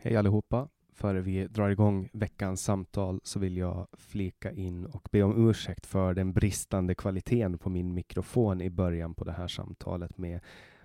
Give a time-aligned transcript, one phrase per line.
[0.00, 0.68] Hej allihopa.
[0.92, 5.86] Före vi drar igång veckans samtal så vill jag flika in och be om ursäkt
[5.86, 10.40] för den bristande kvaliteten på min mikrofon i början på det här samtalet med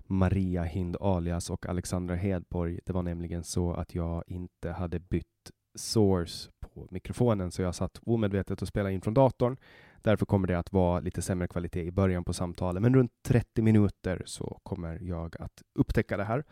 [0.06, 2.80] Maria Hind alias och Alexandra Hedborg.
[2.86, 8.00] Det var nämligen så att jag inte hade bytt source på mikrofonen, så jag satt
[8.02, 9.56] omedvetet och spelade in från datorn.
[10.02, 13.62] Därför kommer det att vara lite sämre kvalitet i början på samtalet, men runt 30
[13.62, 16.44] minuter så kommer jag att upptäcka det här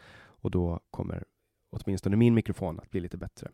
[0.43, 1.25] och då kommer
[1.73, 3.51] åtminstone min mikrofon att bli lite bättre.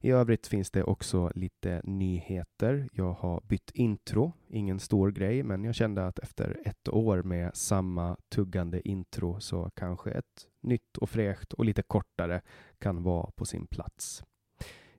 [0.00, 2.88] I övrigt finns det också lite nyheter.
[2.92, 7.56] Jag har bytt intro, ingen stor grej, men jag kände att efter ett år med
[7.56, 12.40] samma tuggande intro så kanske ett nytt och fräscht och lite kortare
[12.78, 14.24] kan vara på sin plats.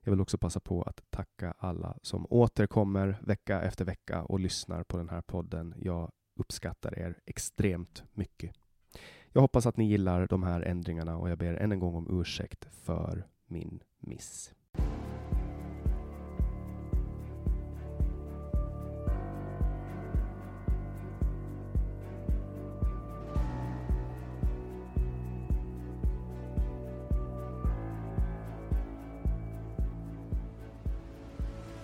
[0.00, 4.84] Jag vill också passa på att tacka alla som återkommer vecka efter vecka och lyssnar
[4.84, 5.74] på den här podden.
[5.78, 8.52] Jag uppskattar er extremt mycket.
[9.32, 12.20] Jag hoppas att ni gillar de här ändringarna och jag ber än en gång om
[12.20, 14.52] ursäkt för min miss.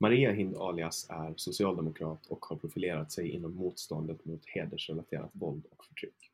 [0.00, 5.84] Maria Hind alias är socialdemokrat och har profilerat sig inom motståndet mot hedersrelaterat våld och
[5.84, 6.32] förtryck.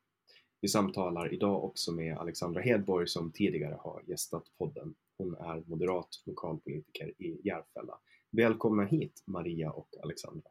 [0.61, 4.95] Vi samtalar idag också med Alexandra Hedborg som tidigare har gästat podden.
[5.17, 7.97] Hon är moderat lokalpolitiker i Järfälla.
[8.31, 10.49] Välkomna hit Maria och Alexandra.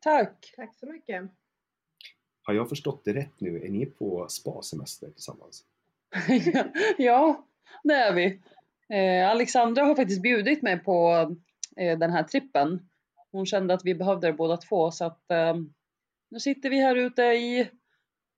[0.00, 0.52] Tack!
[0.56, 1.30] Tack så mycket!
[2.42, 3.62] Har jag förstått det rätt nu?
[3.64, 5.64] Är ni på spa-semester tillsammans?
[6.98, 7.46] ja,
[7.84, 8.40] det är vi.
[8.96, 11.28] Eh, Alexandra har faktiskt bjudit mig på
[11.76, 12.88] den här trippen.
[13.32, 15.56] Hon kände att vi behövde det båda två så att eh,
[16.30, 17.70] nu sitter vi här ute i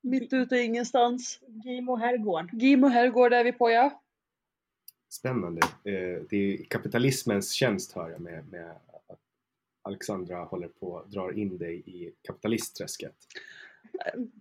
[0.02, 1.40] mitt ute i ingenstans.
[1.64, 2.50] Gimo herrgård.
[2.52, 4.02] Gimo herrgård är vi på ja.
[5.08, 5.60] Spännande.
[5.84, 9.18] Eh, det är kapitalismens tjänst hör jag med, med att
[9.82, 13.16] Alexandra håller på att dra in dig i kapitalistträsket.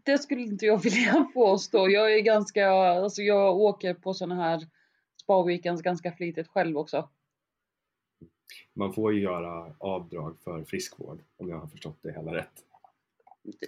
[0.03, 1.89] Det skulle inte jag vilja påstå.
[1.89, 4.67] Jag är ganska, alltså jag åker på sådana här
[5.23, 7.09] spa-weekends ganska flitigt själv också.
[8.73, 12.63] Man får ju göra avdrag för friskvård om jag har förstått det hela rätt.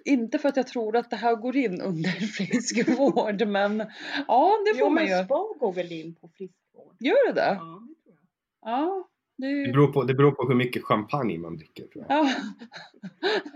[0.06, 3.84] Inte för att jag tror att det här går in under friskvård men
[4.28, 5.10] ja det får jo, man ju.
[5.10, 6.96] Jo men spa går väl in på friskvård?
[7.00, 7.58] Gör det det?
[7.60, 8.72] Ja, det tror jag.
[8.72, 9.66] Ja, Det...
[9.66, 11.88] Det, beror på, det beror på hur mycket champagne man dricker.
[11.88, 12.28] Tror jag.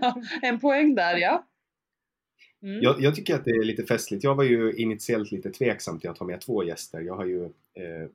[0.00, 0.14] Ja.
[0.42, 1.44] en poäng där ja.
[2.64, 2.82] Mm.
[2.82, 4.24] Jag, jag, tycker att det är lite festligt.
[4.24, 7.00] Jag var ju initiellt lite tveksam till att ha med två gäster.
[7.00, 8.08] Jag har ju eh,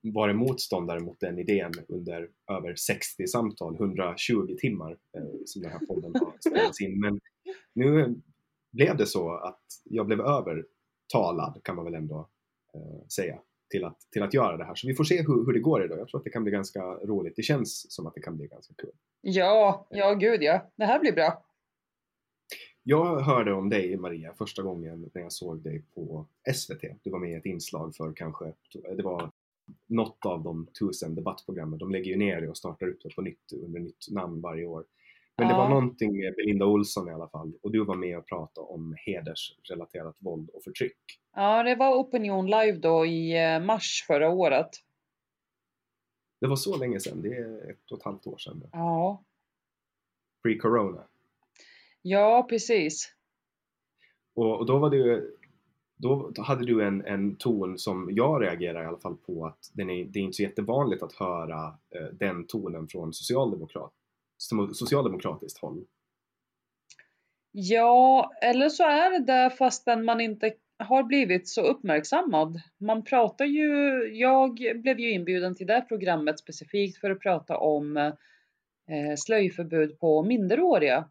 [0.00, 5.86] varit motståndare mot den idén under över 60 samtal, 120 timmar eh, som den här
[5.86, 7.00] podden har spelats in.
[7.00, 7.20] Men
[7.72, 8.14] nu
[8.72, 12.28] blev det så att jag blev övertalad kan man väl ändå
[12.74, 13.38] eh, säga
[13.70, 14.74] till att, till att göra det här.
[14.74, 15.98] Så vi får se hur, hur det går idag.
[15.98, 17.36] Jag tror att det kan bli ganska roligt.
[17.36, 18.92] Det känns som att det kan bli ganska kul.
[19.20, 20.70] Ja, ja gud ja.
[20.76, 21.44] Det här blir bra.
[22.86, 26.82] Jag hörde om dig Maria första gången när jag såg dig på SVT.
[27.02, 28.52] Du var med i ett inslag för kanske,
[28.96, 29.30] det var
[29.86, 31.78] något av de tusen debattprogrammen.
[31.78, 34.66] De lägger ju ner det och startar upp det på nytt under nytt namn varje
[34.66, 34.84] år.
[35.36, 38.26] Men det var någonting med Belinda Olsson i alla fall och du var med och
[38.26, 40.98] pratade om hedersrelaterat våld och förtryck.
[41.36, 44.70] Ja, det var Opinion Live då i eh, mars förra året.
[46.40, 48.62] Det var så länge sedan, det är ett och ett halvt år sedan.
[48.72, 49.24] Ja.
[50.46, 51.02] Pre-corona.
[52.06, 53.14] Ja, precis.
[54.34, 55.22] Och, och, då var det
[55.96, 59.90] då hade du en, en ton som jag reagerar i alla fall på att den
[59.90, 63.92] är, det är inte så jättevanligt att höra eh, den tonen från socialdemokrat,
[64.72, 65.84] socialdemokratiskt håll.
[67.50, 72.60] Ja, eller så är det där fastän man inte har blivit så uppmärksammad.
[72.80, 77.96] Man pratar ju, jag blev ju inbjuden till det programmet specifikt för att prata om
[77.96, 78.12] eh,
[79.16, 81.08] slöjförbud på minderåriga.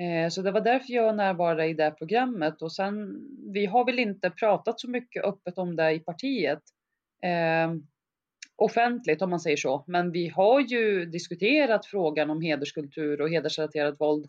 [0.00, 3.20] Eh, så det var därför jag närvarade i det programmet och sen,
[3.52, 6.62] vi har väl inte pratat så mycket öppet om det i partiet.
[7.22, 7.74] Eh,
[8.56, 14.00] offentligt om man säger så, men vi har ju diskuterat frågan om hederskultur och hedersrelaterat
[14.00, 14.26] våld.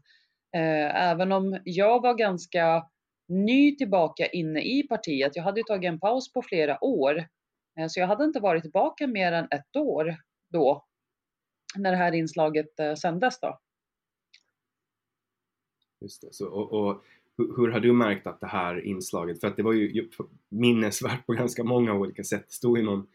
[0.56, 2.86] Eh, även om jag var ganska
[3.28, 5.36] ny tillbaka inne i partiet.
[5.36, 7.18] Jag hade ju tagit en paus på flera år,
[7.80, 10.16] eh, så jag hade inte varit tillbaka mer än ett år
[10.54, 10.86] då
[11.78, 13.60] när det här inslaget eh, sändes då.
[16.02, 16.34] Just det.
[16.34, 17.04] Så, och, och
[17.38, 20.10] hur har du märkt att det här inslaget, för att det var ju
[20.50, 22.44] minnesvärt på ganska många olika sätt.
[22.48, 23.08] Det stod ju någon,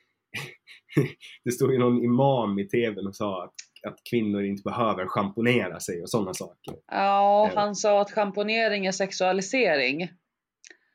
[1.45, 3.55] det stod ju någon imam i TVn och sa att,
[3.87, 6.75] att kvinnor inte behöver schamponera sig och sådana saker.
[6.87, 7.57] Ja, eh.
[7.57, 10.09] han sa att schamponering är sexualisering.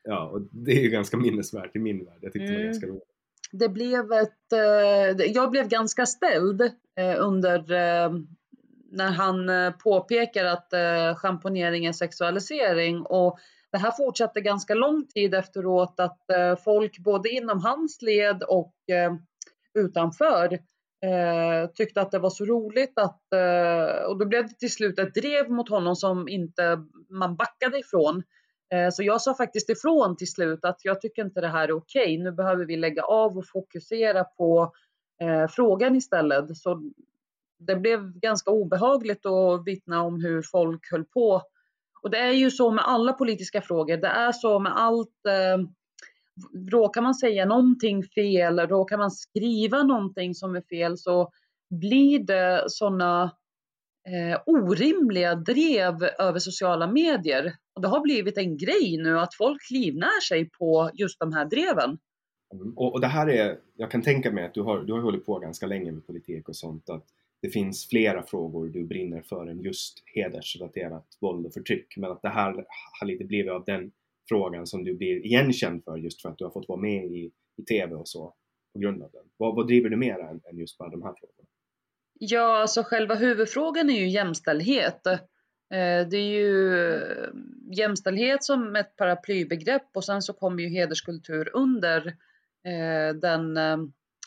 [0.04, 2.18] Ja, och det är ju ganska minnesvärt i min värld.
[2.20, 2.52] Jag tyckte mm.
[2.52, 2.72] det var mm.
[2.72, 3.02] ganska roligt.
[3.52, 6.60] Det blev ett, eh, jag blev ganska ställd
[6.96, 7.74] eh, under
[8.90, 13.38] när han eh, påpekar att eh, schamponering är sexualisering och
[13.72, 18.74] det här fortsatte ganska lång tid efteråt att eh, folk både inom hans led och
[18.92, 19.14] eh,
[19.74, 20.52] utanför
[21.04, 23.20] eh, tyckte att det var så roligt att,
[24.08, 26.78] och då blev det till slut ett drev mot honom som inte
[27.10, 28.22] man backade ifrån.
[28.92, 32.02] Så jag sa faktiskt ifrån till slut att jag tycker inte det här är okej.
[32.02, 32.18] Okay.
[32.18, 34.72] Nu behöver vi lägga av och fokusera på
[35.50, 36.56] frågan istället.
[36.56, 36.92] Så
[37.60, 41.42] det blev ganska obehagligt att vittna om hur folk höll på.
[42.02, 43.96] Och det är ju så med alla politiska frågor.
[43.96, 45.26] Det är så med allt.
[45.28, 45.66] Eh,
[46.70, 51.30] råkar man säga någonting fel, råkar man skriva någonting som är fel så
[51.70, 53.22] blir det sådana
[54.08, 57.52] eh, orimliga drev över sociala medier.
[57.74, 61.44] Och det har blivit en grej nu att folk livnär sig på just de här
[61.44, 61.98] dreven.
[62.54, 62.72] Mm.
[62.76, 65.26] Och, och, det här är, jag kan tänka mig att du har, du har hållit
[65.26, 66.90] på ganska länge med politik och sånt.
[66.90, 67.04] Att
[67.42, 71.96] det finns flera frågor du brinner för än just hedersrelaterat våld och förtryck.
[71.96, 72.66] Men att det här
[73.00, 73.92] har lite blivit av den
[74.28, 77.30] frågan som du blir igenkänd för just för att du har fått vara med i,
[77.56, 78.34] i TV och så
[78.72, 79.24] på grund av den.
[79.36, 81.48] Vad, vad driver du mer än, än just bara de här frågorna?
[82.18, 85.06] Ja, alltså själva huvudfrågan är ju jämställdhet.
[85.06, 87.28] Eh, det är ju eh,
[87.70, 92.06] jämställdhet som ett paraplybegrepp och sen så kommer ju hederskultur under
[92.64, 93.54] eh, den,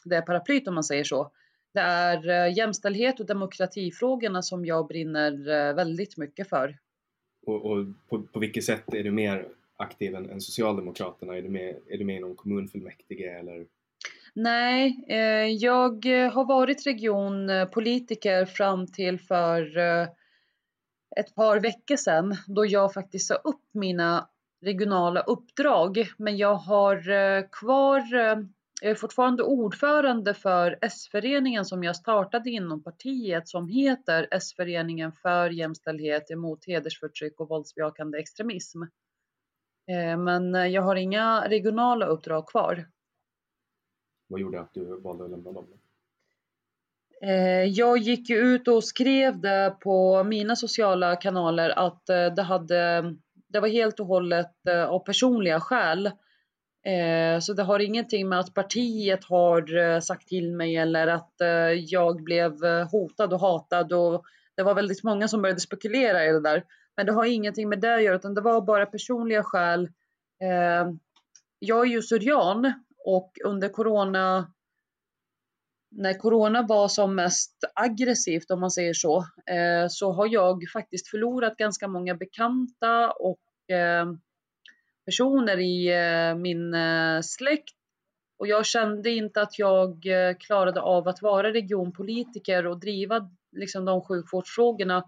[0.05, 1.31] det paraplyt om man säger så.
[1.73, 6.77] Det är eh, jämställdhet och demokratifrågorna som jag brinner eh, väldigt mycket för.
[7.45, 11.37] Och, och på, på vilket sätt är du mer aktiv än, än Socialdemokraterna?
[11.37, 13.65] Är du, med, är du med i någon kommunfullmäktige eller?
[14.33, 19.77] Nej, eh, jag har varit regionpolitiker fram till för
[21.15, 24.29] ett par veckor sedan då jag faktiskt sa upp mina
[24.61, 26.07] regionala uppdrag.
[26.17, 26.97] Men jag har
[27.51, 28.01] kvar
[28.81, 35.49] jag är fortfarande ordförande för S-föreningen som jag startade inom partiet som heter S-föreningen för
[35.49, 38.81] jämställdhet emot hedersförtryck och våldsbejakande extremism.
[39.87, 42.89] Eh, men jag har inga regionala uppdrag kvar.
[44.27, 45.67] Vad gjorde att du valde att lämna dem?
[47.21, 53.15] Eh, jag gick ut och skrev det på mina sociala kanaler att eh, det, hade,
[53.47, 56.11] det var helt och hållet av personliga skäl Eh,
[56.85, 61.41] Eh, så det har ingenting med att partiet har eh, sagt till mig eller att
[61.41, 64.23] eh, jag blev hotad och hatad och
[64.55, 66.63] det var väldigt många som började spekulera i det där.
[66.97, 69.89] Men det har ingenting med det att göra utan det var bara personliga skäl.
[71.59, 72.73] Jag är ju syrian
[73.05, 74.53] och under corona
[75.91, 79.25] när corona var som mest aggressivt om man säger så,
[79.89, 83.41] så har jag faktiskt förlorat ganska många bekanta och
[85.05, 87.75] personer i eh, min eh, släkt.
[88.37, 93.85] Och jag kände inte att jag eh, klarade av att vara regionpolitiker och driva liksom,
[93.85, 95.03] de sjukvårdsfrågorna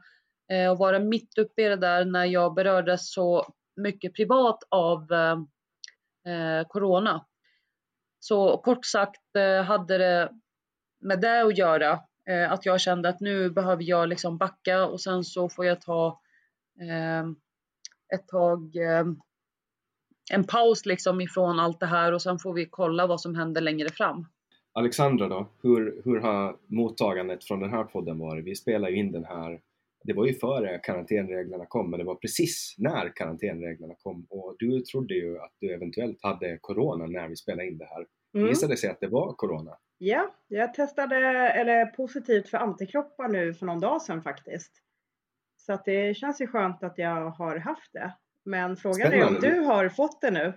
[0.72, 5.08] och vara mitt uppe i det där när jag berördes så mycket privat av
[6.68, 7.25] corona.
[8.20, 9.22] Så kort sagt
[9.66, 10.30] hade det
[11.00, 12.00] med det att göra.
[12.30, 15.82] Eh, att jag kände att nu behöver jag liksom backa och sen så får jag
[15.82, 16.22] ta
[18.14, 18.75] ett tag
[20.32, 23.62] en paus liksom ifrån allt det här och sen får vi kolla vad som händer
[23.62, 24.25] längre fram.
[24.74, 28.46] Alexandra då, hur, hur har mottagandet från den här podden varit?
[28.46, 29.60] Vi spelar ju in den här,
[30.03, 34.82] det var ju före karantänreglerna kom, men det var precis när karantänreglerna kom och du
[34.82, 38.05] trodde ju att du eventuellt hade corona när vi spelade in det här.
[38.36, 38.48] Mm.
[38.48, 39.77] visade sig att det var corona.
[39.98, 41.15] Ja, jag testade
[41.50, 44.72] eller positivt för antikroppar nu för någon dag sedan faktiskt.
[45.58, 48.13] Så att det känns ju skönt att jag har haft det.
[48.46, 50.54] Men frågan är om du har fått det nu?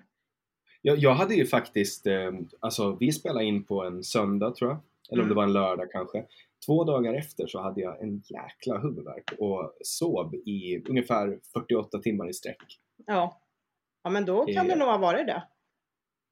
[0.82, 4.80] Jag, jag hade ju faktiskt, eh, alltså vi spelade in på en söndag tror jag,
[5.10, 5.28] eller om mm.
[5.28, 6.24] det var en lördag kanske.
[6.66, 12.30] Två dagar efter så hade jag en jäkla huvudvärk och sov i ungefär 48 timmar
[12.30, 12.62] i sträck.
[13.06, 13.40] Ja,
[14.02, 15.42] ja men då kan det nog ha varit det.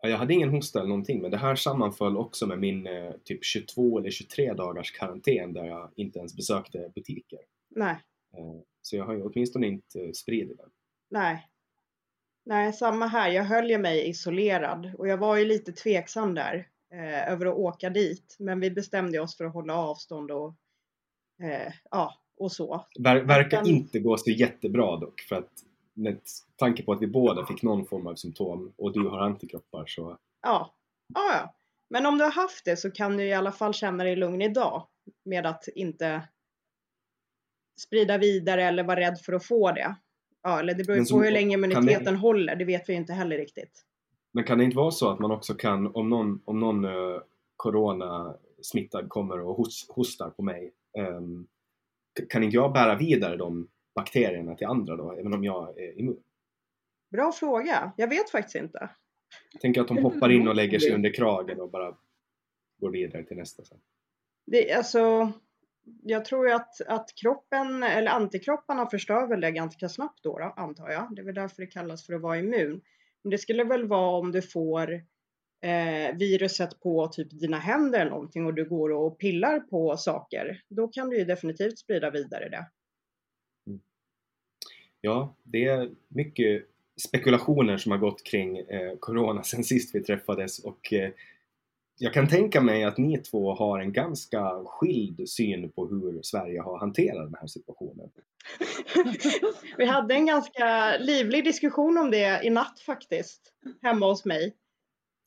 [0.03, 3.45] Jag hade ingen hosta eller någonting men det här sammanföll också med min eh, typ
[3.45, 7.39] 22 eller 23 dagars karantän där jag inte ens besökte butiker.
[7.71, 7.97] Nej.
[8.37, 10.71] Eh, så jag har ju åtminstone inte spridit den.
[11.11, 11.49] Nej.
[12.45, 13.31] Nej, samma här.
[13.31, 17.55] Jag höll ju mig isolerad och jag var ju lite tveksam där eh, över att
[17.55, 18.37] åka dit.
[18.39, 20.55] Men vi bestämde oss för att hålla avstånd och
[21.43, 22.87] eh, ja, och så.
[22.99, 23.71] Ver verkar Men...
[23.71, 25.53] inte gå så jättebra dock för att
[25.95, 26.21] med
[26.57, 30.19] tanke på att vi båda fick någon form av symptom och du har antikroppar så...
[30.43, 30.75] Ja,
[31.15, 31.55] ja, ja.
[31.91, 34.43] Men om du har haft det så kan du i alla fall känna dig lugn
[34.43, 34.87] idag
[35.25, 36.29] med att inte
[37.81, 39.97] sprida vidare eller vara rädd för att få det.
[40.47, 43.13] Ja, eller det beror ju på hur länge immuniteten det, håller, det vet vi inte
[43.13, 43.85] heller riktigt.
[44.33, 47.21] Men kan det inte vara så att man också kan, om någon, om någon uh,
[47.57, 51.47] corona smittad kommer och host, hostar på mig, um,
[52.29, 56.23] kan inte jag bära vidare de bakterierna till andra då, även om jag är immun?
[57.11, 57.93] Bra fråga.
[57.97, 58.91] Jag vet faktiskt inte.
[59.61, 61.97] Tänker att de hoppar in och lägger sig under kragen och bara
[62.81, 63.79] går vidare till nästa sen.
[64.47, 65.33] Det, alltså,
[66.03, 70.91] jag tror att, att kroppen, eller antikropparna förstör väl det ganska snabbt då, då, antar
[70.91, 71.15] jag.
[71.15, 72.81] Det är väl därför det kallas för att vara immun.
[73.23, 74.93] Men det skulle väl vara om du får
[75.63, 80.63] eh, viruset på typ dina händer eller någonting och du går och pillar på saker.
[80.69, 82.67] Då kan du ju definitivt sprida vidare det.
[83.67, 83.81] Mm.
[85.01, 86.67] Ja, det är mycket
[87.09, 91.11] spekulationer som har gått kring eh, Corona sen sist vi träffades och eh,
[91.99, 96.61] jag kan tänka mig att ni två har en ganska skild syn på hur Sverige
[96.61, 98.11] har hanterat den här situationen.
[99.79, 104.55] vi hade en ganska livlig diskussion om det i natt faktiskt, hemma hos mig.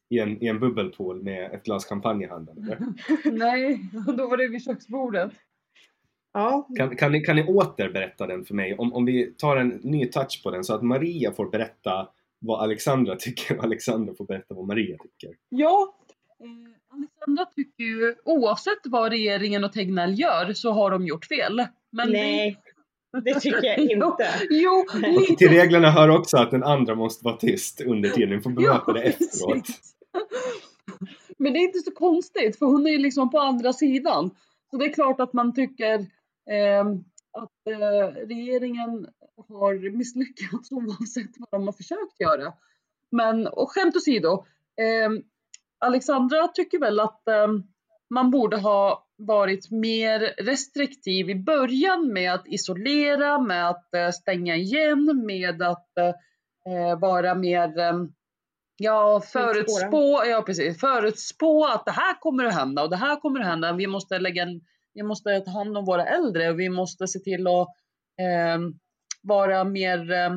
[0.10, 2.76] I en, i en bubbelpool med ett glas champagne i handen?
[3.26, 3.80] Nej,
[4.18, 5.32] då var det vid köksbordet.
[6.34, 6.68] Ja.
[6.78, 8.76] Kan, kan, ni, kan ni åter berätta den för mig?
[8.78, 12.10] Om, om vi tar en ny touch på den så att Maria får berätta
[12.40, 15.36] vad Alexandra tycker och Alexandra får berätta vad Maria tycker.
[15.50, 15.99] Ja,
[16.94, 21.68] Alexandra tycker ju oavsett vad regeringen och Tegnell gör så har de gjort fel.
[21.92, 22.58] Men Nej,
[23.12, 24.28] det, det tycker jag inte.
[24.50, 28.30] jo, jo Till reglerna hör också att den andra måste vara tyst under tiden.
[28.30, 29.68] Ni får bemöta det efteråt.
[31.38, 34.32] Men det är inte så konstigt för hon är ju liksom på andra sidan.
[34.72, 36.00] Så det är klart att man tycker
[36.50, 36.86] eh,
[37.32, 39.08] att eh, regeringen
[39.50, 42.54] har misslyckats oavsett vad de har försökt göra.
[43.12, 44.46] Men och skämt åsido,
[44.82, 45.10] eh,
[45.80, 47.48] Alexandra tycker väl att eh,
[48.10, 54.56] man borde ha varit mer restriktiv i början med att isolera, med att eh, stänga
[54.56, 56.08] igen, med att eh,
[56.74, 58.14] eh vara mer ehm,
[58.82, 63.40] Ja, förutspå, ja precis, förutspå att det här kommer att hända och det här kommer
[63.40, 63.74] att hända.
[63.74, 64.62] Vi måste lägga en
[64.94, 67.68] vi måste ta hand om våra äldre och vi måste se till att
[68.20, 68.60] eh,
[69.22, 70.34] vara mer, ehm,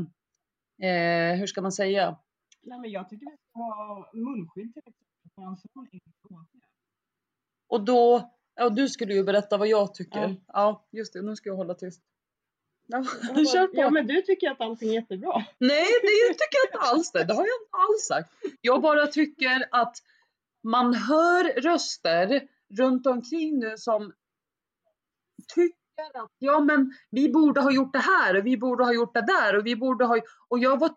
[0.83, 2.17] eh, hur ska man säga?
[2.63, 5.02] Nej, men jag tycker vi ska ha munskydd till exempel.
[7.69, 10.21] Och då, ja du skulle ju berätta vad jag tycker.
[10.21, 12.03] Ja, ja just det, nu ska jag hålla tyst.
[12.87, 13.05] Ja,
[13.53, 13.81] kör på.
[13.81, 15.45] ja men du tycker att allting är jättebra.
[15.59, 17.25] Nej det tycker jag inte alls det.
[17.25, 18.35] Det har jag inte alls sagt.
[18.61, 19.97] Jag bara tycker att
[20.63, 24.13] man hör röster runt omkring nu som
[25.55, 29.15] tycker att ja, men vi borde ha gjort det här och vi borde ha gjort
[29.15, 30.91] det där och vi borde ha och jag var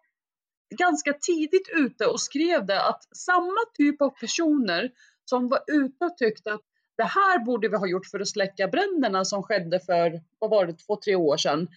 [0.69, 4.91] ganska tidigt ute och skrev det att samma typ av personer
[5.25, 6.61] som var ute och tyckte att
[6.97, 10.65] det här borde vi ha gjort för att släcka bränderna som skedde för, vad var
[10.65, 11.67] det, två, tre år sedan.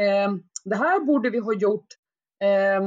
[0.00, 0.34] Eh,
[0.64, 1.86] det här borde vi ha gjort.
[2.42, 2.80] Eh,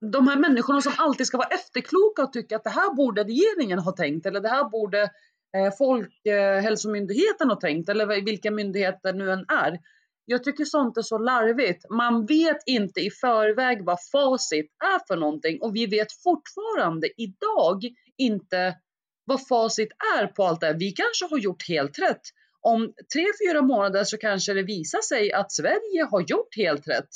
[0.00, 3.78] de här människorna som alltid ska vara efterkloka och tycka att det här borde regeringen
[3.78, 5.02] ha tänkt eller det här borde
[5.56, 9.78] eh, Folkhälsomyndigheten eh, ha tänkt eller vilka myndigheter nu än är.
[10.28, 11.90] Jag tycker sånt är så larvigt.
[11.90, 17.82] Man vet inte i förväg vad facit är för någonting och vi vet fortfarande idag
[18.16, 18.76] inte
[19.24, 20.78] vad facit är på allt det här.
[20.78, 22.22] Vi kanske har gjort helt rätt.
[22.60, 27.08] Om tre, fyra månader så kanske det visar sig att Sverige har gjort helt rätt.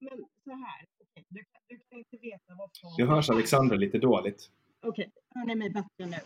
[0.00, 0.86] Men så här,
[1.28, 4.50] du, du kan inte veta vad facit Nu hörs Alexandra lite dåligt.
[4.82, 5.22] Okej, okay.
[5.34, 6.16] hör ni mig bättre nu?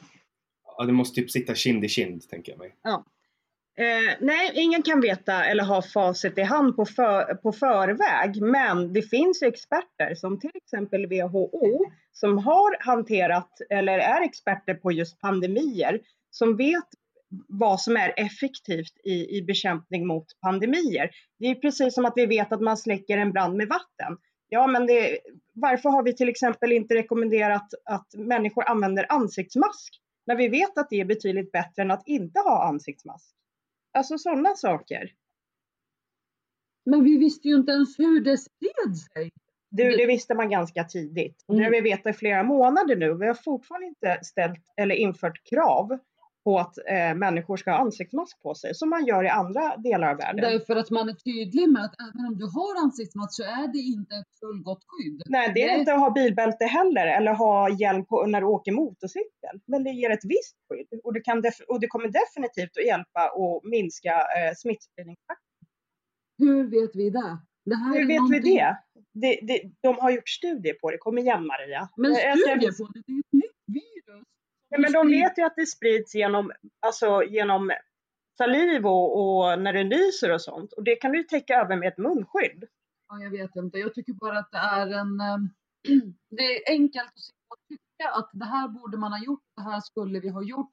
[0.65, 2.77] Ja, det måste typ sitta kind i kind, tänker jag mig.
[2.83, 3.05] Ja.
[3.79, 8.93] Eh, nej, ingen kan veta eller ha facit i hand på, för, på förväg, men
[8.93, 15.21] det finns experter som till exempel WHO som har hanterat eller är experter på just
[15.21, 16.85] pandemier som vet
[17.49, 21.11] vad som är effektivt i, i bekämpning mot pandemier.
[21.39, 24.19] Det är precis som att vi vet att man släcker en brand med vatten.
[24.49, 25.19] Ja, men det,
[25.55, 30.91] varför har vi till exempel inte rekommenderat att människor använder ansiktsmask när vi vet att
[30.91, 33.38] det är betydligt bättre än att inte ha ansiktsmask?
[33.99, 35.13] Alltså sådana saker.
[36.87, 39.31] Men vi visste ju inte ens hur det spred sig.
[39.71, 41.45] Du, det visste man ganska tidigt.
[41.49, 41.59] Mm.
[41.59, 43.15] Det har vi vetat i flera månader nu.
[43.15, 45.99] Vi har fortfarande inte ställt eller infört krav
[46.49, 50.11] på att eh, människor ska ha ansiktsmask på sig som man gör i andra delar
[50.11, 50.43] av världen.
[50.51, 53.79] Därför att man är tydlig med att även om du har ansiktsmask så är det
[53.79, 55.23] inte ett fullgott skydd.
[55.27, 55.79] Nej, det är det...
[55.79, 59.55] inte att ha bilbälte heller eller ha hjälm på när du åker motorcykel.
[59.67, 63.23] Men det ger ett visst skydd och det, kan och det kommer definitivt att hjälpa
[63.43, 65.63] och minska eh, smittspridningstakten.
[66.39, 67.39] Hur vet vi det?
[67.95, 68.43] Hur vet någonting...
[68.43, 68.77] vi det?
[69.13, 69.59] Det, det?
[69.81, 70.99] De har gjort studier på det.
[70.99, 71.89] Kom igen Maria.
[71.97, 73.03] Men studier på det?
[73.07, 73.49] Det är ju
[74.71, 77.73] Nej, men de vet ju att det sprids genom, alltså, genom
[78.39, 80.73] saliv och, och när du nyser och sånt.
[80.73, 82.65] Och det kan du täcka över med ett munskydd.
[83.09, 83.79] Ja, jag vet inte.
[83.79, 85.21] Jag tycker bara att det är en...
[85.21, 85.49] Ehm,
[86.31, 89.63] det är enkelt att sitta och tycka att det här borde man ha gjort, det
[89.63, 90.71] här skulle vi ha gjort,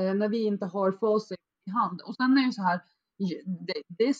[0.00, 2.00] eh, när vi inte har facit i hand.
[2.00, 2.80] Och sen är det så här,
[3.66, 4.14] det, det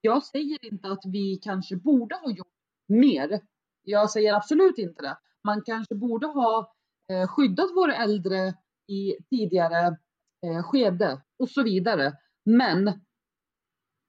[0.00, 2.52] jag säger inte att vi kanske borde ha gjort
[2.88, 3.40] mer.
[3.82, 5.18] Jag säger absolut inte det.
[5.44, 6.74] Man kanske borde ha
[7.12, 8.54] Eh, skyddat våra äldre
[8.88, 9.96] i tidigare
[10.46, 12.12] eh, skede och så vidare.
[12.44, 13.00] Men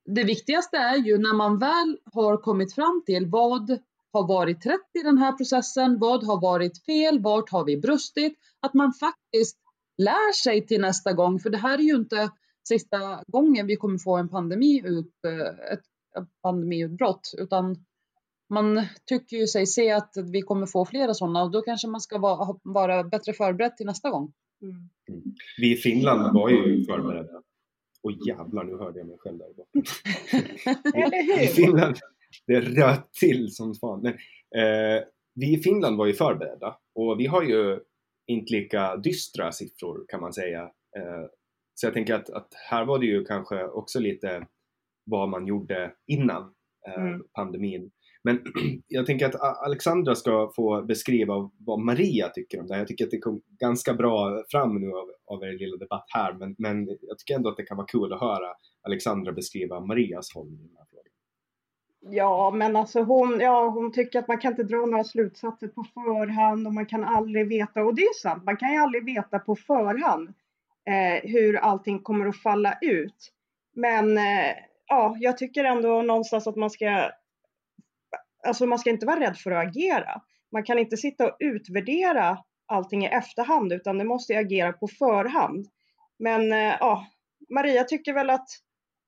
[0.06, 3.80] det viktigaste är ju när man väl har kommit fram till vad
[4.14, 8.40] har varit rätt i den här processen, vad har varit fel, vart har vi brustit,
[8.60, 9.58] att man faktiskt
[9.98, 12.30] lär sig till nästa gång, för det här är ju inte
[12.68, 15.84] sista gången vi kommer få en pandemi ut, eh, ett
[16.42, 17.86] pandemiutbrott, utan
[18.50, 22.02] man tycker ju sig se att vi kommer få flera sådana och då kanske man
[22.02, 24.34] ska vara, vara bättre förberedd till nästa gång.
[24.62, 24.76] Mm.
[25.10, 25.36] mm.
[25.58, 27.42] Vi i Finland var ju förberedda.
[28.04, 29.80] Och jävlar, nu hörde jag mig själv där borta.
[31.44, 31.96] I Finland,
[32.48, 34.02] det röt till som fan.
[34.02, 34.14] Men,
[34.64, 35.04] eh,
[35.36, 37.80] vi i Finland var ju förberedda och vi har ju
[38.28, 40.62] inte lika dystra siffror kan man säga.
[40.98, 41.26] Eh,
[41.74, 44.48] så jag tänker att, att, här var det ju kanske också lite
[45.06, 46.54] vad man gjorde innan
[46.88, 47.24] eh, mm.
[47.34, 47.92] pandemin.
[48.26, 48.42] Men
[48.88, 52.82] jag tänker att Alexandra ska få beskriva vad Maria tycker om det här.
[52.82, 56.34] Jag tycker att det kom ganska bra fram nu av, av er lilla debatt här,
[56.34, 58.48] men, men jag tycker ändå att det kan vara kul att höra
[58.82, 61.12] Alexandra beskriva Marias hållning i den här frågan.
[62.16, 65.84] Ja, men alltså hon, ja, hon tycker att man kan inte dra några slutsatser på
[65.84, 69.40] förhand och man kan aldrig veta, och det är sant, man kan ju aldrig veta
[69.40, 70.34] på förhand
[70.90, 73.32] eh, hur allting kommer att falla ut.
[73.76, 74.56] Men eh,
[74.88, 77.12] ja, jag tycker ändå någonstans att man ska
[78.46, 80.22] alltså man ska inte vara rädd för att agera.
[80.52, 85.68] Man kan inte sitta och utvärdera allting i efterhand utan det måste agera på förhand.
[86.20, 87.08] Men eh, ja,
[87.50, 88.48] Maria tycker väl att,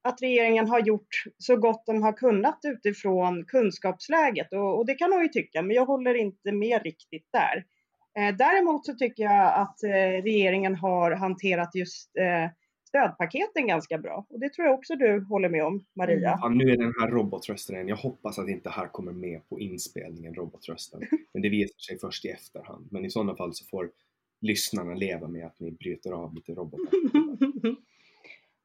[0.04, 5.12] att regeringen har gjort så gott de har kunnat utifrån kunskapsläget och, och det kan
[5.12, 7.66] hon ju tycka, men jag håller inte med riktigt där.
[8.18, 12.50] Eh, däremot så tycker jag att eh, regeringen har hanterat just eh,
[12.88, 14.26] stödpaketen ganska bra.
[14.30, 16.40] Och det tror jag också du håller med om, Maria.
[16.42, 17.88] Ja, nu är den här robotrösten igen.
[17.88, 21.02] Jag hoppas att inte här kommer med på inspelningen, robotrösten.
[21.34, 22.88] Men det visar sig först i efterhand.
[22.92, 23.92] Men i sådana fall så får
[24.42, 26.90] lyssnarna leva med att ni bryter av lite robotar.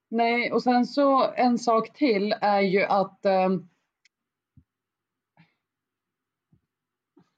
[0.08, 3.68] Nej, och sen så en sak till är ju att um,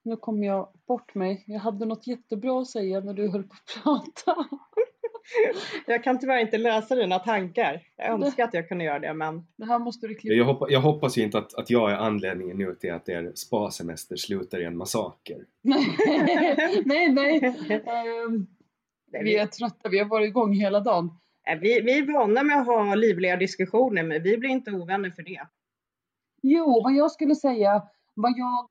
[0.06, 1.44] Nu kommer jag bort mig.
[1.46, 4.48] Jag hade något jättebra att säga när du höll på att prata.
[5.86, 7.82] Jag kan tyvärr inte läsa dina tankar.
[7.96, 10.34] Jag önskar att jag kunde göra det men Det här måste du klippa.
[10.34, 13.32] Jag, hoppa, jag hoppas ju inte att, att jag är anledningen nu till att er
[13.34, 15.44] spasemester slutar i en massaker.
[16.84, 17.44] nej, nej.
[17.70, 18.46] Ehm,
[19.22, 19.88] vi är trötta.
[19.88, 21.10] Vi har varit igång hela dagen.
[21.60, 25.22] Vi, vi är vana med att ha livliga diskussioner men vi blir inte ovänner för
[25.22, 25.40] det.
[26.42, 27.82] Jo, vad jag skulle säga,
[28.14, 28.68] vad jag,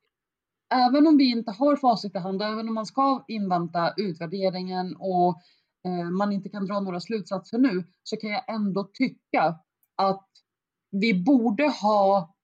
[0.74, 5.42] även om vi inte har facit i hand, även om man ska invänta utvärderingen och
[5.86, 9.60] Eh, man inte kan dra några slutsatser nu, så kan jag ändå tycka
[9.96, 10.30] att
[10.92, 12.36] vi borde ha,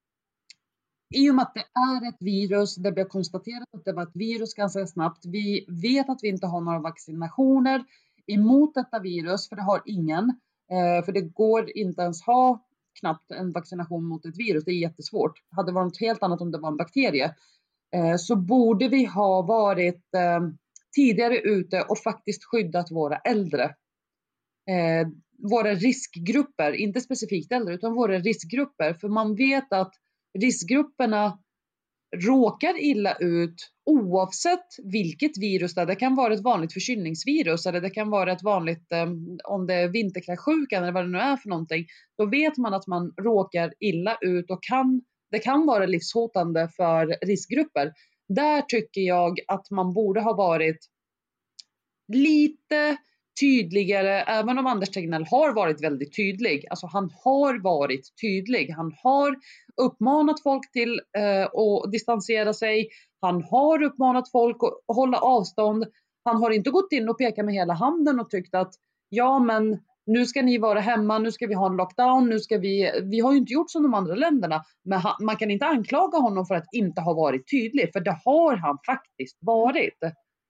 [1.15, 4.15] i och med att det är ett virus, det har konstaterat att det var ett
[4.15, 7.84] virus ganska snabbt, vi vet att vi inte har några vaccinationer
[8.28, 10.30] emot detta virus, för det har ingen,
[10.71, 12.65] eh, för det går inte ens ha
[12.99, 14.63] knappt en vaccination mot ett virus.
[14.65, 15.34] Det är jättesvårt.
[15.52, 17.36] Hade varit något helt annat om det var en bakterie
[17.95, 20.15] eh, så borde vi ha varit
[20.95, 23.63] tidigare ute och faktiskt skyddat våra äldre.
[24.69, 25.08] Eh,
[25.52, 28.93] våra riskgrupper, inte specifikt äldre utan våra riskgrupper.
[28.93, 29.93] För man vet att
[30.39, 31.39] riskgrupperna
[32.15, 35.86] råkar illa ut oavsett vilket virus det är.
[35.86, 39.08] Det kan vara ett vanligt förkylningsvirus eller det kan vara ett vanligt, eh,
[39.43, 41.86] om det är vinterkräksjukan eller vad det nu är för någonting.
[42.17, 47.25] Då vet man att man råkar illa ut och kan, det kan vara livshotande för
[47.25, 47.93] riskgrupper.
[48.30, 50.89] Där tycker jag att man borde ha varit
[52.13, 52.98] lite
[53.42, 56.65] tydligare, även om Anders Tegnell har varit väldigt tydlig.
[56.70, 58.70] Alltså han har varit tydlig.
[58.70, 59.36] Han har
[59.82, 62.89] uppmanat folk till eh, att distansera sig.
[63.22, 65.86] Han har uppmanat folk att hålla avstånd.
[66.24, 68.74] Han har inte gått in och pekat med hela handen och tyckt att
[69.10, 72.58] ja, men nu ska ni vara hemma, nu ska vi ha en lockdown, nu ska
[72.58, 75.66] vi, vi har ju inte gjort som de andra länderna, men han, man kan inte
[75.66, 80.00] anklaga honom för att inte ha varit tydlig, för det har han faktiskt varit.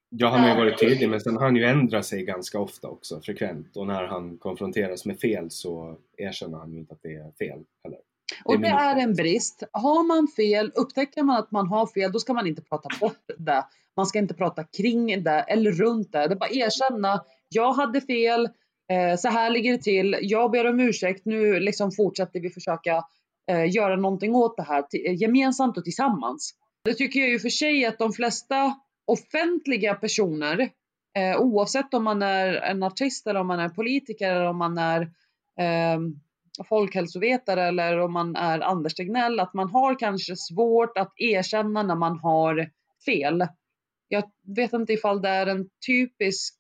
[0.09, 2.87] Ja, han har ju varit tydlig men sen har han ju ändrat sig ganska ofta
[2.87, 3.77] också, frekvent.
[3.77, 7.63] Och när han konfronteras med fel så erkänner han ju inte att det är fel
[7.83, 7.99] heller.
[8.45, 9.63] Och det är en brist.
[9.71, 13.31] Har man fel, upptäcker man att man har fel, då ska man inte prata bort
[13.37, 13.65] det.
[13.95, 16.27] Man ska inte prata kring det eller runt det.
[16.27, 18.49] Det är bara erkänna, jag hade fel,
[18.91, 23.03] Eh, så här ligger det till, jag ber om ursäkt, nu liksom fortsätter vi försöka
[23.51, 26.53] eh, göra någonting åt det här gemensamt och tillsammans.
[26.83, 28.75] Det tycker jag ju för sig att de flesta
[29.05, 30.69] offentliga personer,
[31.17, 34.77] eh, oavsett om man är en artist eller om man är politiker eller om man
[34.77, 35.11] är
[35.59, 36.15] ehm,
[36.69, 41.95] folkhälsovetare eller om man är Anders Tegnell, att man har kanske svårt att erkänna när
[41.95, 42.69] man har
[43.05, 43.47] fel.
[44.07, 44.23] Jag
[44.55, 46.55] vet inte ifall det är en typisk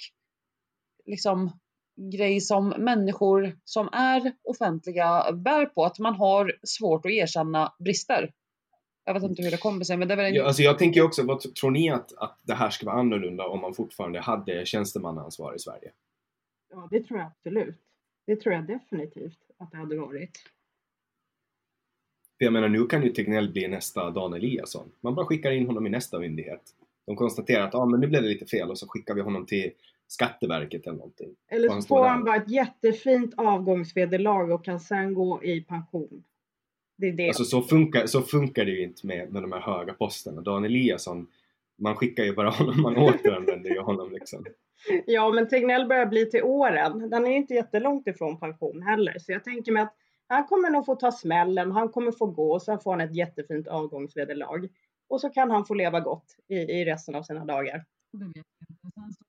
[1.05, 1.51] liksom,
[1.99, 8.31] grej som människor som är offentliga bär på, att man har svårt att erkänna brister.
[9.05, 10.33] Jag vet inte hur det kommer sig, men det är väl en...
[10.33, 13.47] Ja, alltså jag tänker också, vad tror ni att, att det här skulle vara annorlunda
[13.47, 15.91] om man fortfarande hade tjänstemannaansvar i Sverige?
[16.71, 17.75] Ja, det tror jag absolut.
[18.25, 20.39] Det tror jag definitivt att det hade varit.
[22.37, 24.91] Jag menar, nu kan ju Tegnell bli nästa Dan Eliasson.
[25.01, 26.61] Man bara skickar in honom i nästa myndighet.
[27.05, 29.45] De konstaterar att ah, men nu blev det lite fel och så skickar vi honom
[29.45, 29.71] till
[30.11, 31.35] Skatteverket eller någonting.
[31.47, 36.23] Eller så får han bara ett jättefint avgångsvederlag och kan sen gå i pension.
[36.97, 37.27] Det är det.
[37.27, 40.41] Alltså så funkar, så funkar det ju inte med, med de här höga posterna.
[40.41, 41.27] Dan Eliasson,
[41.77, 44.45] man skickar ju bara honom, man återanvänder ju honom liksom.
[45.05, 47.09] Ja, men Tegnell börjar bli till åren.
[47.09, 49.19] Den är ju inte jättelångt ifrån pension heller.
[49.19, 49.95] Så jag tänker mig att
[50.27, 53.15] han kommer nog få ta smällen, han kommer få gå och sen får han ett
[53.15, 54.69] jättefint avgångsvederlag.
[55.07, 57.85] Och så kan han få leva gott i, i resten av sina dagar.
[58.11, 58.91] Det vet jag inte.
[58.95, 59.23] Sen så,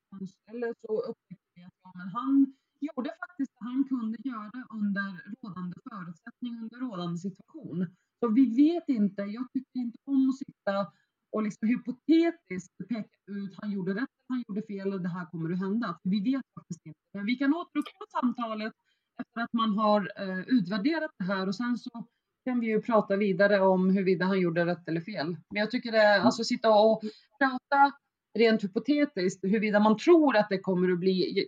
[0.51, 5.09] eller så upptäckte vi att ja, men han gjorde faktiskt det han kunde göra under
[5.43, 7.87] rådande förutsättning, under rådande situation.
[8.21, 10.93] Så vi vet inte, jag tycker inte om att sitta
[11.33, 15.53] och liksom hypotetiskt peka ut, han gjorde rätt, han gjorde fel och det här kommer
[15.53, 15.99] att hända.
[16.03, 16.99] För vi vet faktiskt inte.
[17.15, 18.73] Men vi kan återuppta samtalet
[19.21, 22.07] efter att man har eh, utvärderat det här och sen så
[22.45, 25.37] kan vi ju prata vidare om huruvida han gjorde rätt eller fel.
[25.51, 27.03] Men jag tycker det är, alltså sitta och
[27.39, 27.93] prata
[28.39, 31.47] rent hypotetiskt huruvida man tror att det kommer att bli,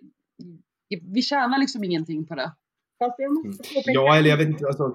[1.14, 2.52] vi tjänar liksom ingenting på det.
[2.98, 3.94] Fast jag måste påpeka Mm.
[3.94, 4.94] Ja, eller jag vet inte, alltså,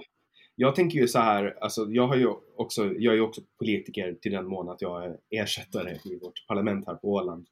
[0.56, 4.18] jag tänker ju så här, alltså, jag, har ju också, jag är ju också politiker
[4.22, 7.48] till den mån att jag är ersättare i vårt parlament här på Åland.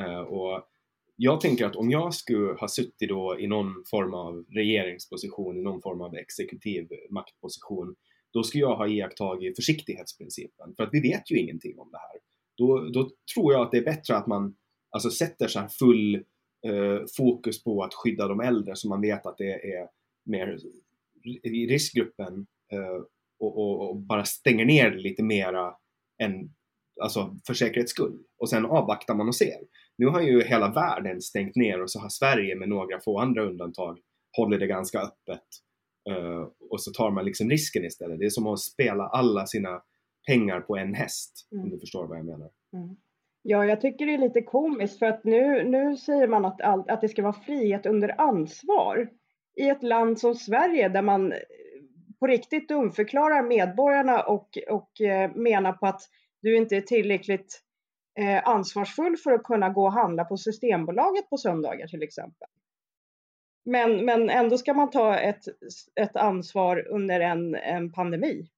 [0.00, 0.68] Eh, och
[1.16, 5.62] jag tänker att om jag skulle ha suttit då i någon form av regeringsposition, i
[5.62, 7.94] någon form av exekutiv maktposition,
[8.32, 10.74] då skulle jag ha iakttagit försiktighetsprincipen.
[10.76, 12.20] För att vi vet ju ingenting om det här.
[12.56, 14.56] Då, då tror jag att det är bättre att man
[14.90, 16.14] alltså, sätter så här full
[16.66, 19.88] eh, fokus på att skydda de äldre så man vet att det är
[20.24, 20.58] mer
[21.42, 23.02] i riskgruppen eh,
[23.38, 25.74] och, och, och bara stänger ner lite mera
[26.22, 26.50] än
[27.02, 28.18] alltså för säkerhets skull.
[28.38, 29.58] Och sen avvaktar man och ser.
[29.98, 33.44] Nu har ju hela världen stängt ner och så har Sverige med några få andra
[33.44, 33.98] undantag
[34.36, 35.44] håller det ganska öppet.
[36.10, 38.18] Uh, och så tar man liksom risken istället.
[38.18, 39.82] Det är som att spela alla sina
[40.26, 41.64] pengar på en häst, mm.
[41.64, 42.50] om du förstår vad jag menar.
[42.72, 42.96] Mm.
[43.42, 46.90] Ja, jag tycker det är lite komiskt för att nu, nu säger man att, all,
[46.90, 49.10] att det ska vara frihet under ansvar
[49.56, 51.38] i ett land som Sverige där man eh,
[52.20, 56.00] på riktigt dumförklarar medborgarna och, och eh, menar på att
[56.42, 57.62] du inte är tillräckligt
[58.18, 62.48] eh, ansvarsfull för att kunna gå och handla på Systembolaget på söndagar till exempel.
[63.64, 65.44] Men, men ändå ska man ta ett,
[66.00, 68.48] ett ansvar under en, en pandemi.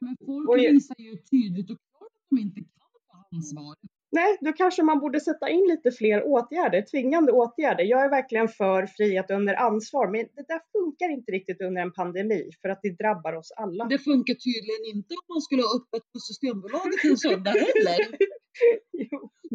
[0.00, 3.74] Men folk visar ju tydligt och klart att de inte kan ta ansvar.
[4.12, 7.84] Nej, då kanske man borde sätta in lite fler åtgärder, tvingande åtgärder.
[7.84, 11.92] Jag är verkligen för frihet under ansvar, men det där funkar inte riktigt under en
[11.92, 13.84] pandemi för att det drabbar oss alla.
[13.84, 17.98] Det funkar tydligen inte om man skulle ha öppet på Systembolaget en söndag heller.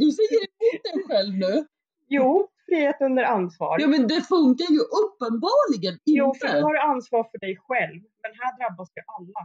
[0.01, 1.65] Du säger emot dig själv nu.
[2.08, 3.79] Jo, frihet under ansvar.
[3.79, 6.19] Ja, men det funkar ju uppenbarligen inte.
[6.19, 9.39] Jo, för du har ansvar för dig själv, men här drabbas ju alla.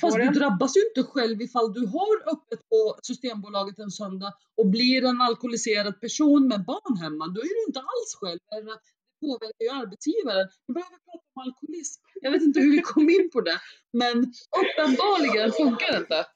[0.00, 4.66] Fast du drabbas ju inte själv ifall du har öppet på Systembolaget en söndag och
[4.66, 7.26] blir en alkoholiserad person med barn hemma.
[7.26, 8.38] Då är du inte alls själv.
[8.50, 10.48] Det påverkar ju arbetsgivaren.
[10.66, 12.02] Vi behöver prata om alkoholism.
[12.20, 13.58] Jag vet inte hur vi kom in på det,
[13.92, 14.16] men
[14.62, 16.26] uppenbarligen funkar det inte.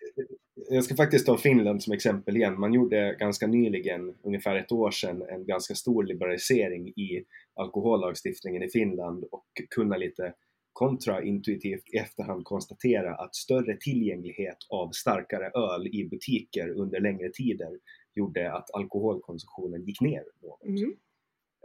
[0.71, 2.61] Jag ska faktiskt ta Finland som exempel igen.
[2.61, 8.69] Man gjorde ganska nyligen, ungefär ett år sedan, en ganska stor liberalisering i alkohollagstiftningen i
[8.69, 10.35] Finland och kunna lite
[10.81, 17.79] kontraintuitivt i efterhand konstatera att större tillgänglighet av starkare öl i butiker under längre tider
[18.15, 20.65] gjorde att alkoholkonsumtionen gick ner något.
[20.65, 20.91] Mm.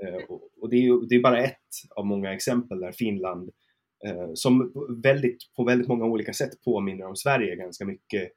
[0.04, 3.49] Uh, och det är ju det är bara ett av många exempel där Finland,
[4.08, 4.73] uh, som
[5.04, 8.32] väldigt, på väldigt många olika sätt påminner om Sverige ganska mycket,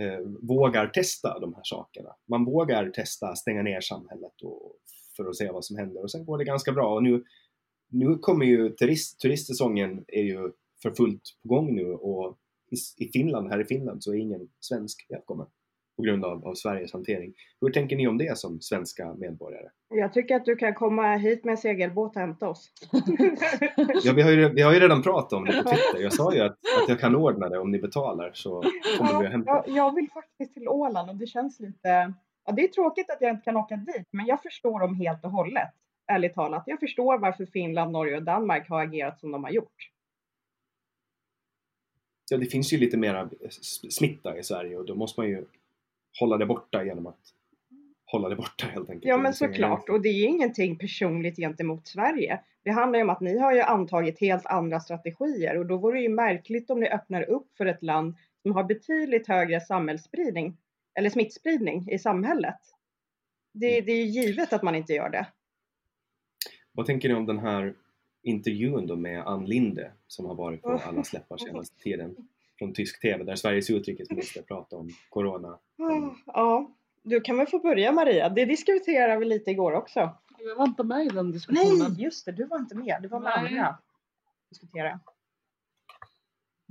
[0.00, 2.10] uh, vågar testa de här sakerna.
[2.28, 4.76] Man vågar testa stänga ner samhället och,
[5.16, 6.94] för att se vad som händer och sen går det ganska bra.
[6.94, 7.24] Och nu
[7.90, 10.50] nu kommer ju turist, turistsäsongen är ju
[10.82, 12.38] för fullt på gång nu och
[12.70, 15.46] i, i Finland, här i Finland så är ingen svensk välkommen
[15.96, 17.34] på grund av, av Sveriges hantering.
[17.60, 19.68] Hur tänker ni om det som svenska medborgare?
[19.88, 22.70] Jag tycker att du kan komma hit med segelbåt och hämta oss.
[24.04, 26.02] ja, vi har, ju, vi har ju redan pratat om det på Twitter.
[26.02, 28.62] Jag sa ju att, att jag kan ordna det om ni betalar så
[28.98, 29.50] kommer ja, vi att hämta.
[29.50, 32.14] Jag, jag vill faktiskt till Åland och det känns lite...
[32.44, 35.24] Ja, det är tråkigt att jag inte kan åka dit, men jag förstår dem helt
[35.24, 35.74] och hållet
[36.08, 36.62] ärligt talat.
[36.66, 39.90] Jag förstår varför Finland, Norge och Danmark har agerat som de har gjort.
[42.30, 43.30] Ja, det finns ju lite mera
[43.90, 45.44] smitta i Sverige och då måste man ju
[46.20, 47.20] hålla det borta genom att
[48.04, 49.08] hålla det borta helt enkelt.
[49.08, 49.88] Ja, men såklart.
[49.88, 52.40] Och det är ingenting personligt gentemot Sverige.
[52.64, 55.98] Det handlar ju om att ni har ju antagit helt andra strategier och då vore
[55.98, 60.56] det ju märkligt om ni öppnar upp för ett land som har betydligt högre samhällsspridning
[60.94, 62.60] eller smittspridning i samhället.
[63.54, 63.86] Det, mm.
[63.86, 65.26] det är givet att man inte gör det.
[66.78, 67.74] Vad tänker ni om den här
[68.22, 72.16] intervjun då med Ann Linde som har varit på alla släppar senaste tiden
[72.58, 75.58] från tysk TV där Sveriges utrikesminister pratar om Corona?
[76.26, 76.70] Ja,
[77.02, 78.28] du kan väl få börja Maria.
[78.28, 80.10] Det diskuterade vi lite igår också.
[80.38, 81.78] Jag var inte med i den diskussionen.
[81.78, 82.98] Nej, just det, du var inte med.
[83.02, 83.58] Du var med Nej.
[83.58, 83.78] andra.
[84.50, 85.00] Diskutera.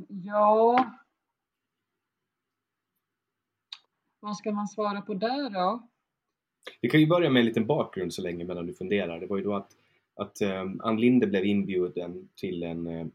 [0.07, 0.85] Ja.
[4.19, 5.87] Vad ska man svara på där då?
[6.81, 9.19] Vi kan ju börja med en liten bakgrund så länge medan du funderar.
[9.19, 9.73] Det var ju då att
[10.17, 13.07] att eh, Ann Linde blev inbjuden till en, eh,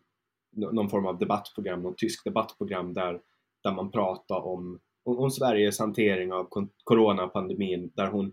[0.56, 3.20] någon form av debattprogram, något tyskt debattprogram där,
[3.62, 6.48] där man pratar om, om, om Sveriges hantering av
[6.84, 8.32] coronapandemin där hon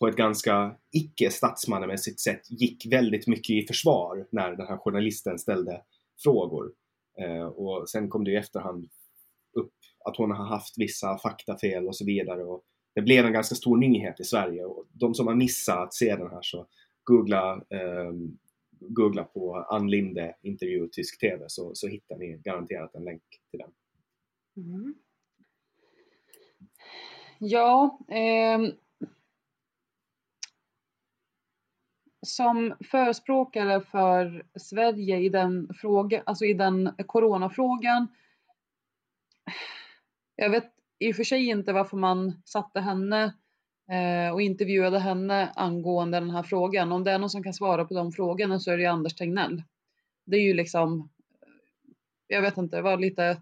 [0.00, 5.38] på ett ganska icke statsmannamässigt sätt gick väldigt mycket i försvar när den här journalisten
[5.38, 5.82] ställde
[6.22, 6.72] frågor.
[7.20, 8.88] Eh, och sen kom det i efterhand
[9.52, 12.44] upp att hon har haft vissa faktafel och så vidare.
[12.44, 12.62] Och
[12.94, 16.16] det blev en ganska stor nyhet i Sverige och de som har missat att se
[16.16, 16.66] den här så
[17.08, 18.12] googla, eh,
[18.70, 23.60] googla på Ann Linde intervju tysk TV så, så hittar ni garanterat en länk till
[23.60, 23.70] den.
[24.56, 24.94] Mm.
[27.38, 28.72] Ja, eh,
[32.26, 38.08] som förespråkare för Sverige i den, fråga, alltså i den coronafrågan.
[40.36, 43.47] Jag vet i och för sig inte varför man satte henne Eh,
[44.32, 46.92] och intervjuade henne angående den här frågan.
[46.92, 49.14] Om det är någon som kan svara på de frågorna så är det ju Anders
[49.14, 49.62] Tegnell.
[50.26, 51.08] Det är ju liksom,
[51.42, 51.48] eh,
[52.26, 53.40] jag vet inte, det var lite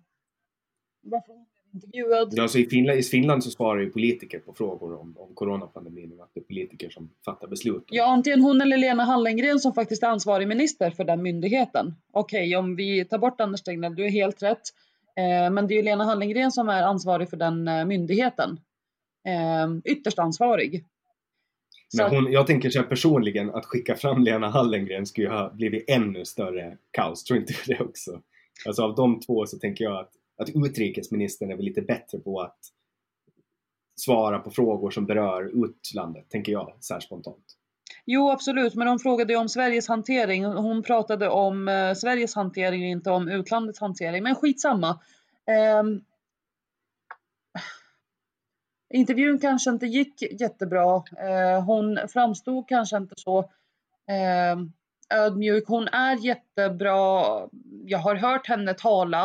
[1.03, 1.35] varför
[1.75, 2.39] intervjuad.
[2.41, 6.25] Alltså i, Finland, I Finland så svarar ju politiker på frågor om, om coronapandemin och
[6.25, 7.85] att det är politiker som fattar beslut.
[7.91, 11.95] Ja, antingen hon eller Lena Hallengren som faktiskt är ansvarig minister för den myndigheten.
[12.13, 14.63] Okej, om vi tar bort Anders Tegnell, du är helt rätt.
[15.17, 18.61] Eh, men det är ju Lena Hallengren som är ansvarig för den eh, myndigheten.
[19.27, 20.85] Eh, ytterst ansvarig.
[21.97, 26.25] Men hon, jag tänker så personligen att skicka fram Lena Hallengren skulle ha blivit ännu
[26.25, 27.25] större kaos.
[27.25, 28.21] Tror inte det också?
[28.67, 32.41] Alltså av de två så tänker jag att, att utrikesministern är väl lite bättre på
[32.41, 32.59] att
[34.01, 37.45] svara på frågor som berör utlandet, tänker jag så här spontant.
[38.05, 40.45] Jo, absolut, men hon frågade ju om Sveriges hantering.
[40.45, 44.23] Hon pratade om eh, Sveriges hantering och inte om utlandets hantering.
[44.23, 44.89] Men skitsamma.
[45.47, 45.83] Eh,
[48.95, 51.03] intervjun kanske inte gick jättebra.
[51.19, 53.39] Eh, hon framstod kanske inte så
[54.11, 54.57] eh,
[55.15, 55.65] ödmjuk.
[55.67, 57.25] Hon är jättebra.
[57.85, 59.25] Jag har hört henne tala.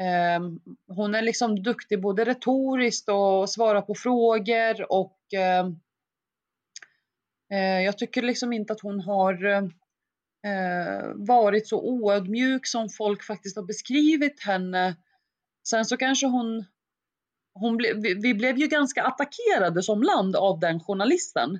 [0.00, 0.40] Eh,
[0.86, 5.66] hon är liksom duktig både retoriskt och svara på frågor och Eh,
[7.58, 9.62] eh jag tycker liksom inte att hon har eh,
[11.14, 14.96] varit så oödmjuk som folk faktiskt har beskrivit henne.
[15.68, 16.64] Sen så kanske hon,
[17.54, 21.58] hon ble, vi, vi blev ju ganska attackerade som land av den journalisten.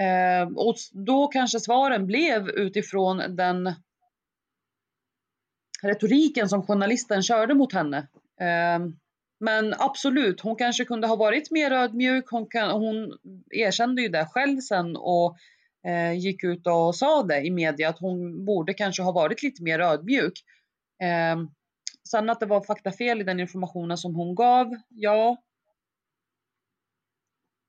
[0.00, 3.74] Eh, och då kanske svaren blev utifrån den
[5.82, 7.98] retoriken som journalisten körde mot henne.
[8.40, 8.88] Eh,
[9.40, 12.24] men absolut, hon kanske kunde ha varit mer ödmjuk.
[12.30, 13.18] Hon, kan, hon
[13.50, 15.36] erkände ju det själv sen och
[15.86, 19.62] eh, gick ut och sa det i media att hon borde kanske ha varit lite
[19.62, 20.32] mer ödmjuk.
[21.02, 21.36] Eh,
[22.10, 25.36] Sen att det var faktafel i den informationen som hon gav, ja.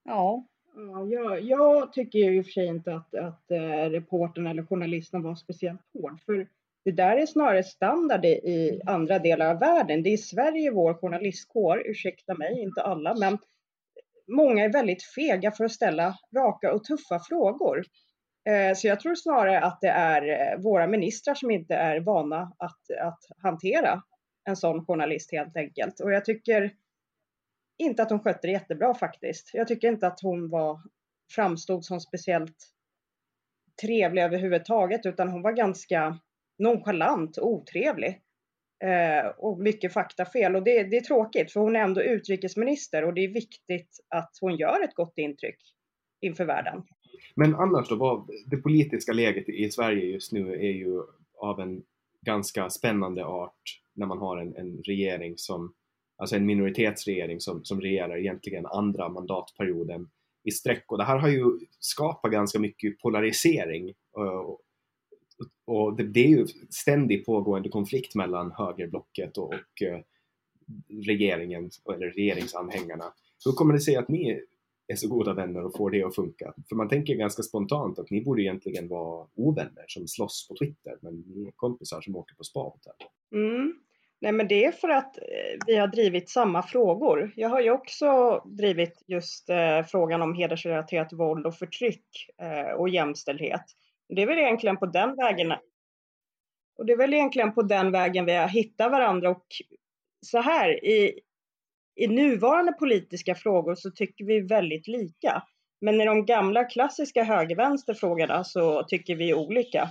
[0.03, 0.45] Ja.
[0.75, 5.23] Ja, jag, jag tycker i och för sig inte att, att eh, reportern eller journalisten
[5.23, 6.21] var speciellt hård.
[6.25, 6.47] För
[6.85, 10.03] det där är snarare standard i andra delar av världen.
[10.03, 13.37] Det är i Sverige vår journalistkår, ursäkta mig, inte alla, men
[14.27, 17.83] många är väldigt fega för att ställa raka och tuffa frågor.
[18.49, 22.53] Eh, så jag tror snarare att det är eh, våra ministrar som inte är vana
[22.57, 24.03] att, att hantera
[24.49, 25.99] en sån journalist helt enkelt.
[25.99, 26.75] Och jag tycker
[27.77, 29.51] inte att hon skötte det jättebra faktiskt.
[29.53, 30.79] Jag tycker inte att hon var,
[31.31, 32.57] framstod som speciellt
[33.81, 36.19] trevlig överhuvudtaget, utan hon var ganska
[36.59, 38.21] nonchalant och otrevlig.
[38.83, 40.55] Eh, och mycket faktafel.
[40.55, 44.37] Och det, det är tråkigt, för hon är ändå utrikesminister och det är viktigt att
[44.41, 45.59] hon gör ett gott intryck
[46.21, 46.83] inför världen.
[47.35, 51.01] Men annars då, vad, det politiska läget i Sverige just nu är ju
[51.37, 51.83] av en
[52.25, 53.61] ganska spännande art
[53.99, 55.73] när man har en, en regering som,
[56.17, 60.09] alltså en minoritetsregering som, som regerar egentligen andra mandatperioden
[60.43, 61.43] i sträck och det här har ju
[61.79, 64.61] skapat ganska mycket polarisering och,
[65.65, 69.99] och det, det, är ju ständigt pågående konflikt mellan högerblocket och, och eh,
[71.05, 73.13] regeringen, eller regeringsanhängarna.
[73.45, 74.41] Hur kommer det sig att ni
[74.87, 76.53] är så goda vänner och får det att funka?
[76.69, 80.97] För man tänker ganska spontant att ni borde egentligen vara ovänner som slåss på Twitter,
[81.01, 82.73] men ni är kompisar som åker på spa
[83.31, 83.73] mm.
[84.21, 87.33] Nej men det är för att eh, vi har drivit samma frågor.
[87.35, 92.05] Jag har ju också drivit just eh, frågan om hedersrelaterat våld och förtryck
[92.41, 93.63] eh, och jämställdhet.
[94.15, 95.53] Det är väl egentligen på den vägen
[96.79, 99.45] och det är väl egentligen på den vägen vi har hittat varandra och
[100.25, 101.19] så här i,
[101.95, 105.43] i nuvarande politiska frågor så tycker vi väldigt lika.
[105.81, 109.89] Men i de gamla klassiska höger-vänster-frågorna så tycker vi olika.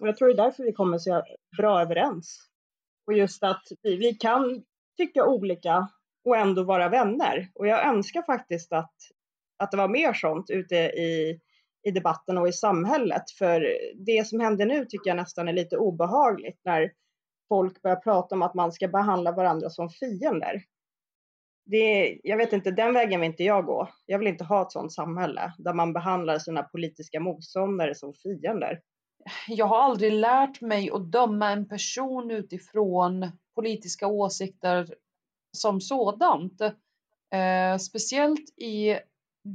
[0.00, 1.22] Och jag tror det är därför vi kommer så
[1.56, 2.38] bra överens.
[3.06, 4.64] Och just att vi, vi kan
[4.96, 5.88] tycka olika
[6.24, 7.50] och ändå vara vänner.
[7.54, 8.94] Och jag önskar faktiskt att,
[9.58, 11.40] att det var mer sånt ute i
[11.84, 13.30] i debatten och i samhället.
[13.38, 16.92] För det som händer nu tycker jag nästan är lite obehagligt när
[17.48, 20.62] folk börjar prata om att man ska behandla varandra som fiender.
[21.66, 23.88] Det, jag vet inte, den vägen vill inte jag gå.
[24.06, 28.80] Jag vill inte ha ett sådant samhälle där man behandlar sina politiska motståndare som fiender.
[29.48, 34.94] Jag har aldrig lärt mig att döma en person utifrån politiska åsikter
[35.52, 36.60] som sådant.
[37.30, 38.98] Eh, speciellt i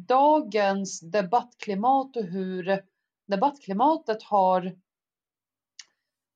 [0.07, 2.83] dagens debattklimat och hur
[3.27, 4.75] debattklimatet har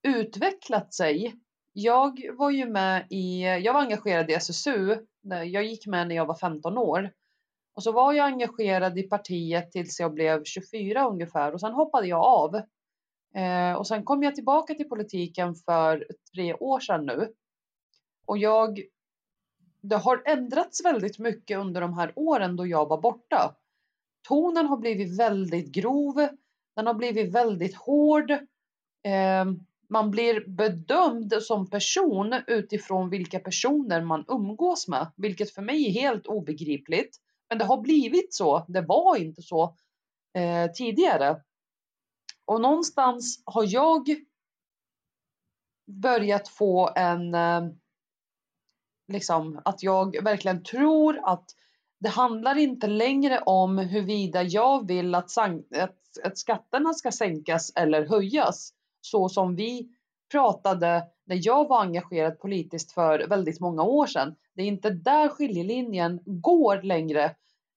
[0.08, 1.36] utvecklat sig.
[1.74, 4.98] Jag var ju med i, jag var engagerad i SSU.
[5.46, 7.12] Jag gick med när jag var 15 år.
[7.76, 12.08] Och så var jag engagerad i partiet tills jag blev 24 ungefär och sen hoppade
[12.08, 12.62] jag av.
[13.36, 17.34] Eh, och sen kom jag tillbaka till politiken för tre år sedan nu.
[18.26, 18.80] Och jag
[19.84, 23.56] det har ändrats väldigt mycket under de här åren då jag var borta.
[24.28, 26.28] Tonen har blivit väldigt grov.
[26.76, 28.32] Den har blivit väldigt hård.
[28.32, 29.46] Eh,
[29.90, 36.02] man blir bedömd som person utifrån vilka personer man umgås med, vilket för mig är
[36.02, 37.18] helt obegripligt.
[37.50, 38.66] Men det har blivit så.
[38.68, 39.64] Det var inte så
[40.34, 41.42] eh, tidigare.
[42.46, 44.08] Och någonstans har jag
[45.88, 47.62] börjat få en eh,
[49.08, 51.46] liksom att jag verkligen tror att
[52.00, 58.08] det handlar inte längre om huruvida jag vill att, att, att skatterna ska sänkas eller
[58.08, 59.90] höjas så som vi
[60.32, 64.36] pratade när jag var engagerad politiskt för väldigt många år sedan.
[64.56, 67.24] Det är inte där skiljelinjen går längre.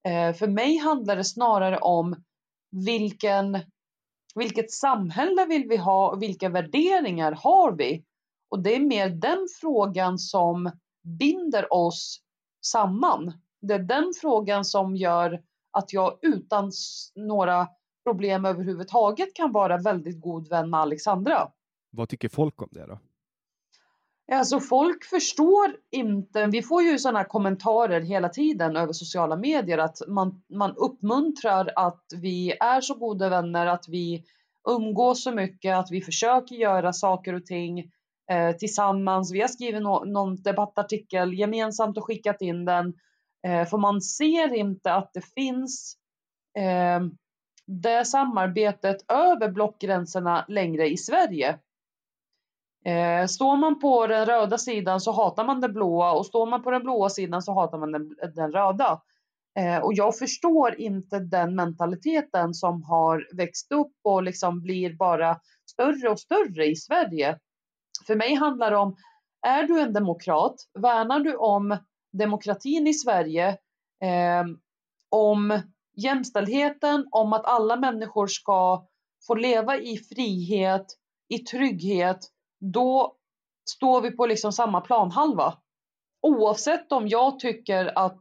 [0.09, 2.25] Eh, för mig handlar det snarare om
[2.71, 3.59] vilken,
[4.37, 8.05] vilket samhälle vill vi ha och vilka värderingar har vi?
[8.51, 10.71] Och det är mer den frågan som
[11.19, 12.21] binder oss
[12.67, 13.33] samman.
[13.61, 16.73] Det är den frågan som gör att jag utan
[17.15, 17.69] några
[18.05, 21.51] problem överhuvudtaget kan vara väldigt god vän med Alexandra.
[21.91, 22.99] Vad tycker folk om det då?
[24.33, 29.99] Alltså folk förstår inte, vi får ju sådana kommentarer hela tiden över sociala medier att
[30.09, 34.25] man, man uppmuntrar att vi är så goda vänner, att vi
[34.69, 37.79] umgås så mycket, att vi försöker göra saker och ting
[38.31, 39.33] eh, tillsammans.
[39.33, 42.95] Vi har skrivit no någon debattartikel gemensamt och skickat in den.
[43.47, 45.97] Eh, för man ser inte att det finns
[46.59, 47.01] eh,
[47.67, 51.59] det samarbetet över blockgränserna längre i Sverige.
[52.87, 56.63] Eh, står man på den röda sidan så hatar man den blåa och står man
[56.63, 59.01] på den blåa sidan så hatar man den, den röda.
[59.59, 65.41] Eh, och jag förstår inte den mentaliteten som har växt upp och liksom blir bara
[65.71, 67.39] större och större i Sverige.
[68.07, 68.97] För mig handlar det om,
[69.47, 71.79] är du en demokrat, värnar du om
[72.13, 73.49] demokratin i Sverige,
[74.03, 74.45] eh,
[75.09, 75.61] om
[75.97, 78.87] jämställdheten, om att alla människor ska
[79.27, 80.87] få leva i frihet,
[81.29, 82.19] i trygghet,
[82.73, 83.17] då
[83.71, 85.55] står vi på liksom samma planhalva.
[86.23, 88.19] Oavsett om jag tycker att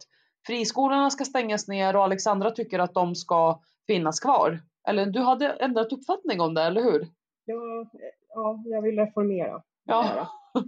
[0.48, 4.60] friskolorna ska stängas ner och Alexandra tycker att de ska finnas kvar.
[4.88, 7.08] Eller du hade ändrat uppfattning om det, eller hur?
[7.46, 7.90] Ja,
[8.30, 9.62] ja jag vill reformera.
[9.86, 10.28] Ja.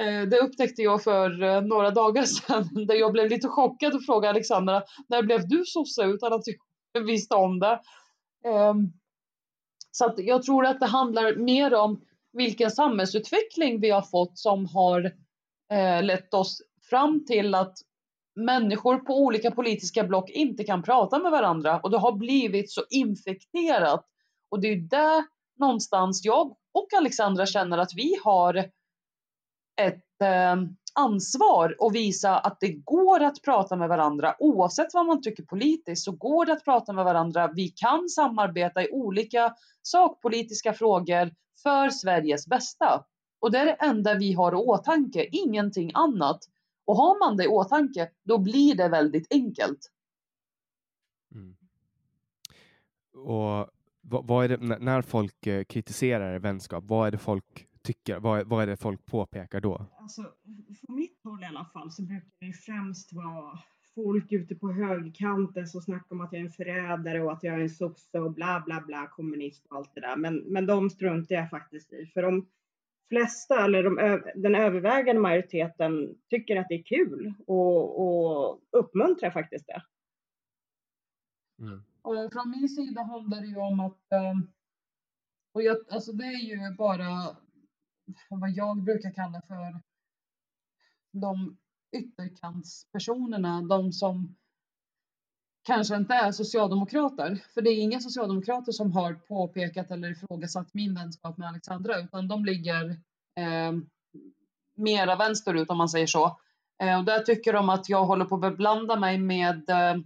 [0.00, 4.04] Eh, det upptäckte jag för eh, några dagar sedan där jag blev lite chockad och
[4.04, 6.42] frågade Alexandra när blev du sosse utan att
[6.92, 7.80] jag visste om det.
[8.44, 8.92] Ehm,
[9.90, 12.00] så jag tror att det handlar mer om
[12.32, 15.12] vilken samhällsutveckling vi har fått som har
[15.72, 17.78] eh, lett oss fram till att
[18.36, 22.84] människor på olika politiska block inte kan prata med varandra och det har blivit så
[22.90, 24.06] infekterat.
[24.48, 25.24] Och det är där
[25.58, 28.54] någonstans jag och Alexandra känner att vi har
[29.80, 30.56] ett eh,
[30.94, 36.04] ansvar att visa att det går att prata med varandra oavsett vad man tycker politiskt
[36.04, 37.50] så går det att prata med varandra.
[37.54, 41.30] Vi kan samarbeta i olika sakpolitiska frågor
[41.62, 43.04] för Sveriges bästa.
[43.40, 46.38] Och det är det enda vi har i åtanke, ingenting annat.
[46.84, 49.90] Och har man det i åtanke, då blir det väldigt enkelt.
[51.34, 51.56] Mm.
[53.12, 58.18] Och vad, vad, är det, när folk eh, kritiserar vänskap, vad är det folk tycker?
[58.18, 59.86] Vad, vad är det folk påpekar då?
[59.98, 60.22] Alltså,
[60.80, 63.58] från mitt håll i alla fall så brukar det främst vara
[63.94, 67.54] folk ute på högerkanten som snackar om att jag är en förrädare och att jag
[67.54, 70.16] är en sosse och bla bla bla, kommunist och allt det där.
[70.16, 72.06] Men, men de struntar jag faktiskt i.
[72.06, 72.46] För de
[73.08, 79.66] flesta, eller de, den övervägande majoriteten, tycker att det är kul och, och uppmuntrar faktiskt
[79.66, 79.82] det.
[81.58, 81.82] Mm.
[82.02, 84.46] Och från min sida handlar det ju om att, ehm,
[85.52, 87.36] och jag, alltså det är ju bara
[88.30, 89.80] vad jag brukar kalla för
[91.12, 91.56] de
[91.92, 94.36] ytterkantspersonerna, de som
[95.62, 97.44] kanske inte är socialdemokrater.
[97.54, 102.28] För det är inga socialdemokrater som har påpekat eller ifrågasatt min vänskap med Alexandra, utan
[102.28, 102.90] de ligger
[103.36, 103.72] eh,
[104.76, 106.40] mera vänsterut om man säger så.
[106.82, 109.96] Eh, och där tycker de att jag håller på att beblanda mig med eh,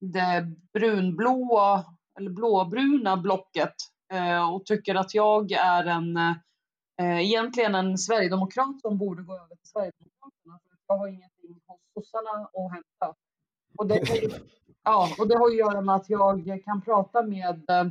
[0.00, 1.84] det brunblåa
[2.18, 3.74] eller blåbruna blocket
[4.12, 6.16] eh, och tycker att jag är en
[7.00, 10.58] eh, egentligen en sverigedemokrat som borde gå över till Sverigedemokraterna.
[10.86, 13.16] Jag har ingenting hos sossarna att hämta.
[13.78, 14.02] Och det,
[14.84, 17.86] ja, och det har att göra med att jag kan prata med eh,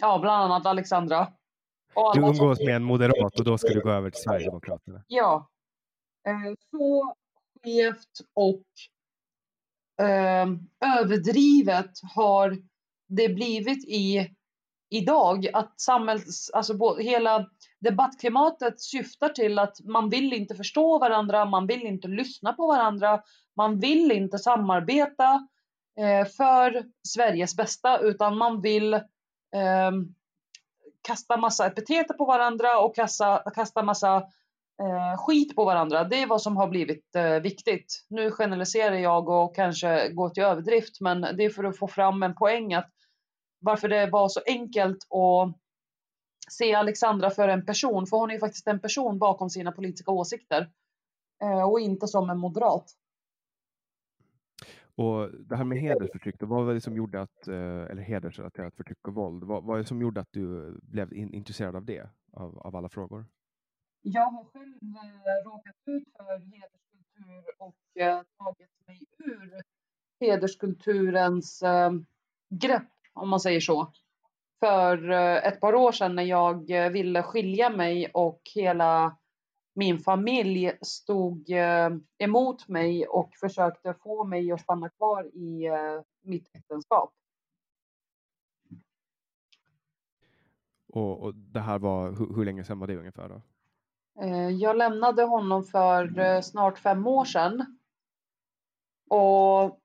[0.00, 1.32] ja, bland annat Alexandra.
[2.14, 5.04] Du umgås med en moderat och då ska du gå över till Sverigedemokraterna?
[5.06, 5.50] Ja.
[6.26, 7.14] Eh, så
[7.62, 8.64] skevt och
[10.06, 10.46] eh,
[11.00, 12.58] överdrivet har
[13.08, 14.36] det blivit i
[14.90, 17.50] idag att samhälls, alltså hela
[17.86, 23.22] debattklimatet syftar till att man vill inte förstå varandra, man vill inte lyssna på varandra,
[23.56, 25.48] man vill inte samarbeta
[25.98, 29.92] eh, för Sveriges bästa utan man vill eh,
[31.02, 34.16] kasta massa epiteter på varandra och kasta, kasta massa
[34.82, 36.04] eh, skit på varandra.
[36.04, 38.06] Det är vad som har blivit eh, viktigt.
[38.08, 42.22] Nu generaliserar jag och kanske går till överdrift men det är för att få fram
[42.22, 42.90] en poäng att
[43.60, 45.56] varför det var så enkelt att
[46.50, 50.10] se Alexandra för en person, för hon är ju faktiskt en person bakom sina politiska
[50.10, 50.70] åsikter.
[51.42, 52.84] eh, och inte som en moderat.
[54.94, 59.08] Och det här med hedersförtryck, vad var det som gjorde att, eh, eller hedersrelaterat förtryck
[59.08, 62.58] och våld, vad var det som gjorde att du blev in, intresserad av det, av,
[62.58, 63.26] av alla frågor?
[64.02, 67.74] Jag har själv eh, råkat ut för hederskultur och
[68.38, 69.62] tagit mig ur
[70.20, 71.62] hederskulturens
[72.48, 73.92] grepp, om man säger så.
[74.60, 79.16] För eh, ett par år sedan när jag eh, ville skilja mig och hela
[79.74, 85.70] min familj stod eh, emot mig och försökte få mig att stanna kvar i
[86.22, 87.12] mitt äktenskap.
[90.88, 93.42] Och, och det här var, hur, hur länge sedan var det ungefär då?
[94.58, 97.78] Jag lämnade honom för snart fem år sedan.
[99.08, 99.80] Och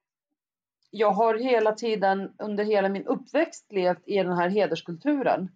[0.92, 5.50] jag har hela tiden under hela min uppväxt levt i den här hederskulturen.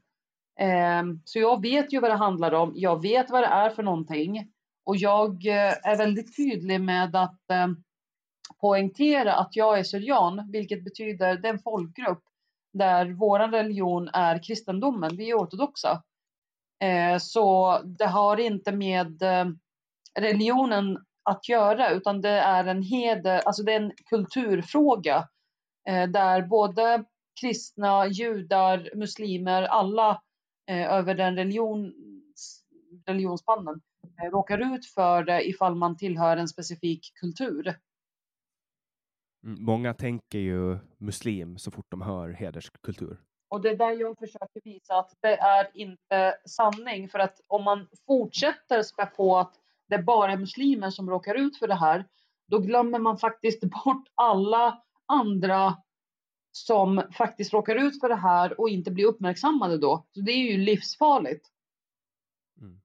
[0.60, 2.74] Ehm, så jag vet ju vad det handlar om.
[2.76, 4.52] Jag vet vad det är för någonting.
[4.86, 7.84] Och jag eh, är väldigt tydlig med att ehm,
[8.62, 12.24] poängtera att jag är syrian, vilket betyder den folkgrupp
[12.74, 15.18] där vår religion är kristendomen.
[15.18, 16.04] Vi är ortodoxa.
[16.82, 19.46] Eh, så det har inte med eh,
[20.20, 25.28] religionen att göra utan det är en heder, alltså det är en kulturfråga
[25.88, 27.04] eh, där både
[27.42, 30.22] kristna, judar, muslimer, alla
[30.68, 32.64] över den religions,
[33.06, 33.82] religionsspannen
[34.32, 37.76] råkar ut för det ifall man tillhör en specifik kultur.
[39.44, 43.18] Mm, många tänker ju muslim så fort de hör hederskultur.
[43.50, 47.10] Och det är där jag försöker visa att det är inte sanning.
[47.10, 49.54] För att om man fortsätter spä på att
[49.88, 52.08] det bara är muslimer som råkar ut för det här,
[52.48, 55.78] då glömmer man faktiskt bort alla andra
[56.52, 60.06] som faktiskt råkar ut för det här och inte blir uppmärksammade då.
[60.12, 61.48] Så det är ju livsfarligt.
[62.62, 62.82] Mm.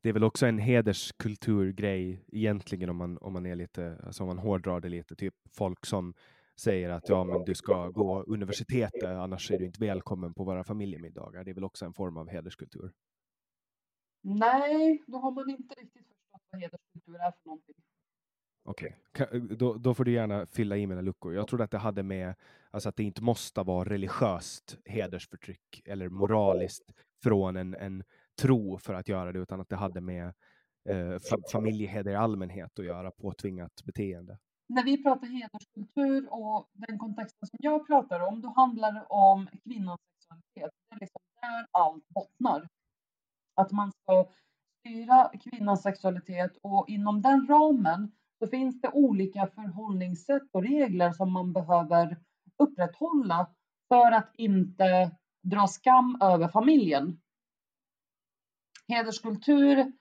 [0.00, 4.26] Det är väl också en hederskulturgrej egentligen om man, om man är lite, alltså om
[4.26, 6.14] man hårdrar det lite, typ folk som
[6.56, 10.64] säger att ja, men du ska gå universitetet, annars är du inte välkommen på våra
[10.64, 11.44] familjemiddagar.
[11.44, 12.92] Det är väl också en form av hederskultur?
[14.20, 16.13] Nej, då har man inte riktigt
[16.54, 17.74] hederskultur är för någonting.
[18.64, 19.40] Okej, okay.
[19.40, 21.34] då, då, får du gärna fylla i mina luckor.
[21.34, 22.34] Jag trodde att det hade med
[22.70, 26.92] alltså att det inte måste vara religiöst hedersförtryck eller moraliskt
[27.22, 28.04] från en, en
[28.40, 30.32] tro för att göra det, utan att det hade med
[30.88, 31.18] eh,
[31.52, 37.58] familjeheder i allmänhet att göra, påtvingat beteende när vi pratar hederskultur och den kontexten som
[37.62, 40.70] jag pratar om, då handlar det om kvinnans sexualitet.
[40.88, 42.68] Det är liksom där allt bottnar.
[43.54, 44.28] Att man ska
[44.84, 51.32] styra kvinnans sexualitet och inom den ramen så finns det olika förhållningssätt och regler som
[51.32, 52.16] man behöver
[52.58, 53.46] upprätthålla
[53.88, 55.10] för att inte
[55.42, 57.20] dra skam över familjen.
[58.88, 59.92] Hederskultur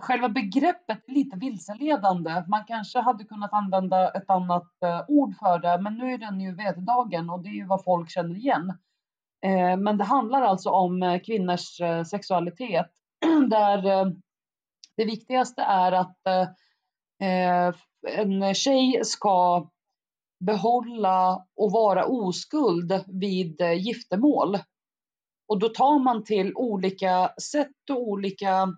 [0.00, 2.44] själva begreppet är lite vilseledande.
[2.48, 6.40] Man kanske hade kunnat använda ett annat eh, ord för det, men nu är den
[6.40, 8.70] ju vedertagen och det är ju vad folk känner igen.
[9.44, 12.90] Eh, men det handlar alltså om eh, kvinnors sexualitet
[13.50, 14.06] där eh,
[14.96, 16.26] det viktigaste är att
[17.20, 17.74] eh,
[18.16, 19.68] en tjej ska
[20.40, 24.58] behålla och vara oskuld vid eh, giftermål.
[25.48, 28.68] Och då tar man till olika sätt och olika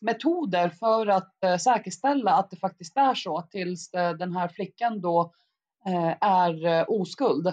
[0.00, 5.32] metoder för att säkerställa att det faktiskt är så tills den här flickan då
[6.20, 7.52] är oskuld.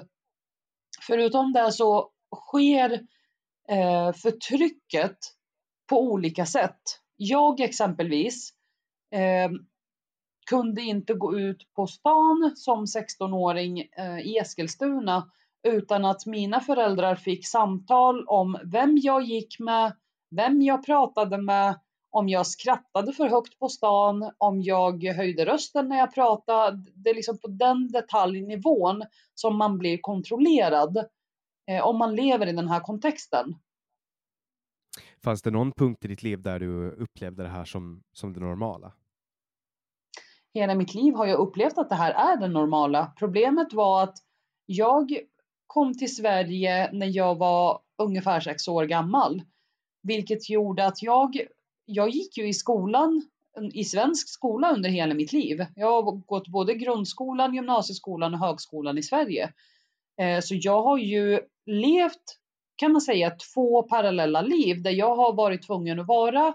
[1.07, 3.01] Förutom det så sker
[4.13, 5.17] förtrycket
[5.87, 6.81] på olika sätt.
[7.17, 8.49] Jag exempelvis
[9.11, 9.51] eh,
[10.49, 15.29] kunde inte gå ut på stan som 16-åring eh, i Eskilstuna
[15.67, 19.93] utan att mina föräldrar fick samtal om vem jag gick med,
[20.35, 21.79] vem jag pratade med,
[22.09, 26.91] om jag skrattade för högt på stan, om jag höjde rösten när jag pratade.
[26.95, 30.97] Det är liksom på den detaljnivån som man blir kontrollerad
[31.71, 33.55] eh, om man lever i den här kontexten.
[35.25, 38.39] Fanns det någon punkt i ditt liv där du upplevde det här som, som det
[38.39, 38.93] normala?
[40.53, 43.13] Hela mitt liv har jag upplevt att det här är det normala.
[43.19, 44.17] Problemet var att
[44.65, 45.19] jag
[45.67, 49.41] kom till Sverige när jag var ungefär sex år gammal,
[50.03, 51.47] vilket gjorde att jag
[51.85, 53.21] jag gick ju i skolan,
[53.73, 55.65] i svensk skola under hela mitt liv.
[55.75, 59.53] Jag har gått både grundskolan, gymnasieskolan och högskolan i Sverige.
[60.21, 62.39] Eh, så jag har ju levt,
[62.75, 66.53] kan man säga, två parallella liv där jag har varit tvungen att vara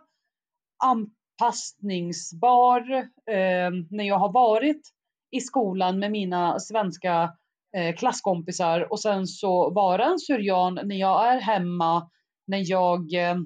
[0.84, 2.90] anpassningsbar
[3.30, 4.90] eh, när jag har varit
[5.30, 7.32] i skolan med mina svenska
[7.76, 12.10] eh, klasskompisar och sen så vara en syrian när jag är hemma,
[12.46, 13.36] när jag eh,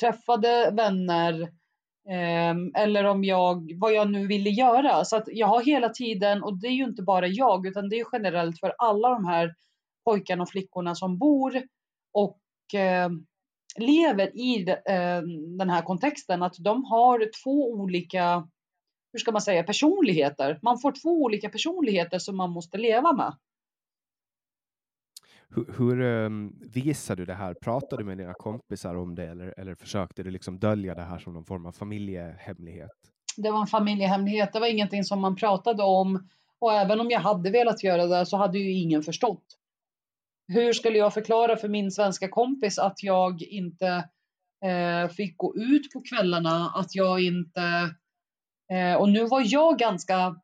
[0.00, 1.42] träffade vänner
[2.10, 5.04] eh, eller om jag, vad jag nu ville göra.
[5.04, 8.00] Så att jag har hela tiden, och det är ju inte bara jag, utan det
[8.00, 9.54] är generellt för alla de här
[10.04, 11.62] pojkarna och flickorna som bor
[12.12, 12.38] och
[12.74, 13.10] eh,
[13.76, 15.22] lever i de, eh,
[15.58, 18.48] den här kontexten, att de har två olika,
[19.12, 20.58] hur ska man säga, personligheter.
[20.62, 23.36] Man får två olika personligheter som man måste leva med.
[25.54, 27.54] Hur, hur um, visar du det här?
[27.54, 31.18] Pratade du med dina kompisar om det eller, eller försökte du liksom dölja det här
[31.18, 32.90] som någon form av familjehemlighet?
[33.36, 34.52] Det var en familjehemlighet.
[34.52, 36.28] Det var ingenting som man pratade om.
[36.58, 39.44] Och även om jag hade velat göra det så hade ju ingen förstått.
[40.52, 43.86] Hur skulle jag förklara för min svenska kompis att jag inte
[44.64, 47.94] eh, fick gå ut på kvällarna, att jag inte...
[48.72, 50.36] Eh, och nu var jag ganska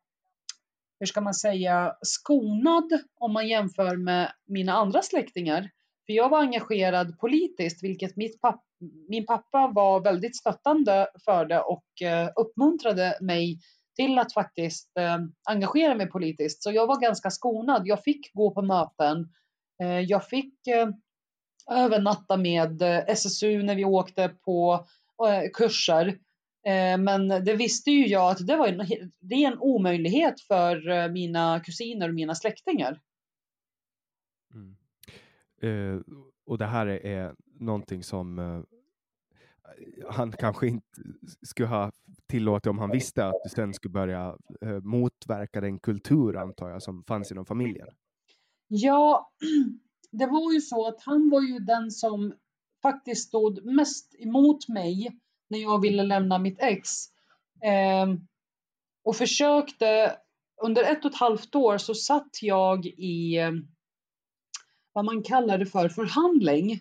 [0.99, 2.89] hur ska man säga, skonad
[3.19, 5.69] om man jämför med mina andra släktingar.
[6.05, 8.63] För jag var engagerad politiskt, vilket mitt pappa,
[9.09, 13.59] min pappa var väldigt stöttande för det och eh, uppmuntrade mig
[13.95, 15.17] till att faktiskt eh,
[15.49, 16.63] engagera mig politiskt.
[16.63, 17.81] Så jag var ganska skonad.
[17.85, 19.29] Jag fick gå på möten.
[19.79, 20.89] Eh, jag fick eh,
[21.71, 24.85] övernatta med eh, SSU när vi åkte på
[25.53, 26.19] kurser.
[26.97, 28.87] Men det visste ju jag att det var en
[29.29, 32.99] ren omöjlighet för mina kusiner och mina släktingar.
[34.53, 34.75] Mm.
[35.61, 36.01] Eh,
[36.45, 38.61] och det här är, någonting som eh,
[40.09, 41.01] han kanske inte
[41.41, 41.91] skulle ha
[42.27, 46.81] tillåtit om han visste att du sen skulle börja eh, motverka den kultur, antar jag,
[46.81, 47.87] som fanns inom familjen.
[48.71, 49.31] Ja,
[50.11, 52.33] det var ju så att han var ju den som
[52.81, 56.89] faktiskt stod mest emot mig när jag ville lämna mitt ex.
[57.63, 58.07] Eh,
[59.03, 60.17] och försökte,
[60.63, 63.67] under ett och ett halvt år så satt jag i ehm,
[64.93, 66.79] vad man kallade för förhandling.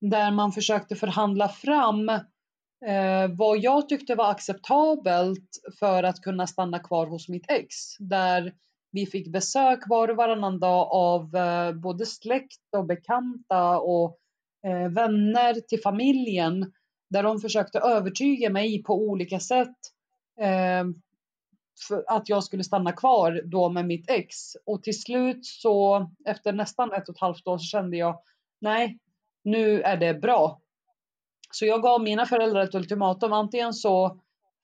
[0.00, 5.48] Där man försökte förhandla fram eh, vad jag tyckte var acceptabelt
[5.78, 7.74] för att kunna stanna kvar hos mitt ex.
[7.98, 8.54] Där
[8.90, 14.18] vi fick besök var och varannan dag av eh, både släkt och bekanta och
[14.66, 16.72] eh, vänner till familjen
[17.10, 19.76] där de försökte övertyga mig på olika sätt
[20.40, 20.84] eh,
[22.06, 24.36] att jag skulle stanna kvar då med mitt ex.
[24.66, 28.20] Och till slut så efter nästan ett och ett halvt år så kände jag
[28.60, 28.98] nej,
[29.44, 30.60] nu är det bra.
[31.50, 33.32] Så jag gav mina föräldrar ett ultimatum.
[33.32, 34.20] Antingen så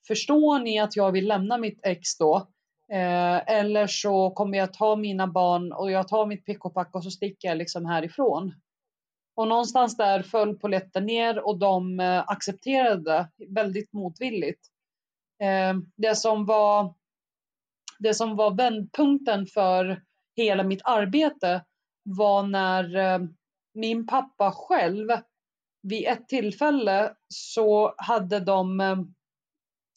[0.07, 2.49] förstår ni att jag vill lämna mitt ex då.
[2.93, 6.95] Eh, eller så kommer jag ta mina barn och jag tar mitt pick och pack
[6.95, 8.55] och så sticker jag liksom härifrån.
[9.37, 14.61] Och någonstans där föll polletten ner och de eh, accepterade väldigt motvilligt.
[15.43, 16.95] Eh, det som var
[17.99, 20.03] det som var vändpunkten för
[20.37, 21.65] hela mitt arbete
[22.03, 23.19] var när eh,
[23.75, 25.09] min pappa själv
[25.83, 28.97] vid ett tillfälle så hade de eh,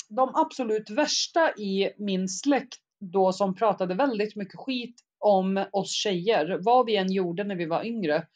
[0.10, 6.60] de absolut värsta i min släkt då som pratade väldigt mycket skit om oss tjejer,
[6.62, 8.28] vad vi än gjorde när vi var yngre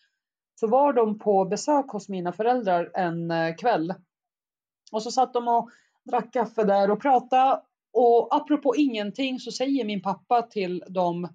[0.55, 3.93] så var de på besök hos mina föräldrar en eh, kväll.
[4.91, 5.69] Och så satt de och
[6.03, 7.61] drack kaffe där och pratade.
[7.93, 11.29] Och apropå ingenting så säger min pappa till dem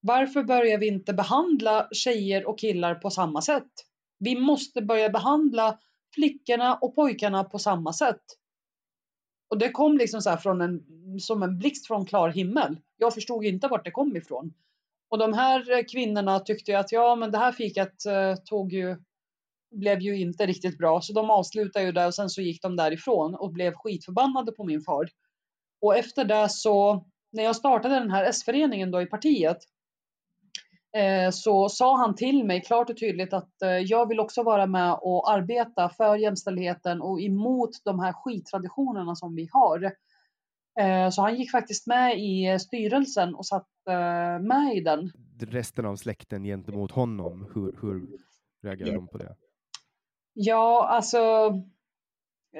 [0.00, 3.70] varför börjar vi inte behandla tjejer och killar på samma sätt?
[4.18, 5.78] Vi måste börja behandla
[6.14, 8.22] flickorna och pojkarna på samma sätt.
[9.48, 10.82] Och det kom liksom så från en,
[11.20, 12.78] som en blixt från klar himmel.
[12.96, 14.52] Jag förstod inte vart det kom ifrån.
[15.08, 18.72] Och de här eh, kvinnorna tyckte ju att ja, men det här fikat eh, tog
[18.72, 18.96] ju,
[19.70, 22.76] blev ju inte riktigt bra, så de avslutade ju det och sen så gick de
[22.76, 25.08] därifrån och blev skitförbannade på min far.
[25.80, 29.58] Och efter det så, när jag startade den här S-föreningen då i partiet,
[31.32, 34.92] så sa han till mig klart och tydligt att eh, jag vill också vara med
[34.92, 39.84] och arbeta för jämställdheten och emot de här skittraditionerna som vi har.
[40.80, 45.10] Eh, så han gick faktiskt med i styrelsen och satt eh, med i den.
[45.40, 48.08] Resten av släkten gentemot honom, hur, hur
[48.62, 49.36] reagerar de på det?
[50.32, 51.52] Ja, alltså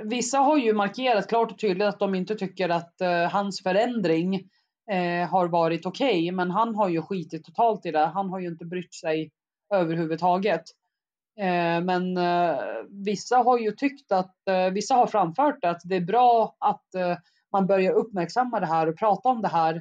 [0.04, 2.94] vissa har ju markerat klart och tydligt att de inte tycker att
[3.30, 4.48] hans förändring
[4.90, 8.06] eh, har varit okej, okay, men han har ju skitit totalt i det.
[8.06, 9.30] Han har ju inte brytt sig
[9.74, 10.62] överhuvudtaget.
[11.38, 12.58] Eh, men eh,
[12.88, 17.16] vissa har ju tyckt att, eh, vissa har framfört att det är bra att eh,
[17.52, 19.74] man börjar uppmärksamma det här och prata om det här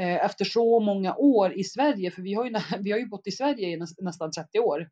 [0.00, 3.26] eh, efter så många år i Sverige, för vi har ju, vi har ju bott
[3.26, 4.88] i Sverige i nästan 30 år.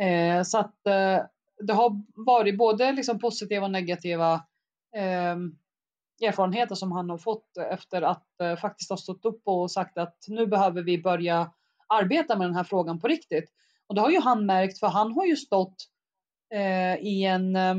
[0.00, 1.18] Eh, så att eh,
[1.62, 4.44] det har varit både liksom positiva och negativa
[4.96, 5.56] ehm,
[6.20, 10.16] erfarenheter som han har fått efter att eh, faktiskt ha stått upp och sagt att
[10.28, 11.52] nu behöver vi börja
[11.86, 13.50] arbeta med den här frågan på riktigt.
[13.86, 15.76] Och det har ju han märkt för han har ju stått
[16.54, 17.74] eh, i en eh,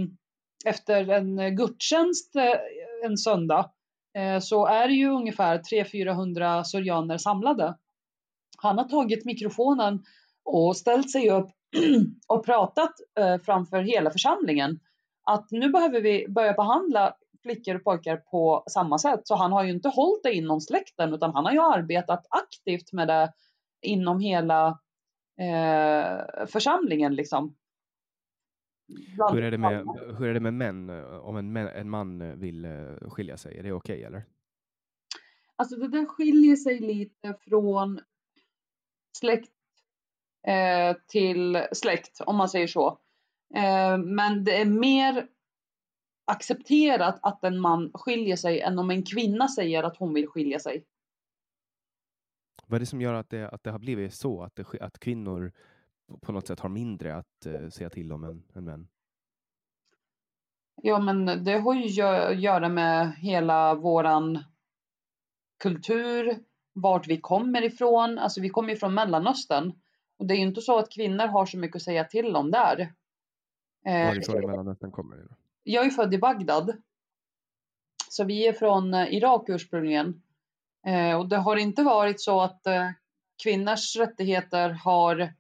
[0.66, 3.72] efter en gudstjänst eh, en söndag
[4.18, 7.78] eh, så är det ju ungefär 300-400 syrianer samlade.
[8.58, 10.04] Han har tagit mikrofonen
[10.44, 11.50] och ställt sig upp
[12.28, 14.80] och pratat eh, framför hela församlingen
[15.24, 19.22] att nu behöver vi börja behandla flickor och pojkar på samma sätt.
[19.24, 22.94] Så han har ju inte hållit det inom släkten utan han har ju arbetat aktivt
[22.94, 23.34] med det
[23.82, 24.68] inom hela
[25.39, 27.56] eh, församlingen liksom.
[29.32, 29.88] Hur är, det med,
[30.18, 30.89] hur är det med män?
[31.22, 34.24] Om en, en man vill eh, skilja sig, är det okej okay, eller?
[35.56, 38.00] Alltså det där skiljer sig lite från
[39.18, 39.52] släkt
[40.48, 42.88] eh, till släkt, om man säger så.
[43.56, 45.28] Eh, men det är mer
[46.32, 50.60] accepterat att en man skiljer sig än om en kvinna säger att hon vill skilja
[50.60, 50.86] sig.
[52.68, 54.42] Vad är det som gör att det, att det har blivit så?
[54.44, 55.52] Att, det, att kvinnor
[56.22, 58.88] på något sätt har mindre att uh, säga till om än, än män?
[60.82, 64.44] Ja, men det har ju att göra med hela våran
[65.60, 66.40] kultur,
[66.74, 68.18] vart vi kommer ifrån.
[68.18, 69.74] Alltså vi kommer ifrån Mellanöstern.
[70.18, 72.52] Och det är ju inte så att kvinnor har så mycket att säga till om
[72.52, 72.94] där.
[73.84, 75.36] Varifrån i Mellanöstern kommer det?
[75.64, 76.82] Jag är född i Bagdad.
[78.09, 80.22] Så vi är från eh, Irak ursprungligen.
[80.88, 82.89] Eh, och det har inte varit så att eh,
[83.43, 85.34] kvinnors rättigheter har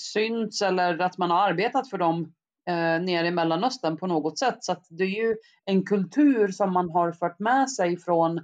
[0.00, 2.34] synts eller att man har arbetat för dem
[2.66, 4.64] eh, nere i Mellanöstern på något sätt.
[4.64, 8.38] Så att det är ju en kultur som man har fört med sig från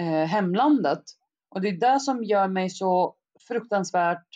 [0.00, 1.02] eh, hemlandet.
[1.48, 3.16] Och det är det som gör mig så
[3.48, 4.26] fruktansvärt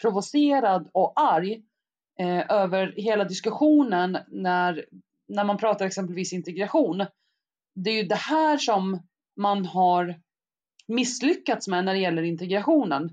[0.00, 1.62] provocerad och arg
[2.18, 4.86] eh, över hela diskussionen när,
[5.28, 7.06] när man pratar exempelvis integration.
[7.74, 9.02] Det är ju det här som
[9.36, 10.20] man har
[10.88, 13.10] misslyckats med när det gäller integrationen.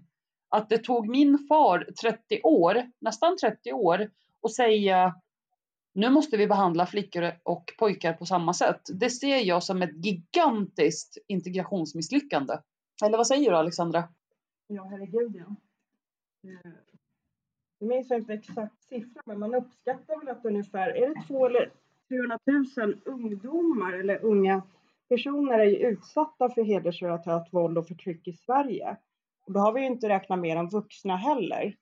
[0.50, 4.10] Att det tog min far 30 år, nästan 30 år,
[4.44, 5.16] att säga
[5.94, 8.82] nu måste vi behandla flickor och pojkar på samma sätt.
[8.94, 12.54] Det ser jag som ett gigantiskt integrationsmisslyckande.
[13.06, 14.10] Eller vad säger du Alexandra?
[14.68, 15.56] Ja, herregud ja.
[16.50, 16.72] Eh,
[17.80, 21.72] jag minns inte exakt siffra, men man uppskattar väl att ungefär, är det två eller
[22.08, 22.40] 300
[22.78, 24.62] 000 ungdomar eller unga
[25.10, 28.98] personer är utsatta för hedersrelaterat våld och förtryck i Sverige.
[29.46, 31.76] Och då har vi ju inte räknat med de vuxna heller.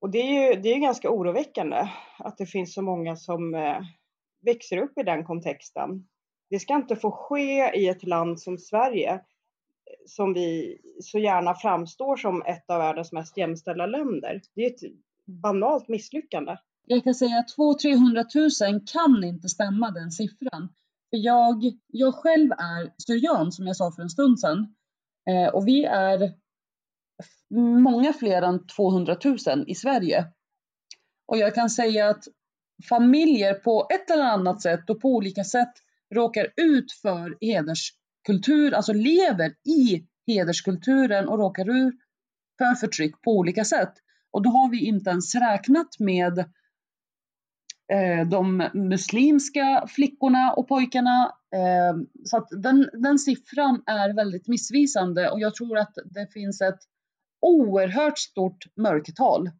[0.00, 1.88] Och det är ju det är ganska oroväckande
[2.18, 3.80] att det finns så många som eh,
[4.40, 6.08] växer upp i den kontexten.
[6.50, 9.20] Det ska inte få ske i ett land som Sverige
[10.06, 14.40] som vi så gärna framstår som ett av världens mest jämställda länder.
[14.54, 14.92] Det är ett
[15.26, 16.56] banalt misslyckande.
[16.86, 20.68] Jag kan säga att 200 000 kan inte stämma den siffran.
[21.10, 24.74] För jag, jag själv är syrian som jag sa för en stund sedan.
[25.30, 26.32] Eh, och vi är
[27.80, 30.24] många fler än 200 000 i Sverige.
[31.26, 32.24] Och jag kan säga att
[32.88, 35.72] familjer på ett eller annat sätt och på olika sätt
[36.14, 37.36] råkar ut för
[38.28, 41.94] kultur, alltså lever i hederskulturen och råkar ut
[42.58, 43.92] för förtryck på olika sätt.
[44.30, 46.38] Och då har vi inte ens räknat med
[47.92, 51.32] eh, de muslimska flickorna och pojkarna.
[51.54, 56.60] Eh, så att den, den siffran är väldigt missvisande och jag tror att det finns
[56.60, 56.80] ett
[57.40, 59.50] oerhört stort mörkertal.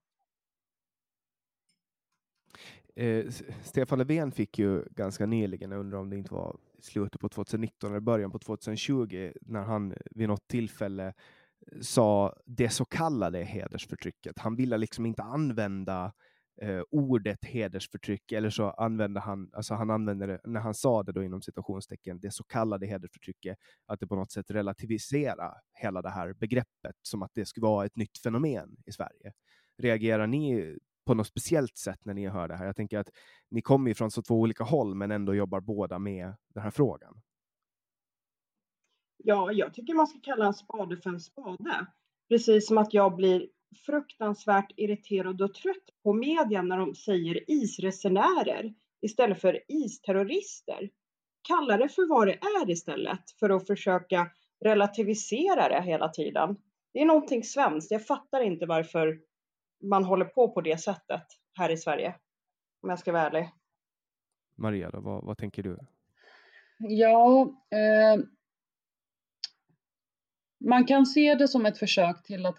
[2.96, 3.24] Eh,
[3.62, 7.90] Stefan Löfven fick ju ganska nyligen, jag undrar om det inte var slutet på 2019
[7.90, 14.38] eller början på 2020, när han vid något tillfälle eh, sa det så kallade hedersförtrycket.
[14.38, 16.12] Han ville liksom inte använda
[16.62, 21.12] eh, ordet hedersförtryck, eller så använde han, alltså han använde det, när han sa det
[21.12, 26.10] då inom citationstecken, det så kallade hedersförtrycket, att det på något sätt relativisera hela det
[26.10, 29.32] här begreppet som att det skulle vara ett nytt fenomen i Sverige.
[29.78, 30.76] Reagerar ni
[31.08, 32.66] på något speciellt sätt när ni hör det här?
[32.66, 33.10] Jag tänker att
[33.50, 36.70] ni kommer ju från så två olika håll, men ändå jobbar båda med den här
[36.70, 37.20] frågan.
[39.16, 41.86] Ja, jag tycker man ska kalla en spade för en spade.
[42.28, 43.48] Precis som att jag blir
[43.86, 50.90] fruktansvärt irriterad och trött på media när de säger isresenärer istället för isterrorister.
[51.48, 54.30] Kalla det för vad det är istället för att försöka
[54.64, 56.56] relativisera det hela tiden.
[56.92, 57.90] Det är någonting svenskt.
[57.90, 59.27] Jag fattar inte varför
[59.80, 61.22] man håller på på det sättet
[61.54, 62.14] här i Sverige.
[62.82, 63.50] Om jag ska vara ärlig.
[64.56, 65.78] Maria, då, vad, vad tänker du?
[66.78, 68.22] Ja, eh,
[70.68, 72.58] man kan se det som ett försök till att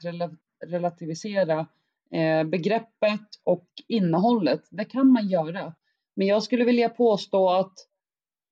[0.66, 1.68] relativisera
[2.12, 4.62] eh, begreppet och innehållet.
[4.72, 5.76] Det kan man göra.
[6.16, 7.74] Men jag skulle vilja påstå att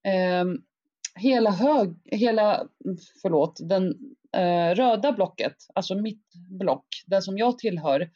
[0.05, 0.45] eh,
[1.15, 2.67] hela, hög, hela
[3.21, 3.95] förlåt, den
[4.33, 6.25] eh, röda blocket, alltså mitt
[6.59, 8.09] block, det som jag tillhör,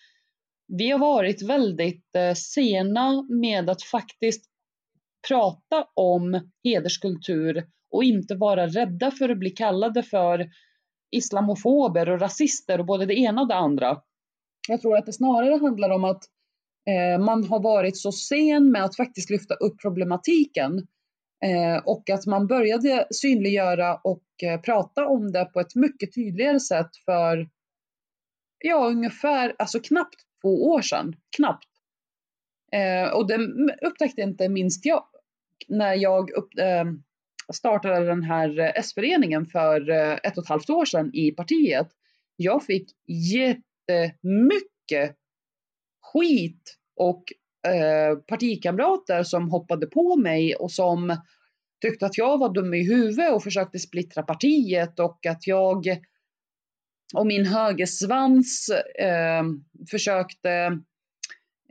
[0.77, 4.45] vi har varit väldigt eh, sena med att faktiskt
[5.27, 10.49] prata om hederskultur och inte vara rädda för att bli kallade för
[11.11, 14.01] islamofober och rasister och både det ena och det andra.
[14.67, 16.23] Jag tror att det snarare handlar om att
[16.89, 20.87] eh, man har varit så sen med att faktiskt lyfta upp problematiken
[21.45, 26.59] eh, och att man började synliggöra och eh, prata om det på ett mycket tydligare
[26.59, 27.49] sätt för
[28.59, 31.15] ja, ungefär, alltså knappt två år sedan.
[31.35, 31.67] Knappt.
[32.71, 33.37] Eh, och det
[33.81, 35.03] upptäckte inte minst jag
[35.67, 36.85] när jag upp, eh,
[37.53, 41.87] startade den här S-föreningen för eh, ett och ett halvt år sedan i partiet.
[42.35, 45.17] Jag fick jättemycket
[46.01, 47.23] skit och
[47.71, 51.17] eh, partikamrater som hoppade på mig och som
[51.81, 55.85] tyckte att jag var dum i huvudet och försökte splittra partiet och att jag
[57.13, 59.43] och min högersvans eh,
[59.91, 60.79] försökte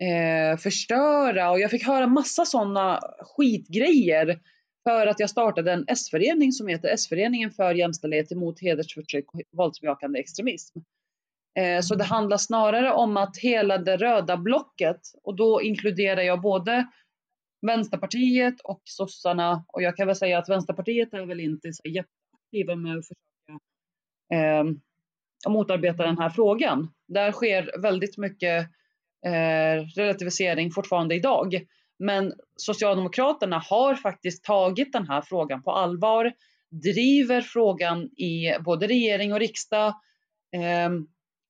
[0.00, 3.00] eh, förstöra och jag fick höra massa sådana
[3.36, 4.40] skitgrejer
[4.88, 10.20] för att jag startade en S-förening som heter S-föreningen för jämställdhet emot hedersförtryck och våldsbejakande
[10.20, 10.78] extremism.
[11.58, 16.40] Eh, så det handlar snarare om att hela det röda blocket, och då inkluderar jag
[16.40, 16.86] både
[17.66, 22.76] Vänsterpartiet och sossarna, och jag kan väl säga att Vänsterpartiet är väl inte så jätteaktiva
[22.76, 23.60] med att försöka
[24.34, 24.64] eh,
[25.48, 26.92] motarbeta den här frågan.
[27.08, 28.66] Där sker väldigt mycket
[29.26, 31.60] eh, relativisering fortfarande idag.
[31.98, 36.32] Men Socialdemokraterna har faktiskt tagit den här frågan på allvar,
[36.70, 39.88] driver frågan i både regering och riksdag.
[40.56, 40.90] Eh,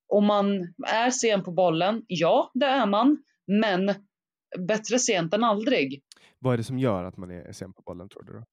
[0.09, 3.93] och man är sen på bollen, ja det är man, men
[4.67, 6.01] bättre sent än aldrig.
[6.39, 8.33] Vad är det som gör att man är sen på bollen tror du?
[8.33, 8.43] Då?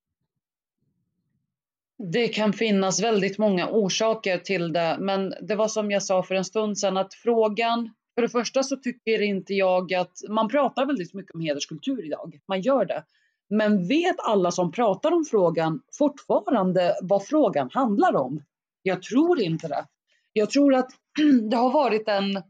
[1.99, 6.35] Det kan finnas väldigt många orsaker till det, men det var som jag sa för
[6.35, 10.87] en stund sedan att frågan för det första så tycker inte jag att man pratar
[10.87, 12.41] väldigt mycket om hederskultur idag.
[12.49, 13.05] Man gör det.
[13.51, 18.43] Men vet alla som pratar om frågan fortfarande vad frågan handlar om?
[18.83, 19.87] Jag tror inte det.
[20.33, 20.91] Jag tror att
[21.51, 22.43] det har varit en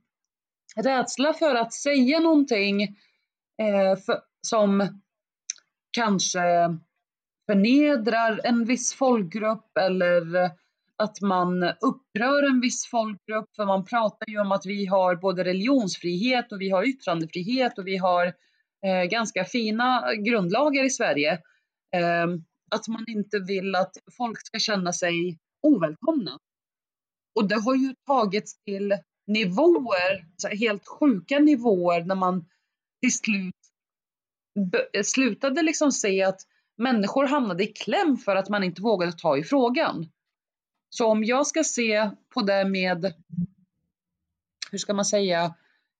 [0.77, 5.01] rädsla för att säga någonting eh, för, som
[5.91, 6.41] kanske
[7.51, 10.51] förnedrar en viss folkgrupp eller
[10.97, 15.45] att man upprör en viss folkgrupp, för man pratar ju om att vi har både
[15.45, 18.27] religionsfrihet och vi har yttrandefrihet och vi har
[18.87, 21.33] eh, ganska fina grundlagar i Sverige.
[21.97, 22.27] Eh,
[22.71, 26.39] att man inte vill att folk ska känna sig ovälkomna.
[27.35, 28.97] Och det har ju tagits till
[29.27, 30.27] nivåer,
[30.57, 32.45] helt sjuka nivåer när man
[33.01, 33.55] till slut
[35.05, 36.41] slutade liksom se att
[36.79, 40.07] människor hamnade i kläm för att man inte vågade ta i frågan.
[40.91, 43.15] Så om jag ska se på det med,
[44.71, 45.45] hur ska man säga,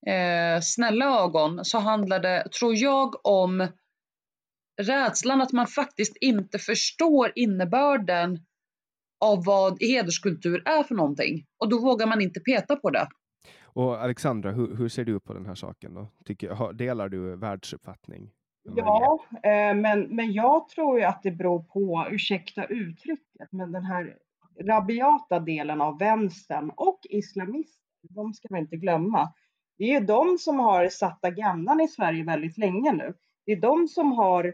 [0.07, 3.69] eh, snälla ögon så handlar det, tror jag, om
[4.83, 8.39] rädslan att man faktiskt inte förstår innebörden
[9.21, 11.47] av vad hederskultur är för någonting.
[11.59, 13.09] Och då vågar man inte peta på det.
[13.63, 15.95] Och Alexandra, hur, hur ser du på den här saken?
[15.95, 16.09] Då?
[16.25, 18.31] Tycker, delar du världsuppfattning?
[18.77, 23.85] Ja, eh, men, men jag tror ju att det beror på, ursäkta uttrycket, men den
[23.85, 24.17] här
[24.61, 29.33] rabiata delen av vänstern och islamister, de ska man inte glömma.
[29.79, 33.15] Det är ju de som har satt agendan i Sverige väldigt länge nu.
[33.47, 34.45] Det är de som har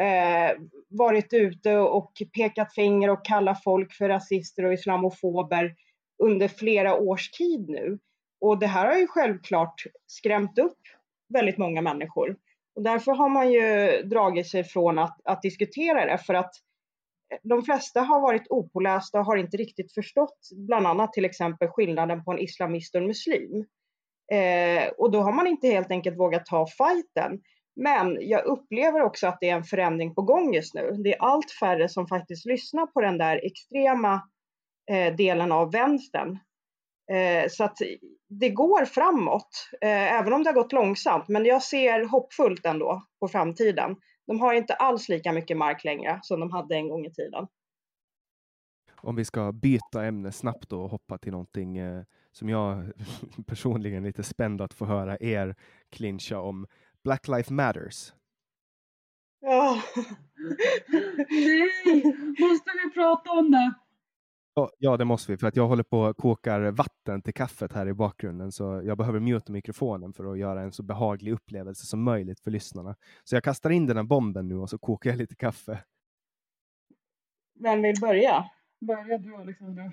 [0.00, 5.74] eh, varit ute och pekat finger och kallat folk för rasister och islamofober
[6.22, 7.98] under flera års tid nu.
[8.40, 10.78] Och det här har ju självklart skrämt upp
[11.28, 12.36] väldigt många människor.
[12.78, 16.50] Och därför har man ju dragit sig från att, att diskutera det för att
[17.32, 21.68] eh, de flesta har varit opålästa och har inte riktigt förstått bland annat till exempel
[21.68, 23.66] skillnaden på en islamist och en muslim.
[24.32, 27.40] Eh, och då har man inte helt enkelt vågat ta fighten.
[27.76, 30.90] Men jag upplever också att det är en förändring på gång just nu.
[30.90, 34.22] Det är allt färre som faktiskt lyssnar på den där extrema
[34.90, 36.38] eh, delen av vänstern.
[37.12, 37.78] Eh, så att
[38.28, 41.28] det går framåt, eh, även om det har gått långsamt.
[41.28, 43.96] Men jag ser hoppfullt ändå på framtiden.
[44.26, 47.46] De har inte alls lika mycket mark längre som de hade en gång i tiden.
[49.00, 52.02] Om vi ska byta ämne snabbt och hoppa till någonting eh,
[52.32, 52.92] som jag
[53.46, 55.54] personligen är lite spänd att få höra er
[55.90, 56.66] clincha om.
[57.04, 58.12] Black Lives Matters.
[59.40, 59.82] Ja.
[61.28, 62.04] Nej,
[62.38, 63.74] måste vi prata om det?
[64.78, 67.88] Ja, det måste vi, för att jag håller på att kokar vatten till kaffet här
[67.88, 72.02] i bakgrunden, så jag behöver muta mikrofonen för att göra en så behaglig upplevelse som
[72.02, 72.96] möjligt för lyssnarna.
[73.24, 75.84] Så jag kastar in den här bomben nu och så kokar jag lite kaffe.
[77.60, 78.44] Vem vill börja?
[78.80, 79.92] Börja du Alexandra.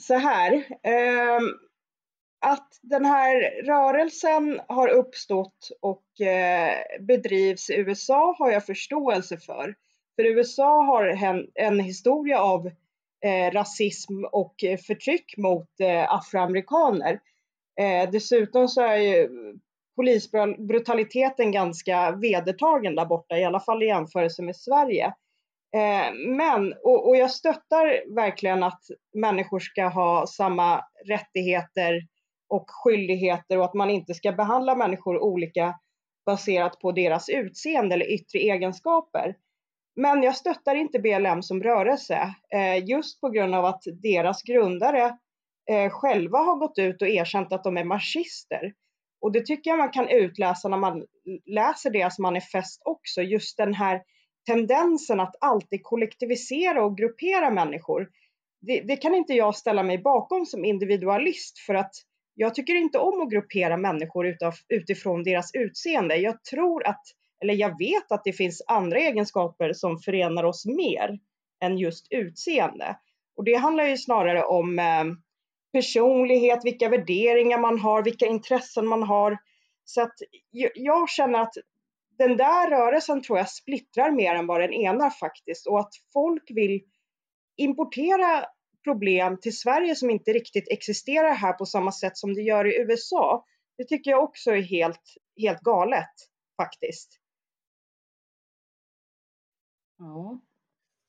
[0.00, 0.52] Så här.
[0.82, 1.40] Eh,
[2.40, 9.74] att den här rörelsen har uppstått och eh, bedrivs i USA har jag förståelse för.
[10.16, 12.70] För USA har en, en historia av
[13.24, 17.20] eh, rasism och eh, förtryck mot eh, afroamerikaner.
[17.80, 19.28] Eh, dessutom så är ju
[19.96, 25.06] polisbrutaliteten ganska vedertagen där borta, i alla fall i jämförelse med Sverige.
[25.76, 28.80] Eh, men, och, och jag stöttar verkligen att
[29.14, 32.00] människor ska ha samma rättigheter
[32.48, 35.74] och skyldigheter och att man inte ska behandla människor olika
[36.26, 39.34] baserat på deras utseende eller yttre egenskaper.
[39.96, 45.18] Men jag stöttar inte BLM som rörelse eh, just på grund av att deras grundare
[45.70, 48.72] eh, själva har gått ut och erkänt att de är marxister.
[49.20, 51.04] Och det tycker jag man kan utläsa när man
[51.46, 54.02] läser deras manifest också, just den här
[54.46, 58.08] tendensen att alltid kollektivisera och gruppera människor.
[58.60, 61.94] Det, det, kan inte jag ställa mig bakom som individualist för att
[62.34, 66.16] jag tycker inte om att gruppera människor utav, utifrån deras utseende.
[66.16, 67.02] Jag tror att,
[67.42, 71.18] eller jag vet att det finns andra egenskaper som förenar oss mer
[71.60, 72.96] än just utseende.
[73.36, 75.04] Och det handlar ju snarare om eh,
[75.72, 79.38] personlighet, vilka värderingar man har, vilka intressen man har.
[79.84, 80.14] Så att
[80.74, 81.54] jag känner att
[82.18, 86.42] den där rörelsen tror jag splittrar mer än vad den enar faktiskt och att folk
[86.48, 86.80] vill
[87.56, 88.44] importera
[88.84, 92.80] problem till Sverige som inte riktigt existerar här på samma sätt som det gör i
[92.80, 93.44] USA.
[93.76, 96.10] Det tycker jag också är helt, helt galet
[96.56, 97.20] faktiskt.
[100.04, 100.40] Ja.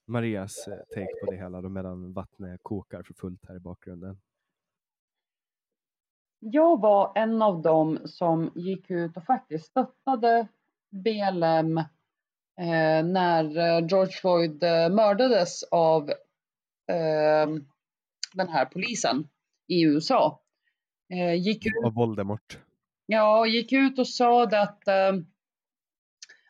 [0.08, 4.22] Marias eh, take på det hela då medan vattnet kokar för fullt här i bakgrunden.
[6.40, 10.48] Jag var en av dem som gick ut och faktiskt stöttade
[10.92, 16.10] BLM eh, när eh, George Floyd eh, mördades av
[16.90, 17.48] eh,
[18.34, 19.28] den här polisen
[19.68, 20.42] i USA.
[21.10, 22.60] Eh, gick ut, av Voldemort.
[23.06, 24.88] Ja, gick ut och sa att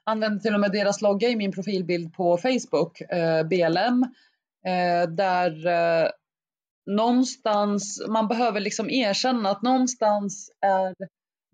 [0.06, 4.03] använde till och med deras logga i min profilbild på Facebook, eh, BLM,
[4.66, 6.10] eh, där eh,
[6.86, 10.95] någonstans, man behöver liksom erkänna att någonstans är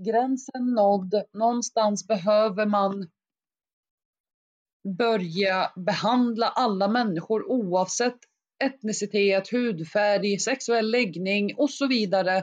[0.06, 3.10] gränsen nådd, någonstans behöver man
[4.98, 8.18] börja behandla alla människor oavsett
[8.64, 12.38] etnicitet, hudfärg, sexuell läggning och så vidare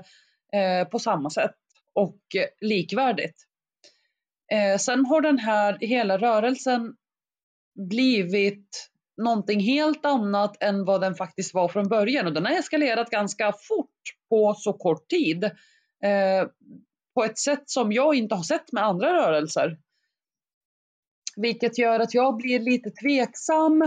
[0.52, 1.56] eh, på samma sätt
[1.94, 3.47] och eh, likvärdigt.
[4.52, 6.94] Eh, sen har den här hela rörelsen
[7.88, 13.10] blivit någonting helt annat än vad den faktiskt var från början och den har eskalerat
[13.10, 15.44] ganska fort på så kort tid.
[16.04, 16.48] Eh,
[17.14, 19.78] på ett sätt som jag inte har sett med andra rörelser.
[21.36, 23.82] Vilket gör att jag blir lite tveksam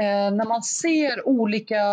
[0.00, 1.92] eh, när man ser olika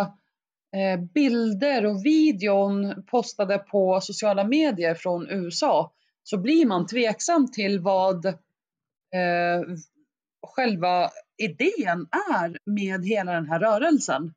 [0.76, 5.92] eh, bilder och videon postade på sociala medier från USA
[6.24, 9.62] så blir man tveksam till vad eh,
[10.48, 14.34] själva idén är med hela den här rörelsen.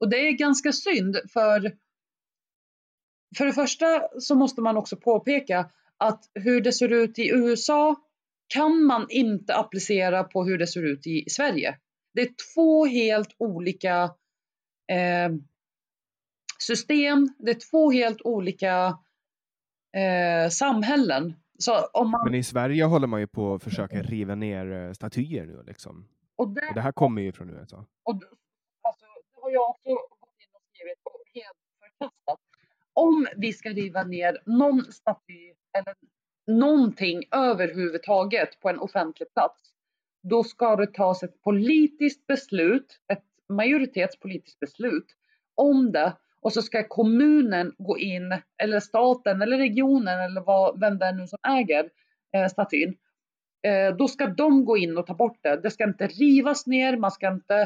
[0.00, 1.72] Och det är ganska synd för
[3.36, 7.96] för det första så måste man också påpeka att hur det ser ut i USA
[8.46, 11.78] kan man inte applicera på hur det ser ut i Sverige.
[12.14, 14.02] Det är två helt olika
[14.92, 15.30] eh,
[16.58, 18.98] system, det är två helt olika
[19.98, 21.34] eh, samhällen.
[21.94, 22.24] Man...
[22.24, 26.08] Men i Sverige håller man ju på att försöka riva ner eh, statyer nu liksom.
[26.36, 27.84] Och det, och det här kommer ju från USA.
[28.02, 28.14] Och,
[28.82, 32.40] alltså, det har jag också gått in och skrivit och helt förkastat
[32.98, 35.94] om vi ska riva ner någon staty eller
[36.46, 39.70] någonting överhuvudtaget på en offentlig plats,
[40.22, 45.06] då ska det tas ett politiskt beslut, ett majoritetspolitiskt beslut
[45.54, 50.98] om det och så ska kommunen gå in, eller staten eller regionen eller vad, vem
[50.98, 51.90] det är nu som äger
[52.36, 52.96] eh, statyn.
[53.66, 55.60] Eh, då ska de gå in och ta bort det.
[55.62, 57.60] Det ska inte rivas ner, man ska inte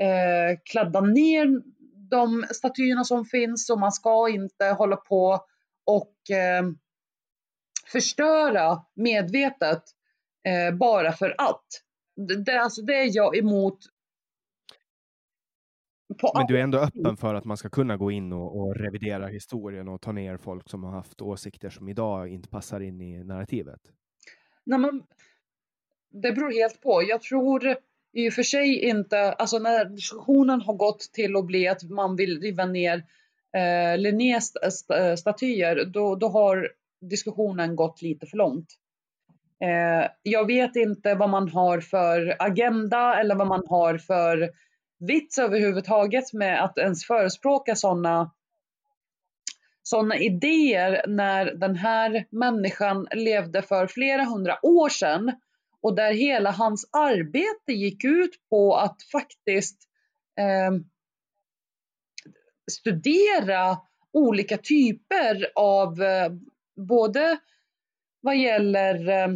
[0.00, 1.62] eh, kladda ner
[2.10, 5.40] de statyerna som finns och man ska inte hålla på
[5.86, 6.62] och eh,
[7.86, 9.82] förstöra medvetet
[10.48, 11.64] eh, bara för att.
[12.46, 13.78] Det, alltså, det är jag emot.
[16.34, 19.26] Men du är ändå öppen för att man ska kunna gå in och, och, revidera
[19.26, 23.24] historien och ta ner folk som har haft åsikter som idag inte passar in i
[23.24, 23.80] narrativet?
[24.64, 25.02] Nej, men,
[26.10, 27.02] det beror helt på.
[27.08, 27.76] Jag tror
[28.12, 32.16] i och för sig inte, alltså när diskussionen har gått till att bli att man
[32.16, 33.04] vill riva ner
[33.56, 36.68] eh, Linnés st statyer, då, då har
[37.00, 38.66] diskussionen gått lite för långt.
[39.64, 44.50] Eh, jag vet inte vad man har för agenda eller vad man har för
[44.98, 48.30] vits överhuvudtaget med att ens förespråka sådana
[49.82, 55.32] sådana idéer när den här människan levde för flera hundra år sedan
[55.82, 59.78] och där hela hans arbete gick ut på att faktiskt
[60.38, 60.80] eh,
[62.70, 63.78] studera
[64.12, 66.32] olika typer av eh,
[66.76, 67.38] både
[68.20, 69.28] vad gäller eh,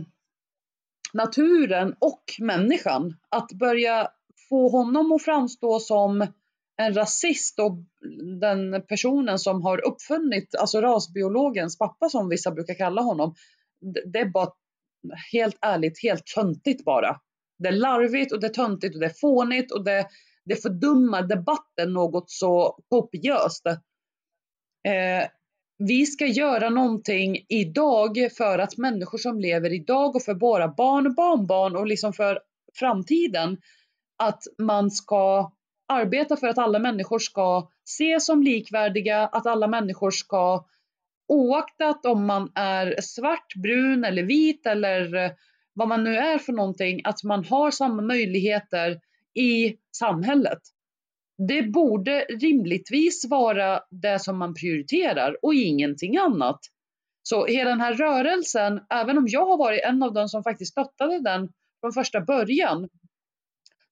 [1.13, 3.17] naturen och människan.
[3.29, 4.09] Att börja
[4.53, 6.27] få honom att framstå som
[6.77, 7.79] en rasist och
[8.41, 13.35] den personen som har uppfunnit, alltså rasbiologens pappa som vissa brukar kalla honom,
[14.13, 14.53] det är bara
[15.33, 17.17] helt ärligt helt töntigt bara.
[17.59, 20.07] Det är larvigt och det är töntigt och det är fånigt och det,
[20.45, 23.67] det fördummar debatten något så kopiöst.
[23.67, 25.29] Eh,
[25.79, 31.07] vi ska göra någonting idag för att människor som lever idag och för våra barn
[31.07, 32.39] och barnbarn och liksom för
[32.79, 33.59] framtiden
[34.17, 35.53] att man ska
[35.89, 40.65] arbeta för att alla människor ska ses som likvärdiga, att alla människor ska
[41.29, 45.31] oaktat om man är svart, brun eller vit eller eh,
[45.75, 49.01] vad man nu är för någonting, att man har samma möjligheter
[49.35, 50.59] i samhället.
[51.49, 56.61] Det borde rimligtvis vara det som man prioriterar och ingenting annat.
[57.23, 60.73] Så hela den här rörelsen, även om jag har varit en av dem som faktiskt
[60.73, 61.49] stöttade den
[61.81, 62.89] från första början,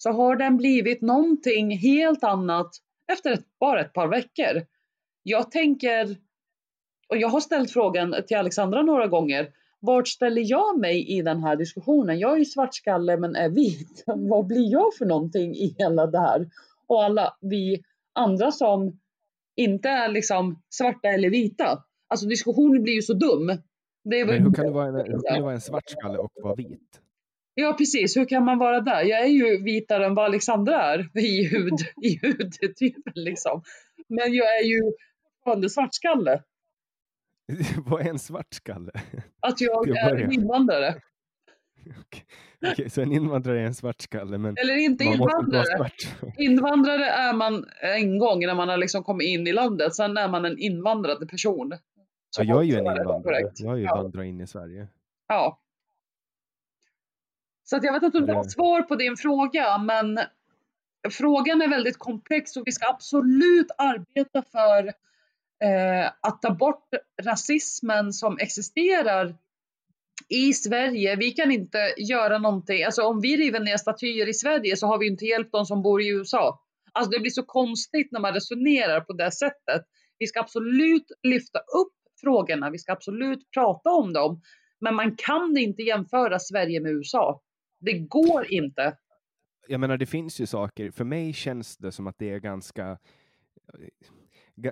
[0.03, 2.71] så har den blivit någonting helt annat
[3.13, 4.63] efter ett, bara ett par veckor.
[5.23, 6.17] Jag tänker,
[7.09, 9.49] och jag har ställt frågan till Alexandra några gånger,
[9.81, 12.19] vart ställer jag mig i den här diskussionen?
[12.19, 14.05] Jag är ju svartskalle men är vit.
[14.07, 16.51] Vad blir jag för någonting i hela det här?
[16.87, 17.83] Och alla vi
[18.13, 18.99] andra som
[19.57, 21.85] inte är liksom svarta eller vita.
[22.09, 23.47] Alltså diskussionen blir ju så dum.
[24.05, 26.33] Det är men hur kan, du vara en, hur kan du vara en svartskalle och
[26.43, 27.01] vara vit?
[27.61, 28.17] Ja, precis.
[28.17, 29.03] Hur kan man vara där?
[29.03, 33.63] Jag är ju vitare än vad Alexandra är i, hud, i hudtypen liksom.
[34.09, 34.81] Men jag är ju
[35.35, 36.43] fortfarande svartskalle.
[37.87, 38.93] vad är en svartskalle?
[39.41, 40.95] Att jag är en invandrare.
[41.81, 44.39] Okej, okay, så en invandrare är en svartskalle?
[44.39, 45.91] Men Eller inte invandrare.
[46.39, 49.95] invandrare är man en gång när man har liksom kommit in i landet.
[49.95, 51.73] Sen är man en invandrad person.
[52.39, 53.51] Ja, jag är ju en invandrare.
[53.57, 54.89] Jag har ju vandrat in i Sverige.
[55.29, 55.61] Ja,
[57.71, 60.19] så att jag vet inte om du har svar på din fråga, men
[61.11, 64.87] frågan är väldigt komplex och vi ska absolut arbeta för
[65.65, 66.89] eh, att ta bort
[67.23, 69.37] rasismen som existerar
[70.29, 71.17] i Sverige.
[71.17, 74.99] Vi kan inte göra någonting, alltså om vi river ner statyer i Sverige så har
[74.99, 76.61] vi inte hjälpt de som bor i USA.
[76.93, 79.83] Alltså det blir så konstigt när man resonerar på det sättet.
[80.19, 84.41] Vi ska absolut lyfta upp frågorna, vi ska absolut prata om dem,
[84.81, 87.43] men man kan inte jämföra Sverige med USA.
[87.81, 88.97] Det går inte.
[89.69, 90.91] Jag menar, det finns ju saker.
[90.91, 92.99] För mig känns det som att det är ganska
[93.75, 93.89] eh,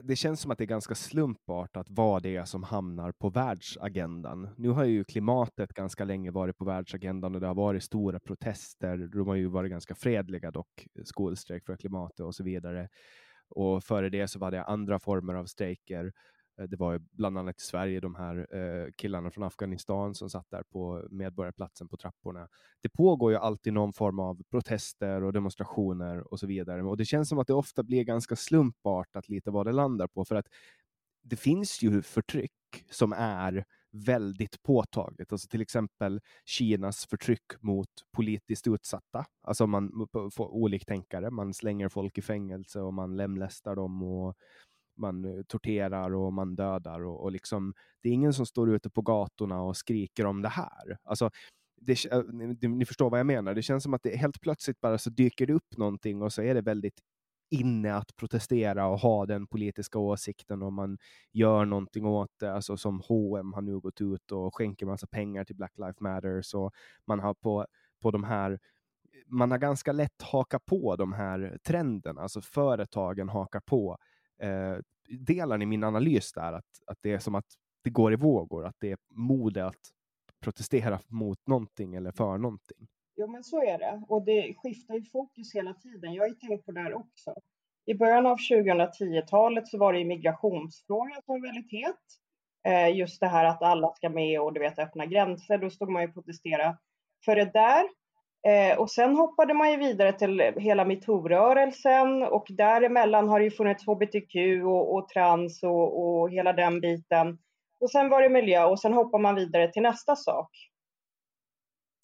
[0.02, 4.48] det känns som att det är ganska slumpartat vad det är som hamnar på världsagendan.
[4.56, 8.96] Nu har ju klimatet ganska länge varit på världsagendan och det har varit stora protester.
[8.96, 12.88] De har ju varit ganska fredliga dock, skolstrejk för klimatet och så vidare.
[13.48, 16.12] Och före det så var det andra former av strejker.
[16.58, 20.50] Eh, det var bland annat i Sverige de här eh, killarna från Afghanistan som satt
[20.50, 22.48] där på Medborgarplatsen på trapporna.
[22.82, 26.82] Det pågår ju alltid någon form av protester och demonstrationer och så vidare.
[26.82, 30.24] Och det känns som att det ofta blir ganska slumpartat lite vad det landar på.
[30.24, 30.46] För att
[31.22, 32.52] det finns ju förtryck
[32.90, 35.32] som är väldigt påtagligt.
[35.32, 39.24] Alltså till exempel Kinas förtryck mot politiskt utsatta.
[39.42, 40.08] Alltså man,
[40.38, 44.36] oliktänkare, man slänger folk i fängelse och man lemlästar dem och
[44.98, 48.90] man eh, torterar och man dödar och, och liksom, det är ingen som står ute
[48.90, 50.98] på gatorna och skriker om det här.
[51.04, 51.30] Alltså,
[51.80, 53.54] det, eh, ni, ni förstår vad jag menar.
[53.54, 56.42] Det känns som att det helt plötsligt bara så dyker det upp någonting och så
[56.42, 57.00] är det väldigt
[57.50, 60.98] inne att protestera och ha den politiska åsikten och man
[61.32, 62.52] gör någonting åt det.
[62.52, 66.42] Alltså som H&M har nu gått ut och skänker massa pengar till Black Lives Matter.
[66.42, 66.70] Så
[67.06, 67.66] man har på,
[68.02, 68.58] på de här
[69.26, 73.98] man har ganska lätt hakat på de här trenderna, alltså företagen hakar på
[74.38, 74.76] eh,
[75.08, 77.46] delen i min analys där, att, att det är som att
[77.84, 79.92] det går i vågor, att det är mode att
[80.40, 82.88] protestera mot någonting eller för någonting?
[83.16, 84.04] Jo, men så är det.
[84.08, 86.14] Och det skiftar ju fokus hela tiden.
[86.14, 87.34] Jag har ju tänkt på det här också.
[87.86, 91.96] I början av 2010-talet så var det migrationsfrågan som var väldigt het.
[92.66, 95.58] Eh, just det här att alla ska med och du vet öppna gränser.
[95.58, 96.78] Då stod man ju och protesterade
[97.24, 97.84] för det där.
[98.48, 103.50] Eh, och sen hoppade man ju vidare till hela metoo-rörelsen och däremellan har det ju
[103.50, 107.38] funnits hbtq och, och trans och, och, hela den biten.
[107.80, 110.50] Och sen var det miljö och sen hoppar man vidare till nästa sak.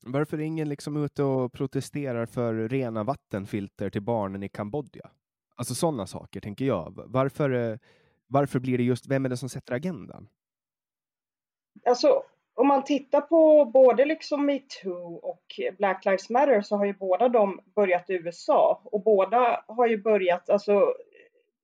[0.06, 5.10] Varför är ingen liksom ute och protesterar för rena vattenfilter till barnen i Kambodja?
[5.56, 7.02] Alltså sådana saker tänker jag.
[7.06, 7.78] Varför, eh,
[8.26, 10.28] varför blir det just, vem är det som sätter agendan?
[11.86, 12.22] Alltså,
[12.54, 17.28] om man tittar på både liksom metoo och Black Lives Matter så har ju båda
[17.28, 20.94] de börjat i USA och båda har ju börjat, alltså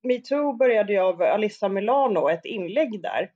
[0.02, 3.30] metoo började ju av Alissa Milano, ett inlägg där.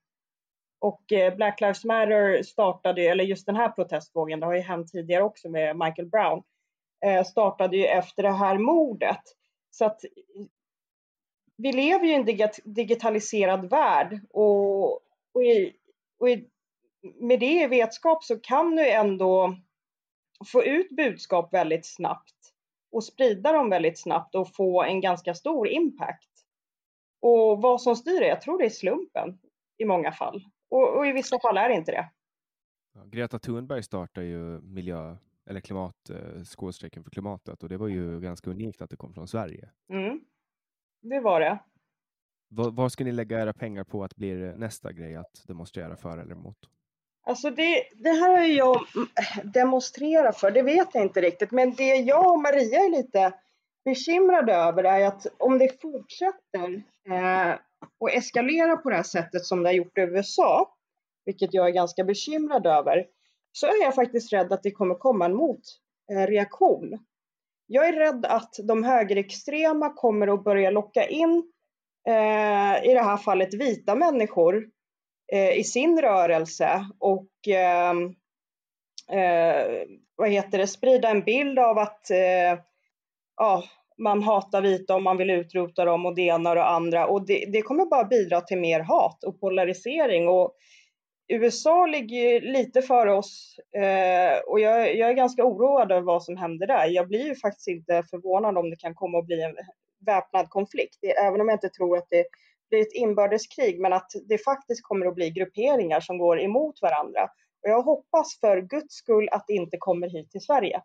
[0.79, 4.93] Och eh, Black Lives Matter startade, eller just den här protestvågen, det har ju hänt
[4.93, 6.43] tidigare också med Michael Brown,
[7.05, 9.23] eh, startade ju efter det här mordet.
[9.71, 10.01] Så att
[11.57, 14.93] vi lever ju i en digitaliserad värld och,
[15.33, 15.73] och, i,
[16.19, 16.49] och i,
[17.21, 19.57] med det i vetskap så kan du ändå
[20.53, 22.35] få ut budskap väldigt snabbt
[22.93, 26.31] och sprida dem väldigt snabbt och få en ganska stor impact.
[27.21, 29.39] Och vad som styr det, jag tror det är slumpen
[29.79, 30.45] i många fall.
[30.69, 32.11] Och, och i vissa fall är det inte det.
[33.05, 35.17] Greta Thunberg startade ju miljö
[35.47, 36.43] eller klimat, eh,
[37.03, 39.71] för klimatet och det var ju ganska unikt att det kom från Sverige.
[39.89, 40.21] Mm.
[41.01, 41.59] Det var det.
[42.49, 46.19] Vad, vad ska ni lägga era pengar på att bli nästa grej att demonstrera för
[46.19, 46.69] eller emot?
[47.27, 48.81] Alltså det, det här har jag
[49.45, 51.51] demonstrerat för, det vet jag inte riktigt.
[51.51, 53.33] Men det jag och Maria är lite
[53.85, 57.59] bekymrade över är att om det fortsätter eh,
[58.01, 60.75] och eskalera på det här sättet som det har gjort i USA,
[61.25, 63.07] vilket jag är ganska bekymrad över,
[63.53, 66.93] så är jag faktiskt rädd att det kommer komma en motreaktion.
[66.93, 67.01] Eh,
[67.67, 71.53] jag är rädd att de högerextrema kommer att börja locka in,
[72.09, 74.71] eh, i det här fallet vita människor,
[75.33, 77.91] Eh, i sin rörelse och eh,
[79.19, 79.87] eh
[80.17, 82.59] vad heter det, sprida en bild av att eh,
[83.37, 83.65] ja,
[83.99, 87.07] man hatar vita och man vill utrota dem och det ena och det andra.
[87.07, 90.29] Och det, det kommer bara bidra till mer hat och polarisering.
[90.29, 90.57] Och
[91.29, 96.37] USA ligger lite före oss eh, och jag, jag, är ganska oroad över vad som
[96.37, 96.87] händer där.
[96.87, 99.57] Jag blir ju faktiskt inte förvånad om det kan komma att bli en
[100.07, 102.25] väpnad konflikt, även om jag inte tror att det
[102.75, 107.23] blir ett inbördeskrig, men att det faktiskt kommer att bli grupperingar som går emot varandra.
[107.63, 110.83] Och jag hoppas för guds skull att det inte kommer hit till Sverige.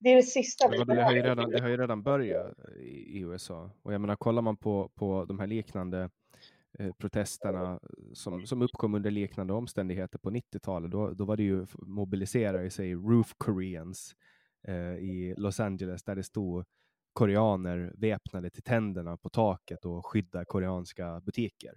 [0.00, 3.18] Det är det sista vi det, har ju redan, det har ju redan börjat i,
[3.18, 3.70] i USA.
[3.82, 6.10] Och jag menar, kollar man på, på de här liknande
[6.78, 7.80] eh, protesterna
[8.12, 12.70] som, som uppkom under liknande omständigheter på 90-talet, då, då var det ju mobiliserare i
[12.70, 14.14] sig Roof Koreans
[14.68, 16.64] eh, i Los Angeles där det stod
[17.12, 21.74] koreaner väpnade till tänderna på taket och skydda koreanska butiker.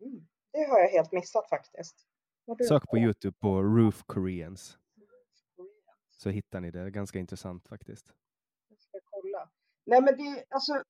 [0.00, 2.06] Mm, det har jag helt missat faktiskt.
[2.68, 4.78] Sök på Youtube på Roof Koreans
[6.22, 6.90] så hittar ni det.
[6.90, 8.12] Ganska intressant faktiskt.
[8.68, 9.50] Jag ska kolla.
[9.86, 10.82] Nej, men det, alltså,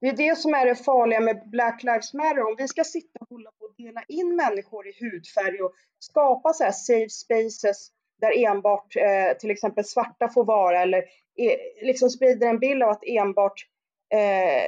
[0.00, 2.46] det är det som är det farliga med Black Lives Matter.
[2.46, 6.52] Om vi ska sitta och hålla på och dela in människor i hudfärg och skapa
[6.52, 10.98] så här safe spaces där enbart eh, till exempel svarta får vara eller
[11.38, 13.66] eh, liksom sprider en bild av att enbart
[14.14, 14.64] eh,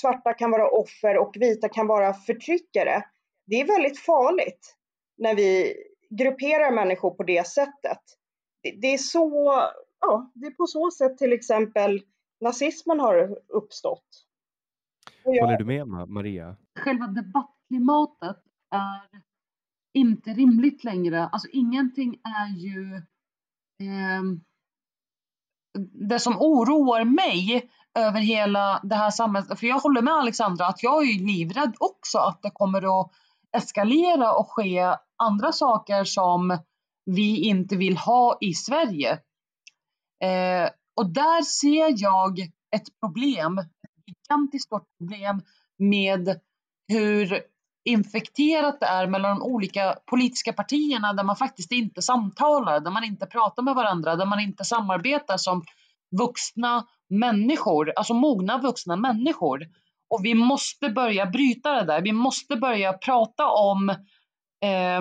[0.00, 3.02] svarta kan vara offer och vita kan vara förtryckare.
[3.46, 4.76] Det är väldigt farligt
[5.18, 5.74] när vi
[6.10, 8.00] grupperar människor på det sättet
[8.72, 9.52] det är så,
[10.00, 12.02] ja, det är på så sätt till exempel
[12.40, 14.06] nazismen har uppstått.
[15.24, 16.56] Jag, Håller du med Maria?
[16.78, 18.36] Själva debattklimatet
[18.70, 19.22] är
[19.94, 21.28] inte rimligt längre.
[21.28, 22.94] Alltså ingenting är ju
[23.80, 24.22] eh,
[26.08, 30.82] det som oroar mig över hela det här samhället, för jag håller med Alexandra att
[30.82, 33.10] jag är livrädd också att det kommer att
[33.56, 36.58] eskalera och ske andra saker som
[37.04, 39.12] vi inte vill ha i Sverige.
[40.24, 42.38] Eh, och där ser jag
[42.76, 43.68] ett problem, ett
[44.06, 45.42] gigantiskt stort problem
[45.78, 46.40] med
[46.88, 47.40] hur
[47.84, 53.04] infekterat det är mellan de olika politiska partierna där man faktiskt inte samtalar, där man
[53.04, 55.64] inte pratar med varandra, där man inte samarbetar som
[56.18, 59.60] vuxna människor, alltså mogna vuxna människor.
[60.10, 62.00] Och vi måste börja bryta det där.
[62.00, 63.88] Vi måste börja prata om
[64.60, 65.00] eh,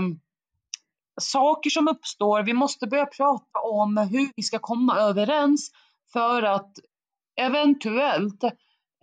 [1.21, 2.43] saker som uppstår.
[2.43, 5.71] Vi måste börja prata om hur vi ska komma överens
[6.13, 6.71] för att
[7.41, 8.43] eventuellt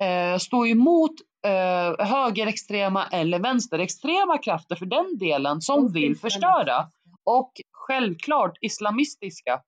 [0.00, 1.14] eh, stå emot
[1.46, 6.90] eh, högerextrema eller vänsterextrema krafter för den delen som vill förstöra.
[7.24, 9.62] Och självklart islamistiska.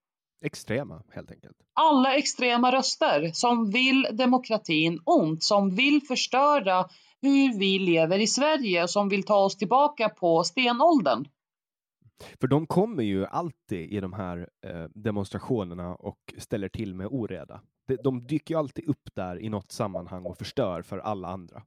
[0.44, 1.56] Extrema helt enkelt.
[1.74, 6.88] Alla extrema röster som vill demokratin ont, som vill förstöra
[7.22, 11.24] hur vi lever i Sverige och som vill ta oss tillbaka på stenåldern.
[12.40, 17.60] För de kommer ju alltid i de här eh, demonstrationerna och ställer till med oreda.
[17.86, 21.62] De, de dyker ju alltid upp där i något sammanhang och förstör för alla andra.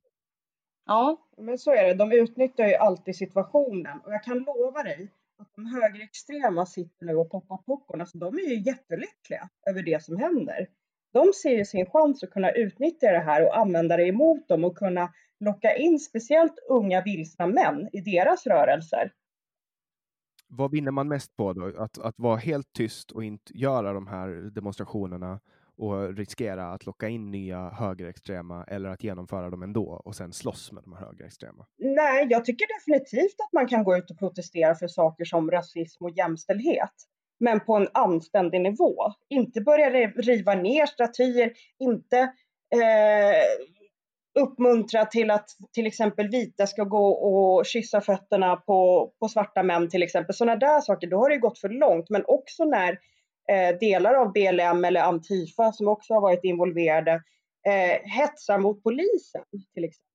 [0.85, 1.93] Ja, men så är det.
[1.93, 7.15] De utnyttjar ju alltid situationen och jag kan lova dig att de högerextrema sitter nu
[7.15, 8.01] och poppar popcorn.
[8.01, 10.67] Alltså, de är ju jättelyckliga över det som händer.
[11.13, 14.63] De ser ju sin chans att kunna utnyttja det här och använda det emot dem
[14.63, 19.11] och kunna locka in speciellt unga vilsna män i deras rörelser.
[20.47, 21.73] Vad vinner man mest på då?
[21.77, 25.39] Att, att vara helt tyst och inte göra de här demonstrationerna
[25.77, 30.71] och riskera att locka in nya högerextrema eller att genomföra dem ändå och sen slåss
[30.71, 31.65] med de här högerextrema?
[31.77, 36.05] Nej, jag tycker definitivt att man kan gå ut och protestera för saker som rasism
[36.05, 36.93] och jämställdhet.
[37.39, 38.95] Men på en anständig nivå.
[39.29, 42.19] Inte börja riva ner statyer, inte
[42.75, 43.43] eh,
[44.39, 49.89] uppmuntra till att till exempel vita ska gå och kyssa fötterna på, på svarta män
[49.89, 50.35] till exempel.
[50.35, 52.09] Sådana där saker, då har det gått för långt.
[52.09, 52.99] Men också när
[53.47, 57.11] Eh, delar av BLM eller Antifa som också har varit involverade
[57.67, 59.43] eh, hetsar mot polisen
[59.73, 60.05] till exempel.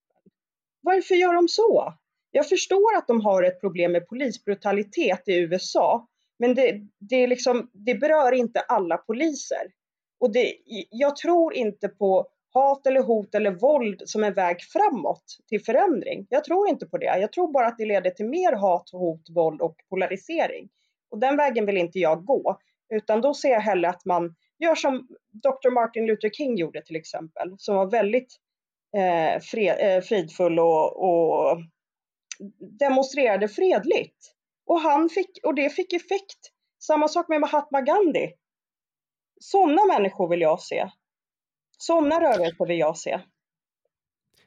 [0.82, 1.94] Varför gör de så?
[2.30, 6.06] Jag förstår att de har ett problem med polisbrutalitet i USA,
[6.38, 9.72] men det, det, liksom, det berör inte alla poliser.
[10.20, 10.54] Och det,
[10.90, 16.26] jag tror inte på hat eller hot eller våld som en väg framåt till förändring.
[16.30, 17.18] Jag tror inte på det.
[17.20, 20.68] Jag tror bara att det leder till mer hat, hot, våld och polarisering.
[21.10, 22.58] Och den vägen vill inte jag gå.
[22.90, 25.70] Utan då ser jag hellre att man gör som Dr.
[25.70, 28.36] Martin Luther King gjorde till exempel, som var väldigt
[28.96, 31.58] eh, fred, eh, fridfull och, och,
[32.78, 34.34] demonstrerade fredligt.
[34.66, 36.38] Och, han fick, och det fick effekt.
[36.78, 38.32] Samma sak med Mahatma Gandhi.
[39.40, 40.90] Sådana människor vill jag se.
[41.78, 43.20] Sådana rörelser vill jag se.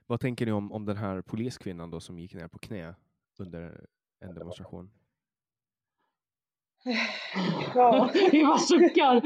[0.08, 2.96] Vad tänker ni om, om den här poliskvinnan då som gick ner på knä
[3.40, 3.86] under
[4.20, 4.92] en demonstration?
[7.76, 8.10] Ja.
[8.32, 9.22] Vi bara suckar.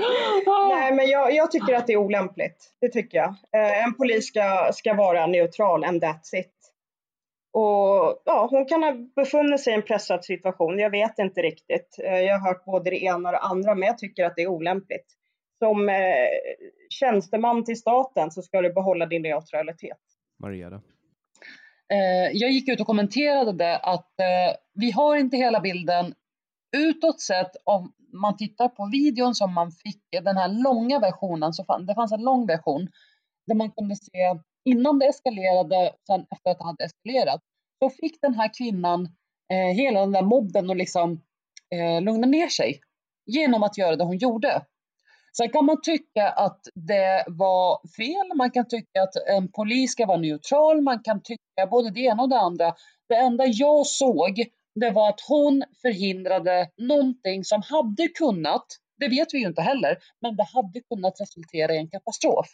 [0.70, 2.76] Nej, men jag, jag, tycker att det är olämpligt.
[2.82, 3.28] Det tycker jag.
[3.28, 6.54] Eh, en polis ska, ska vara neutral and that's it.
[7.54, 10.80] Och ja, hon kan ha befunnit sig i en pressad situation.
[10.80, 12.00] Jag vet inte riktigt.
[12.04, 14.42] Eh, jag har hört både det ena och det andra, men jag tycker att det
[14.42, 15.06] är olämpligt.
[15.60, 15.96] Som eh,
[16.90, 19.98] tjänsteman till staten så ska du behålla din neutralitet.
[20.40, 20.76] Maria då?
[21.94, 26.14] Eh, jag gick ut och kommenterade det att eh, vi har inte hela bilden
[26.72, 31.64] utåt sett, om man tittar på videon som man fick, den här långa versionen, så
[31.64, 32.88] fann, det fanns en lång version
[33.48, 37.42] där man kunde se innan det eskalerade, sen efter att det hade eskalerat,
[37.80, 39.06] så fick den här kvinnan
[39.54, 41.22] eh, hela den där mobben att liksom
[41.76, 42.80] eh, lugna ner sig
[43.26, 44.62] genom att göra det hon gjorde.
[45.38, 50.06] Sen kan man tycka att det var fel, man kan tycka att en polis ska
[50.06, 52.74] vara neutral, man kan tycka både det ena och det andra.
[53.10, 54.46] Det enda jag såg
[54.80, 58.66] det var att hon förhindrade någonting som hade kunnat,
[58.98, 62.48] det vet vi ju inte heller, men det hade kunnat resultera i en katastrof.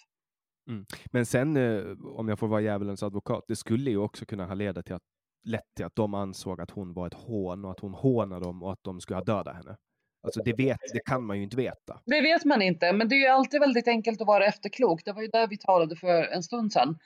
[0.70, 0.86] Mm.
[1.12, 1.84] Men sen, eh,
[2.18, 5.04] om jag får vara djävulens advokat, det skulle ju också kunna ha lett till att,
[5.46, 8.64] lett till att de ansåg att hon var ett hån och att hon hånade dem
[8.64, 9.78] och att de skulle ha dödat henne.
[10.24, 12.00] Alltså det, vet, det kan man ju inte veta.
[12.06, 15.06] Det vet man inte, men det är ju alltid väldigt enkelt att vara efterklok.
[15.06, 16.98] Det var ju det vi talade för en stund sedan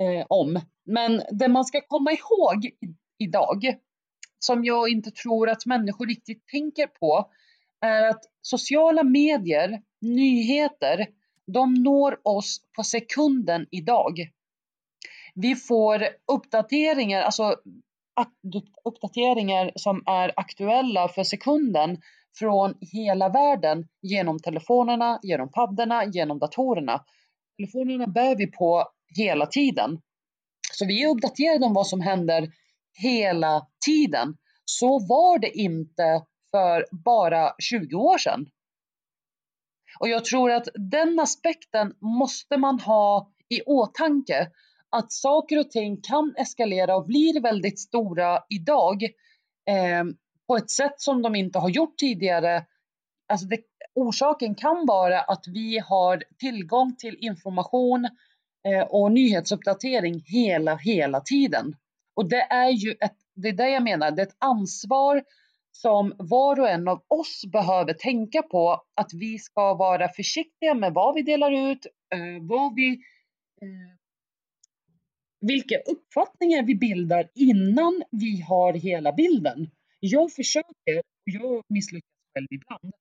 [0.00, 0.60] eh, om.
[0.84, 2.70] Men det man ska komma ihåg
[3.18, 3.76] idag,
[4.38, 7.30] som jag inte tror att människor riktigt tänker på
[7.80, 11.06] är att sociala medier, nyheter,
[11.46, 14.30] de når oss på sekunden idag.
[15.34, 17.56] Vi får uppdateringar, alltså
[18.84, 21.98] uppdateringar som är aktuella för sekunden
[22.38, 27.04] från hela världen genom telefonerna, genom paddorna, genom datorerna.
[27.56, 28.84] Telefonerna bär vi på
[29.16, 30.00] hela tiden.
[30.72, 32.48] Så vi är uppdaterade om vad som händer
[32.96, 34.36] hela tiden.
[34.64, 38.46] Så var det inte för bara 20 år sedan.
[40.00, 44.50] Och jag tror att den aspekten måste man ha i åtanke.
[44.90, 49.02] Att saker och ting kan eskalera och blir väldigt stora idag
[49.68, 50.04] eh,
[50.46, 52.66] på ett sätt som de inte har gjort tidigare.
[53.28, 53.60] Alltså det,
[53.94, 58.08] orsaken kan vara att vi har tillgång till information
[58.68, 61.76] eh, och nyhetsuppdatering hela, hela tiden.
[62.16, 65.22] Och det är ju ett det är det jag menar, det är ett ansvar
[65.72, 70.92] som var och en av oss behöver tänka på att vi ska vara försiktiga med
[70.94, 72.92] vad vi delar ut, eh, vad vi,
[73.62, 73.96] eh,
[75.40, 79.70] vilka uppfattningar vi bildar innan vi har hela bilden.
[80.00, 82.94] Jag försöker, jag misslyckas själv ibland,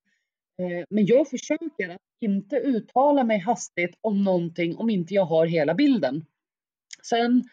[0.62, 5.46] eh, men jag försöker att inte uttala mig hastigt om någonting om inte jag har
[5.46, 6.26] hela bilden.
[7.04, 7.44] Sen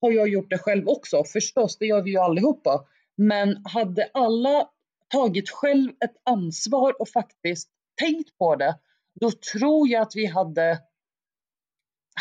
[0.00, 2.84] har jag gjort det själv också, förstås, det gör vi ju allihopa.
[3.16, 4.68] Men hade alla
[5.08, 7.68] tagit själv ett ansvar och faktiskt
[8.00, 8.78] tänkt på det,
[9.20, 10.78] då tror jag att vi hade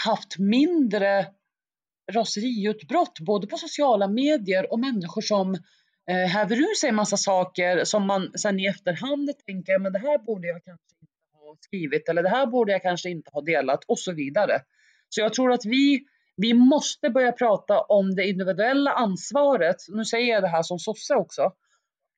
[0.05, 1.27] haft mindre
[2.11, 5.53] raseriutbrott, både på sociala medier och människor som
[6.09, 9.99] eh, häver ur sig en massa saker som man sen i efterhand tänker, men det
[9.99, 13.41] här borde jag kanske inte ha skrivit eller det här borde jag kanske inte ha
[13.41, 14.61] delat och så vidare.
[15.09, 16.05] Så jag tror att vi
[16.41, 19.75] vi måste börja prata om det individuella ansvaret.
[19.89, 21.51] Nu säger jag det här som sosse också.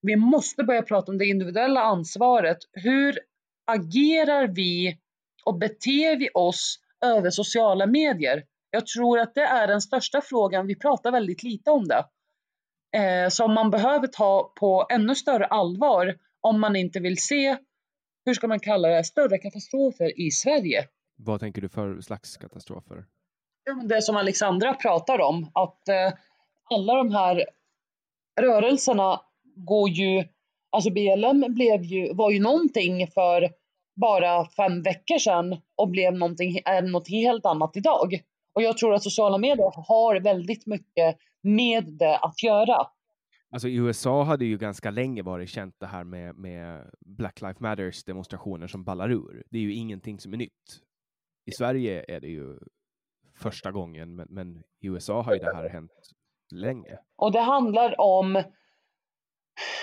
[0.01, 2.57] Vi måste börja prata om det individuella ansvaret.
[2.71, 3.19] Hur
[3.67, 4.99] agerar vi
[5.45, 8.43] och beter vi oss över sociala medier?
[8.71, 10.67] Jag tror att det är den största frågan.
[10.67, 12.05] Vi pratar väldigt lite om det.
[12.97, 17.57] Eh, som man behöver ta på ännu större allvar om man inte vill se,
[18.25, 20.87] hur ska man kalla det, större katastrofer i Sverige.
[21.17, 23.05] Vad tänker du för slags katastrofer?
[23.89, 26.13] Det som Alexandra pratar om, att eh,
[26.69, 27.45] alla de här
[28.41, 29.21] rörelserna
[29.55, 30.23] går ju,
[30.71, 33.49] alltså BLM blev ju, var ju någonting för
[33.95, 38.21] bara fem veckor sedan och blev någonting, är något helt annat idag.
[38.53, 42.87] Och jag tror att sociala medier har väldigt mycket med det att göra.
[43.53, 47.59] Alltså i USA hade ju ganska länge varit känt det här med, med Black Lives
[47.59, 49.43] Matters demonstrationer som ballar ur.
[49.49, 50.81] Det är ju ingenting som är nytt.
[51.45, 52.59] I Sverige är det ju
[53.41, 55.91] första gången, men, men i USA har ju det här hänt
[56.51, 56.97] länge.
[57.17, 58.43] Och det handlar om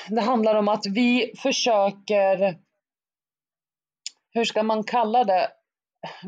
[0.09, 2.59] det handlar om att vi försöker,
[4.30, 5.48] hur ska man kalla det,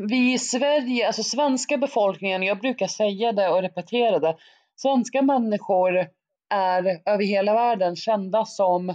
[0.09, 4.37] vi i Sverige, alltså svenska befolkningen, jag brukar säga det och repetera det,
[4.77, 6.09] svenska människor
[6.51, 8.95] är över hela världen kända som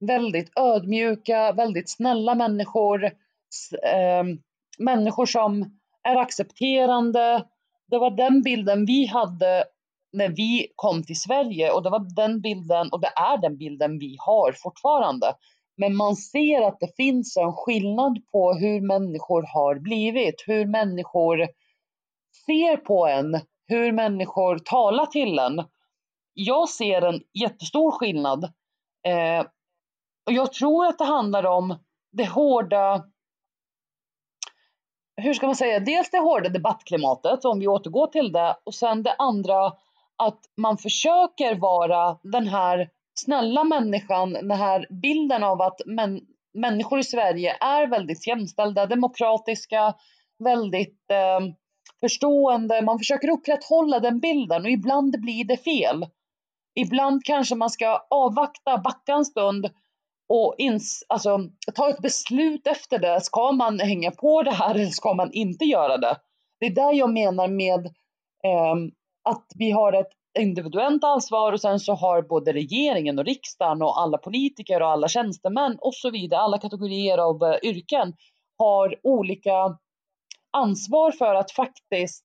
[0.00, 3.04] väldigt ödmjuka, väldigt snälla människor,
[3.84, 4.24] eh,
[4.78, 7.44] människor som är accepterande.
[7.90, 9.64] Det var den bilden vi hade
[10.12, 13.98] när vi kom till Sverige och det var den bilden och det är den bilden
[13.98, 15.34] vi har fortfarande.
[15.76, 21.48] Men man ser att det finns en skillnad på hur människor har blivit, hur människor
[22.46, 25.64] ser på en, hur människor talar till en.
[26.34, 28.44] Jag ser en jättestor skillnad.
[29.06, 29.46] Eh,
[30.26, 31.78] och jag tror att det handlar om
[32.12, 33.04] det hårda,
[35.16, 39.02] hur ska man säga, dels det hårda debattklimatet, om vi återgår till det, och sen
[39.02, 39.66] det andra
[40.16, 46.20] att man försöker vara den här snälla människan, den här bilden av att män,
[46.54, 49.94] människor i Sverige är väldigt jämställda, demokratiska,
[50.44, 51.40] väldigt eh,
[52.00, 52.82] förstående.
[52.82, 56.06] Man försöker upprätthålla den bilden och ibland blir det fel.
[56.74, 59.70] Ibland kanske man ska avvakta, backa en stund
[60.28, 61.38] och ins, alltså,
[61.74, 63.20] ta ett beslut efter det.
[63.20, 66.16] Ska man hänga på det här eller ska man inte göra det?
[66.60, 67.86] Det är där jag menar med
[68.44, 68.74] eh,
[69.24, 74.00] att vi har ett individuellt ansvar och sen så har både regeringen och riksdagen och
[74.00, 78.14] alla politiker och alla tjänstemän och så vidare, alla kategorier av uh, yrken
[78.58, 79.78] har olika
[80.50, 82.24] ansvar för att faktiskt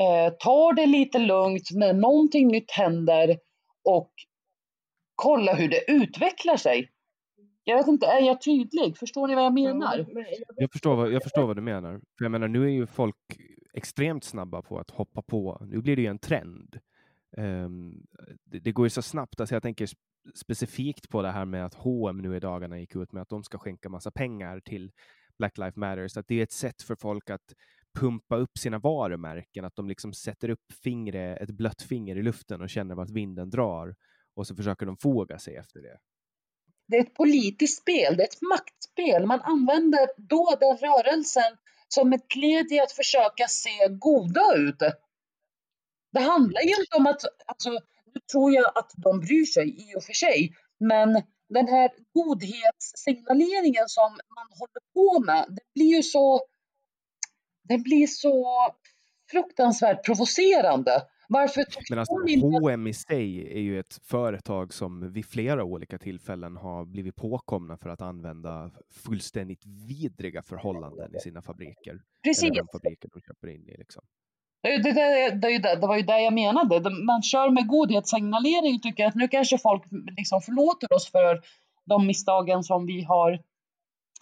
[0.00, 3.38] eh, ta det lite lugnt när någonting nytt händer
[3.84, 4.10] och
[5.14, 6.90] kolla hur det utvecklar sig.
[7.68, 8.96] Jag vet inte, är jag tydlig?
[8.96, 10.06] Förstår ni vad jag menar?
[10.56, 12.00] Jag förstår vad, jag förstår vad du menar.
[12.18, 13.16] För jag menar, nu är ju folk
[13.74, 15.66] extremt snabba på att hoppa på.
[15.66, 16.78] Nu blir det ju en trend.
[17.36, 18.06] Um,
[18.44, 19.40] det, det, går ju så snabbt.
[19.40, 19.88] Alltså jag tänker
[20.34, 23.44] specifikt på det här med att H&M nu i dagarna gick ut med att de
[23.44, 24.92] ska skänka massa pengar till
[25.38, 26.16] Black Lives Matters.
[26.16, 27.54] Att det är ett sätt för folk att
[28.00, 32.62] pumpa upp sina varumärken, att de liksom sätter upp fingre, ett blött finger i luften
[32.62, 33.94] och känner vart vinden drar
[34.34, 35.98] och så försöker de foga sig efter det.
[36.88, 39.26] Det är ett politiskt spel, det är ett maktspel.
[39.26, 41.56] Man använder då den rörelsen
[41.88, 44.78] som ett led i att försöka se goda ut.
[46.12, 49.96] Det handlar ju inte om att, alltså, nu tror jag att de bryr sig i
[49.96, 56.02] och för sig, men den här godhetssignaleringen som man håller på med, det blir ju
[56.02, 56.40] så,
[57.68, 58.58] det blir så
[59.30, 61.02] fruktansvärt provocerande.
[61.28, 62.14] Varför Men alltså,
[62.60, 67.76] H&M i sig är ju ett företag som vid flera olika tillfällen har blivit påkomna
[67.76, 72.00] för att använda fullständigt vidriga förhållanden i sina fabriker.
[72.24, 72.44] Precis.
[72.44, 73.76] Eller den fabriken de köper in i.
[73.76, 74.02] Liksom.
[74.62, 76.90] Det, det, det, det, det var ju det jag menade.
[76.90, 79.82] Man kör med godhetssignalering och tycker att nu kanske folk
[80.16, 81.40] liksom förlåter oss för
[81.84, 83.40] de misstagen som vi har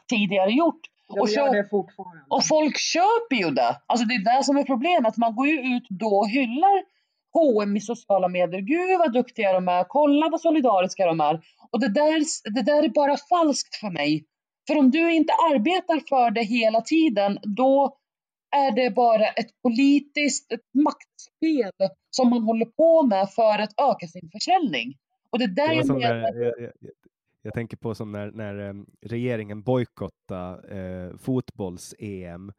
[0.08, 0.80] tidigare gjort.
[1.08, 2.24] De och, gör det fortfarande.
[2.28, 3.80] och folk köper ju det.
[3.86, 5.16] Alltså det är det som är problemet.
[5.16, 6.93] Man går ju ut då och hyllar
[7.34, 8.60] H&M i sociala medier.
[8.60, 9.84] Gud vad duktiga de är.
[9.84, 11.40] Kolla vad solidariska de är.
[11.70, 12.22] Och det där,
[12.54, 14.24] det där är bara falskt för mig.
[14.66, 17.96] För om du inte arbetar för det hela tiden, då
[18.56, 24.06] är det bara ett politiskt ett maktspel som man håller på med för att öka
[24.06, 24.94] sin försäljning.
[25.30, 26.00] Och det där det jag,
[26.36, 26.70] jag, jag,
[27.42, 32.52] jag, tänker på som när, när um, regeringen bojkottade uh, fotbolls-EM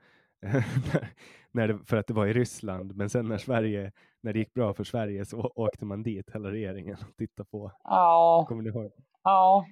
[1.86, 2.96] för att det var i Ryssland.
[2.96, 3.92] Men sen när Sverige,
[4.26, 7.72] när det gick bra för Sverige så åkte man dit, hela regeringen, och tittade på.
[7.84, 8.46] Ja.
[8.48, 8.92] Kommer ni ihåg?
[9.24, 9.66] Ja.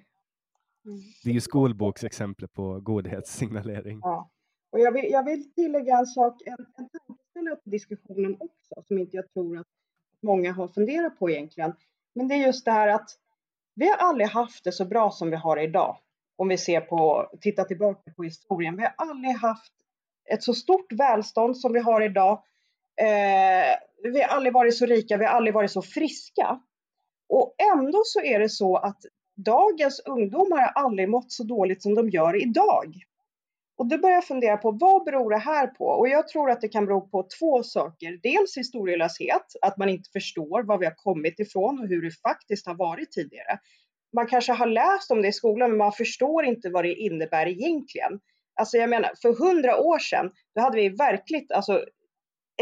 [1.24, 4.00] Det är ju skolboksexempel på godhetssignalering.
[4.04, 4.30] Ja.
[4.72, 8.84] Och jag vill, jag vill tillägga en sak, en, en tanke ställa upp diskussionen också,
[8.88, 9.68] som inte jag tror att
[10.22, 11.74] många har funderat på egentligen.
[12.16, 13.10] Men det är just det här att
[13.76, 15.98] vi har aldrig haft det så bra som vi har idag.
[16.36, 18.78] Om vi ser på, tittar tillbaka på historien.
[18.78, 19.74] Vi har aldrig haft
[20.32, 22.44] ett så stort välstånd som vi har idag.
[23.02, 26.60] Eh, vi har aldrig varit så rika, vi har aldrig varit så friska.
[27.30, 28.98] Och ändå så är det så att
[29.36, 32.96] dagens ungdomar har aldrig mått så dåligt som de gör idag.
[33.78, 35.86] Och då börjar jag fundera på vad beror det här på?
[35.86, 38.20] Och jag tror att det kan bero på två saker.
[38.24, 42.68] Dels historielöshet, att man inte förstår var vi har kommit ifrån och hur det faktiskt
[42.68, 43.60] har varit tidigare.
[44.16, 47.48] Man kanske har läst om det i skolan, men man förstår inte vad det innebär
[47.48, 48.20] egentligen.
[48.56, 51.86] Alltså jag menar, för hundra år sedan, då hade vi verkligt, alltså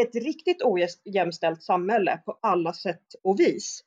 [0.01, 3.83] ett riktigt ojämställt samhälle på alla sätt och vis.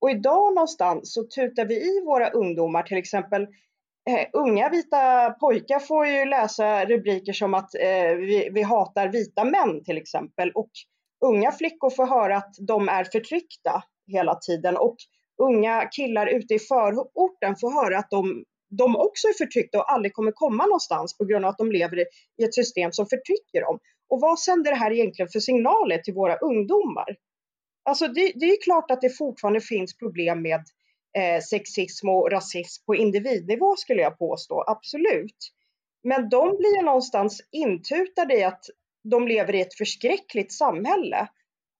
[0.00, 3.42] Och idag någonstans så tutar vi i våra ungdomar, till exempel
[4.10, 9.44] eh, unga vita pojkar får ju läsa rubriker som att eh, vi, vi hatar vita
[9.44, 10.50] män till exempel.
[10.54, 10.70] Och
[11.24, 14.76] unga flickor får höra att de är förtryckta hela tiden.
[14.76, 14.96] Och
[15.42, 20.14] unga killar ute i förorten får höra att de, de också är förtryckta och aldrig
[20.14, 22.04] kommer komma någonstans på grund av att de lever i,
[22.42, 23.78] i ett system som förtrycker dem.
[24.12, 27.16] Och vad sänder det här egentligen för signaler till våra ungdomar?
[27.82, 30.60] Alltså det, det är klart att det fortfarande finns problem med
[31.18, 35.52] eh, sexism och rasism på individnivå skulle jag påstå, absolut.
[36.02, 38.64] Men de blir ju någonstans intutade i att
[39.02, 41.28] de lever i ett förskräckligt samhälle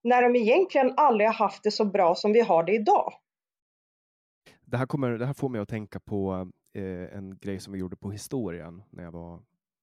[0.04, 3.12] när de egentligen aldrig har haft det så bra som vi har det idag.
[4.64, 7.78] Det här, kommer, det här får mig att tänka på eh, en grej som vi
[7.78, 9.40] gjorde på historien när jag var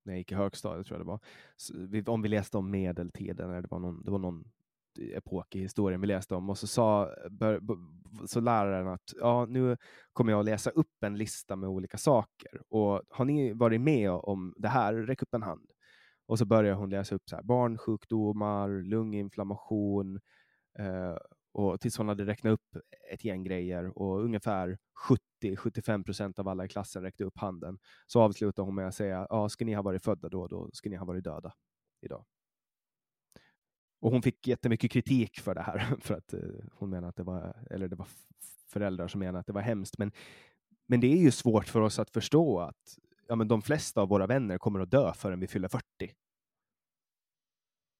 [0.09, 1.19] när jag gick i högstadiet tror jag det var.
[1.57, 4.43] Så, vi, om vi läste om medeltiden, eller det var någon, det var någon
[4.99, 7.61] eh, epok i historien vi läste om och så sa bör,
[8.27, 9.77] så läraren att ja, nu
[10.13, 14.11] kommer jag att läsa upp en lista med olika saker och har ni varit med
[14.11, 14.93] om det här?
[14.93, 15.71] Räck upp en hand.
[16.25, 20.19] Och så börjar hon läsa upp så här, barnsjukdomar, lunginflammation
[20.79, 21.17] eh,
[21.59, 24.77] och tills hon hade räknat upp ett gäng grejer och ungefär
[25.43, 27.79] 70-75 procent av alla i klassen räckte upp handen.
[28.07, 30.89] Så avslutade hon med att säga, ja, ska ni ha varit födda då, då ska
[30.89, 31.53] ni ha varit döda
[32.01, 32.25] idag.
[34.01, 37.23] Och hon fick jättemycket kritik för det här, för att uh, hon menade att det
[37.23, 38.07] var, eller det var
[38.67, 39.97] föräldrar som menade att det var hemskt.
[39.97, 40.11] Men,
[40.87, 44.09] men det är ju svårt för oss att förstå att ja, men de flesta av
[44.09, 45.83] våra vänner kommer att dö förrän vi fyller 40.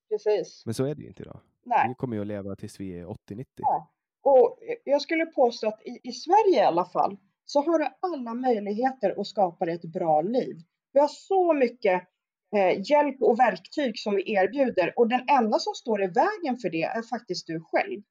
[0.09, 0.65] Precis.
[0.65, 1.39] Men så är det ju inte idag.
[1.65, 1.87] Nej.
[1.87, 3.45] Vi kommer ju att leva tills vi är 80-90.
[3.55, 3.91] Ja.
[4.23, 8.33] Och jag skulle påstå att i, i Sverige i alla fall så har du alla
[8.33, 10.55] möjligheter att skapa dig ett bra liv.
[10.93, 12.01] Vi har så mycket
[12.55, 16.69] eh, hjälp och verktyg som vi erbjuder och den enda som står i vägen för
[16.69, 18.01] det är faktiskt du själv.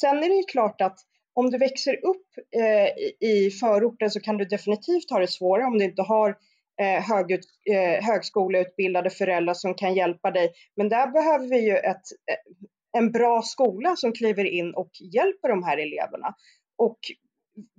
[0.00, 0.98] Sen är det ju klart att
[1.34, 2.26] om du växer upp
[2.56, 6.36] eh, i förorten så kan du definitivt ha det svårare om du inte har
[6.80, 10.52] eh, högut, eh, högskoleutbildade föräldrar som kan hjälpa dig.
[10.76, 12.02] Men där behöver vi ju ett,
[12.92, 16.34] en bra skola som kliver in och hjälper de här eleverna.
[16.78, 16.98] Och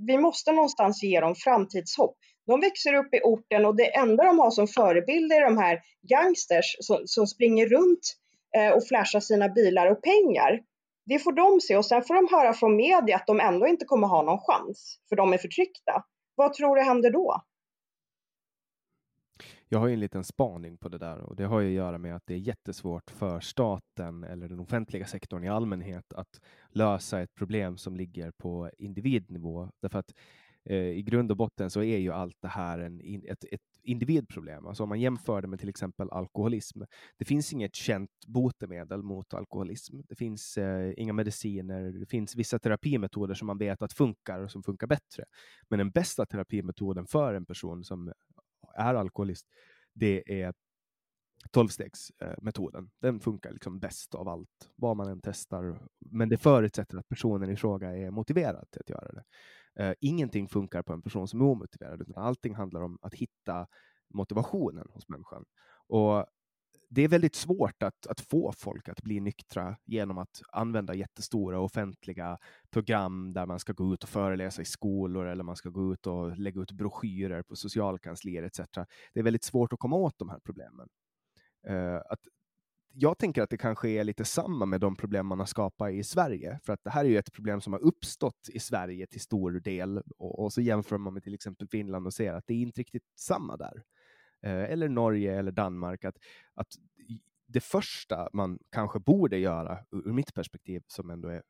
[0.08, 2.18] vi måste någonstans ge dem framtidshopp.
[2.48, 5.80] De växer upp i orten och det enda de har som förebilder är de här
[6.10, 8.16] gangsters som, som springer runt
[8.58, 10.60] eh, och flashar sina bilar och pengar.
[11.06, 13.86] Det får de se och sen får de höra från media att de ändå inte
[13.86, 16.04] kommer ha någon chans för de är förtryckta.
[16.36, 17.42] Vad tror du händer då?
[19.72, 21.98] Jag har ju en liten spaning på det där och det har ju att göra
[21.98, 27.22] med att det är jättesvårt för staten eller den offentliga sektorn i allmänhet att lösa
[27.22, 29.70] ett problem som ligger på individnivå.
[29.82, 30.14] Därför att
[30.66, 34.68] eh, i grund och botten så är ju allt det här en, ett, ett individproblem.
[34.68, 36.82] Alltså om man jämför det med till exempel alkoholism.
[37.18, 40.02] Det finns inget känt botemedel mot alkoholism.
[40.10, 41.92] Det finns eh, inga mediciner.
[41.92, 45.24] Det finns vissa terapimetoder som man vet att funkar och som funkar bättre.
[45.70, 48.12] Men den bästa terapimetoden för en person som
[48.76, 49.46] är alkoholist,
[49.94, 50.54] det är
[51.52, 52.90] tolvstegsmetoden.
[53.02, 55.88] Den funkar liksom bäst av allt, vad man än testar.
[56.00, 59.24] Men det förutsätter att personen i fråga är motiverad till att göra det.
[59.84, 63.68] Uh, ingenting funkar på en person som är omotiverad, utan allting handlar om att hitta
[64.14, 65.46] motivationen hos människan.
[65.88, 66.26] Och
[66.90, 71.60] det är väldigt svårt att, att få folk att bli nyktra genom att använda jättestora
[71.60, 72.38] offentliga
[72.70, 76.08] program där man ska gå ut och föreläsa i skolor eller man ska gå ut
[76.08, 78.60] och lägga ut broschyrer på socialkanslier etc.
[79.14, 80.90] Det är väldigt svårt att komma åt de här problemen.
[81.70, 82.20] Uh, att,
[82.94, 86.04] jag tänker att det kanske är lite samma med de problem man har skapat i
[86.04, 89.22] Sverige, för att det här är ju ett problem som har uppstått i Sverige till
[89.22, 92.54] stor del och, och så jämför man med till exempel Finland och ser att det
[92.54, 93.84] är inte riktigt samma där.
[94.42, 96.18] Eh, eller Norge eller Danmark, att,
[96.54, 96.68] att
[97.48, 101.44] det första man kanske borde göra, ur mitt perspektiv som ändå är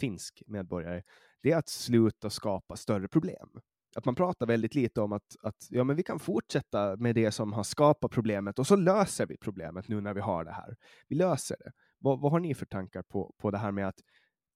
[0.00, 1.02] finsk medborgare,
[1.42, 3.48] det är att sluta skapa större problem.
[3.96, 7.32] Att man pratar väldigt lite om att, att ja, men vi kan fortsätta med det
[7.32, 10.76] som har skapat problemet och så löser vi problemet nu när vi har det här.
[11.08, 11.72] Vi löser det.
[11.98, 14.00] Vad, vad har ni för tankar på, på det här med att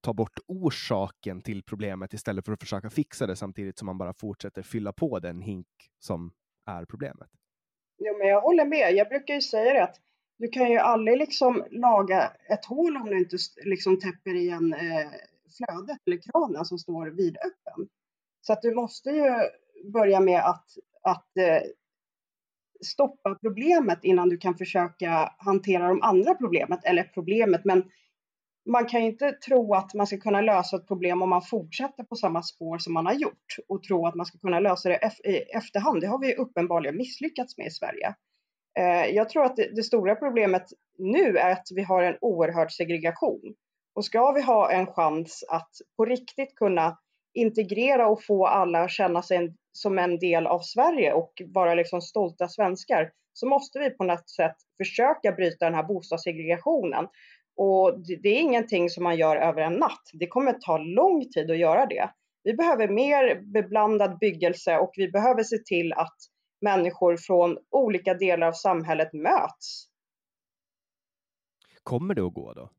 [0.00, 4.14] ta bort orsaken till problemet istället för att försöka fixa det samtidigt som man bara
[4.14, 5.68] fortsätter fylla på den hink
[5.98, 6.32] som
[6.66, 7.30] är problemet?
[8.04, 8.92] Jo, men jag håller med.
[8.94, 9.96] Jag brukar ju säga det att
[10.38, 15.10] du kan ju aldrig liksom laga ett hål om du inte liksom täpper igen eh,
[15.56, 17.88] flödet eller kranen som alltså står vidöppen.
[18.40, 19.34] Så att du måste ju
[19.92, 20.66] börja med att,
[21.02, 21.62] att eh,
[22.84, 27.90] stoppa problemet innan du kan försöka hantera de andra problemet, eller problemet, men
[28.70, 32.04] man kan ju inte tro att man ska kunna lösa ett problem om man fortsätter
[32.04, 35.10] på samma spår som man har gjort och tro att man ska kunna lösa det
[35.24, 36.00] i efterhand.
[36.00, 38.14] Det har vi uppenbarligen misslyckats med i Sverige.
[38.78, 40.64] Eh, jag tror att det, stora problemet
[40.98, 43.54] nu är att vi har en oerhörd segregation.
[43.94, 46.98] Och ska vi ha en chans att på riktigt kunna
[47.34, 52.00] integrera och få alla att känna sig som en del av Sverige och vara liksom
[52.00, 57.08] stolta svenskar så måste vi på något sätt försöka bryta den här bostadssegregationen.
[57.56, 60.10] Och det är ingenting som man gör över en natt.
[60.12, 62.10] Det kommer ta lång tid att göra det.
[62.42, 66.16] Vi behöver mer beblandad byggelse och vi behöver se till att
[66.60, 69.86] människor från olika delar av samhället möts.
[71.82, 72.70] Kommer det att gå då?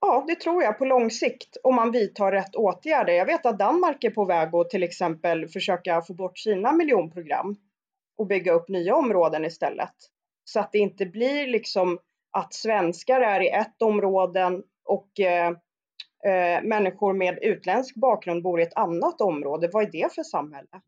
[0.00, 3.12] Ja, det tror jag på lång sikt om man vidtar rätt åtgärder.
[3.12, 7.56] Jag vet att Danmark är på väg att till exempel försöka få bort sina miljonprogram
[8.16, 9.94] och bygga upp nya områden istället.
[10.44, 11.98] Så att det inte blir liksom
[12.32, 15.48] att svenskar är i ett område och eh,
[16.24, 19.70] eh, människor med utländsk bakgrund bor i ett annat område.
[19.72, 20.80] Vad är det för samhälle?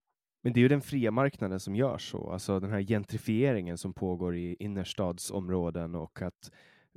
[0.42, 3.94] Men det är ju den fria marknaden som gör så, alltså den här gentrifieringen som
[3.94, 6.50] pågår i innerstadsområden och att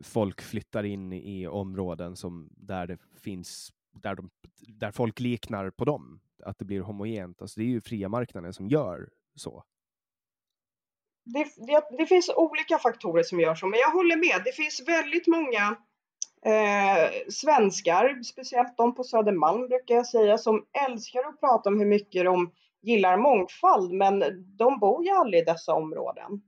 [0.04, 4.30] folk flyttar in i områden som där det finns där, de,
[4.68, 7.42] där folk liknar på dem, att det blir homogent.
[7.42, 9.64] Alltså det är ju fria marknaden som gör så.
[11.34, 14.42] Det, det, det, finns olika faktorer som gör så, men jag håller med.
[14.46, 15.76] Det finns väldigt många
[16.46, 21.86] eh, svenskar, speciellt de på Södermalm brukar jag säga, som älskar att prata om hur
[21.86, 22.52] mycket de
[22.82, 24.24] gillar mångfald, men
[24.58, 26.42] de bor ju aldrig i dessa områden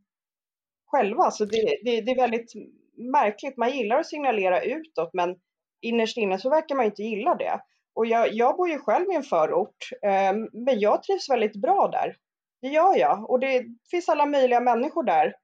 [0.92, 1.32] själva.
[1.32, 2.54] Så det, det, det är väldigt
[2.98, 3.58] märkligt.
[3.58, 5.36] Man gillar att signalera utåt, men
[5.82, 7.60] innerst inne så verkar man inte gilla det.
[7.94, 11.88] Och jag, jag bor ju själv i en förort, eh, men jag trivs väldigt bra
[11.88, 12.16] där.
[12.62, 13.30] Det gör jag.
[13.30, 15.36] Och det finns alla möjliga människor där.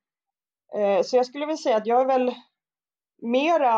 [0.75, 2.35] Eh, så jag skulle vilja säga att jag är väl
[3.21, 3.75] mera,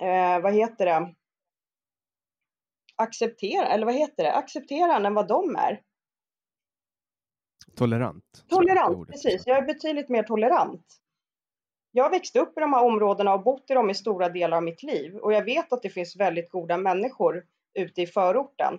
[0.00, 1.14] eh, vad heter det,
[2.96, 5.82] acceptera, eller vad heter det, accepterande än vad de är.
[7.76, 8.24] Tolerant.
[8.48, 9.42] Tolerant, precis.
[9.46, 10.86] Jag är betydligt mer tolerant.
[11.92, 14.56] Jag har växt upp i de här områdena och bott i dem i stora delar
[14.56, 17.44] av mitt liv och jag vet att det finns väldigt goda människor
[17.74, 18.78] ute i förorten.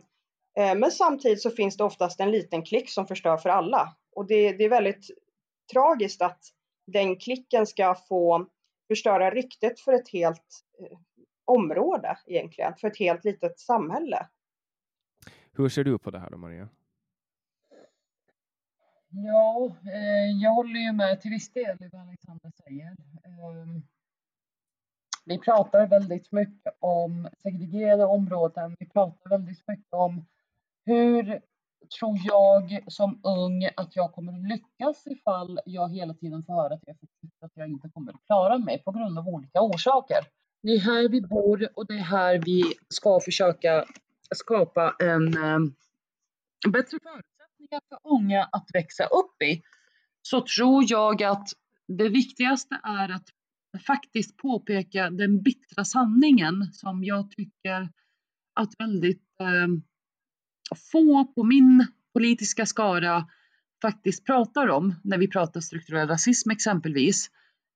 [0.57, 4.27] Eh, men samtidigt så finns det oftast en liten klick som förstör för alla och
[4.27, 5.07] det, det är väldigt
[5.73, 6.39] tragiskt att
[6.87, 8.47] den klicken ska få
[8.87, 10.97] förstöra ryktet för ett helt eh,
[11.45, 14.27] område egentligen, för ett helt litet samhälle.
[15.51, 16.69] Hur ser du på det här då, Maria?
[19.09, 22.91] Ja, eh, jag håller ju med till viss del i vad Alexander säger.
[23.23, 23.81] Eh,
[25.25, 28.75] vi pratar väldigt mycket om segregerade områden.
[28.79, 30.25] Vi pratar väldigt mycket om
[30.87, 31.39] hur
[31.99, 36.73] tror jag som ung att jag kommer att lyckas ifall jag hela tiden får höra
[36.73, 36.95] att jag,
[37.41, 40.17] att jag inte kommer att klara mig på grund av olika orsaker.
[40.63, 43.85] Det är här vi bor och det är här vi ska försöka
[44.35, 45.59] skapa en eh,
[46.71, 49.61] bättre förutsättningar för unga att växa upp i.
[50.21, 51.49] Så tror jag att
[51.87, 53.27] det viktigaste är att
[53.87, 57.89] faktiskt påpeka den bittra sanningen som jag tycker
[58.53, 59.67] att väldigt eh,
[60.91, 63.25] få på min politiska skara
[63.81, 67.29] faktiskt pratar om när vi pratar strukturell rasism exempelvis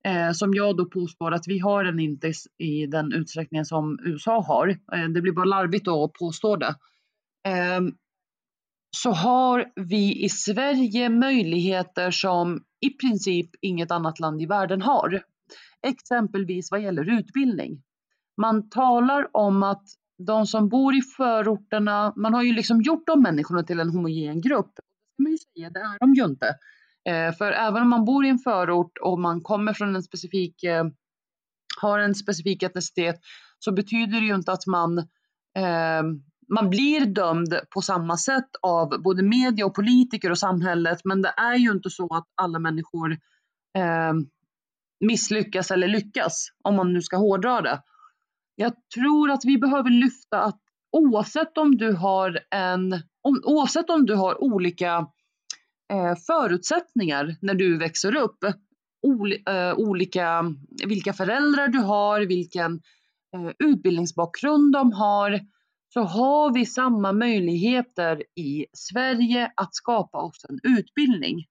[0.05, 4.41] eh, som jag då påstår att vi har den inte i den utsträckningen som USA
[4.41, 4.67] har.
[4.69, 6.75] Eh, det blir bara larvigt då att påstå det.
[7.47, 7.81] Eh,
[8.97, 15.23] så har vi i Sverige möjligheter som i princip inget annat land i världen har.
[15.87, 17.83] Exempelvis vad gäller utbildning.
[18.37, 19.83] Man talar om att
[20.25, 24.41] de som bor i förorterna, man har ju liksom gjort de människorna till en homogen
[24.41, 24.71] grupp.
[24.75, 26.47] Det man ju säga, det är de ju inte.
[27.09, 30.63] Eh, för även om man bor i en förort och man kommer från en specifik,
[30.63, 30.85] eh,
[31.81, 33.19] har en specifik etnicitet
[33.59, 34.97] så betyder det ju inte att man,
[35.57, 36.03] eh,
[36.49, 41.01] man blir dömd på samma sätt av både media och politiker och samhället.
[41.03, 43.11] Men det är ju inte så att alla människor
[43.77, 44.13] eh,
[44.99, 47.81] misslyckas eller lyckas, om man nu ska hårdra det.
[48.55, 50.59] Jag tror att vi behöver lyfta att
[50.91, 55.07] oavsett om du har en, om, oavsett om du har olika
[55.91, 58.37] Eh, förutsättningar när du växer upp
[59.01, 60.55] ol, eh, olika,
[60.87, 62.81] vilka föräldrar du har, vilken
[63.35, 65.39] eh, utbildningsbakgrund de har,
[65.93, 71.45] så har vi samma möjligheter i Sverige att skapa oss en utbildning.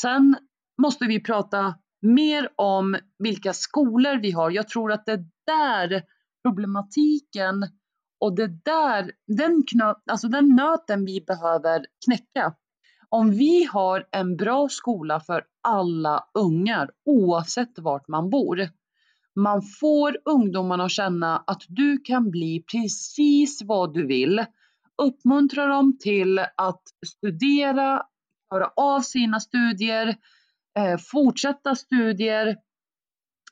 [0.00, 0.36] Sen
[0.82, 4.50] måste vi prata mer om vilka skolor vi har.
[4.50, 6.02] Jag tror att det är där
[6.42, 7.54] problematiken
[8.20, 12.54] och det där, den, knö, alltså den nöten vi behöver knäcka.
[13.08, 18.68] Om vi har en bra skola för alla ungar oavsett vart man bor.
[19.34, 24.44] Man får ungdomarna att känna att du kan bli precis vad du vill.
[25.02, 28.02] Uppmuntra dem till att studera,
[28.48, 30.16] klara av sina studier,
[30.78, 32.56] Eh, fortsätta studier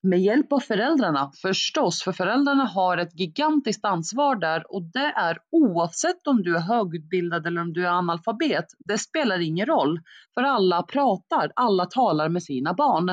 [0.03, 5.39] med hjälp av föräldrarna förstås, för föräldrarna har ett gigantiskt ansvar där och det är
[5.51, 8.65] oavsett om du är högutbildad eller om du är analfabet.
[8.79, 10.01] Det spelar ingen roll,
[10.35, 13.11] för alla pratar, alla talar med sina barn.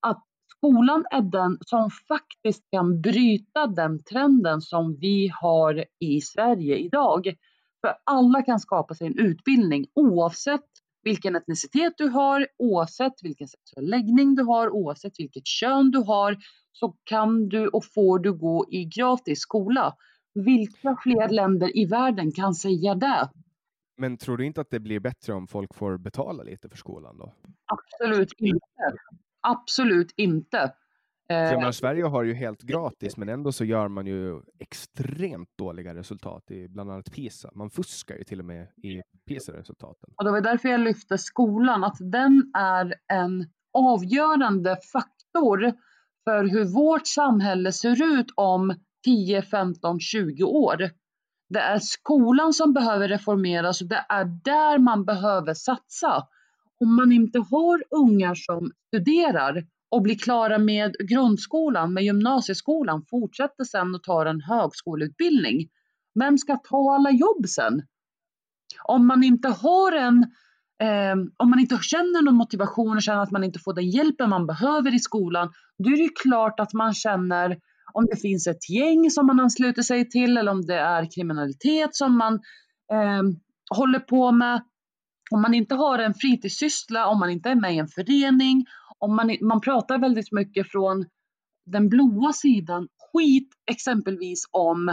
[0.00, 0.24] Att
[0.56, 7.34] skolan är den som faktiskt kan bryta den trenden som vi har i Sverige idag.
[7.80, 10.68] För alla kan skapa sig en utbildning oavsett
[11.02, 16.36] vilken etnicitet du har, oavsett vilken sexuell läggning du har, oavsett vilket kön du har,
[16.72, 19.94] så kan du och får du gå i gratis skola.
[20.34, 23.30] Vilka fler länder i världen kan säga det?
[23.96, 27.18] Men tror du inte att det blir bättre om folk får betala lite för skolan
[27.18, 27.32] då?
[27.66, 28.98] Absolut inte.
[29.40, 30.72] Absolut inte.
[31.28, 35.94] För menar, Sverige har ju helt gratis, men ändå så gör man ju extremt dåliga
[35.94, 37.50] resultat i bland annat PISA.
[37.54, 40.10] Man fuskar ju till och med i PISA-resultaten.
[40.16, 45.72] Och det var därför jag lyfte skolan, att den är en avgörande faktor
[46.24, 48.74] för hur vårt samhälle ser ut om
[49.04, 50.90] 10, 15, 20 år.
[51.48, 56.26] Det är skolan som behöver reformeras och det är där man behöver satsa.
[56.80, 63.64] Om man inte har ungar som studerar och blir klara med grundskolan, med gymnasieskolan, fortsätter
[63.64, 65.68] sen och tar en högskoleutbildning.
[66.20, 67.82] Vem ska ta alla jobb sen?
[68.84, 70.22] Om man inte har en
[70.82, 74.30] eh, om man inte känner någon motivation och känner att man inte får den hjälpen
[74.30, 77.58] man behöver i skolan, då är det klart att man känner
[77.92, 81.94] om det finns ett gäng som man ansluter sig till eller om det är kriminalitet
[81.94, 82.34] som man
[82.92, 83.22] eh,
[83.76, 84.62] håller på med.
[85.30, 88.64] Om man inte har en fritidssyssla, om man inte är med i en förening,
[88.98, 91.06] om man, man pratar väldigt mycket från
[91.66, 94.88] den blåa sidan skit exempelvis om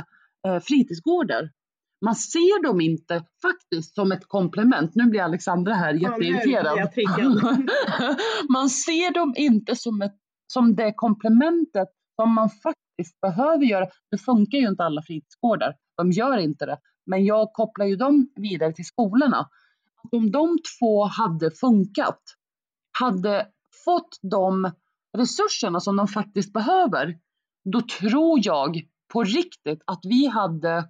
[0.47, 1.49] eh, fritidsgårdar.
[2.05, 4.95] Man ser dem inte faktiskt som ett komplement.
[4.95, 6.77] Nu blir Alexandra här jätteirriterad.
[6.77, 6.85] Ja,
[8.49, 10.15] man ser dem inte som, ett,
[10.47, 13.87] som det komplementet som man faktiskt behöver göra.
[14.11, 15.75] Det funkar ju inte alla fritidsgårdar.
[15.97, 16.77] De gör inte det.
[17.05, 19.49] Men jag kopplar ju dem vidare till skolorna.
[20.11, 22.21] Om de två hade funkat,
[22.99, 23.47] hade
[23.85, 24.71] fått de
[25.17, 27.17] resurserna som de faktiskt behöver,
[27.71, 28.81] då tror jag
[29.13, 30.89] på riktigt att vi hade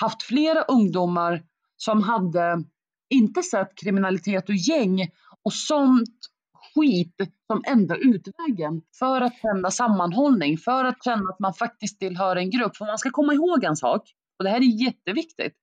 [0.00, 1.42] haft flera ungdomar
[1.76, 2.64] som hade
[3.10, 5.08] inte sett kriminalitet och gäng
[5.42, 6.18] och sånt
[6.74, 7.16] skit
[7.46, 12.50] som enda utvägen för att känna sammanhållning, för att känna att man faktiskt tillhör en
[12.50, 12.76] grupp.
[12.76, 14.02] För man ska komma ihåg en sak,
[14.38, 15.54] och det här är jätteviktigt.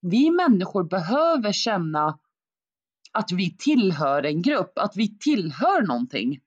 [0.00, 2.18] Vi människor behöver känna
[3.14, 6.38] att vi tillhör en grupp, att vi tillhör någonting.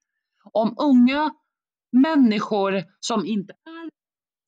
[0.53, 1.31] Om unga
[1.91, 3.89] människor som inte är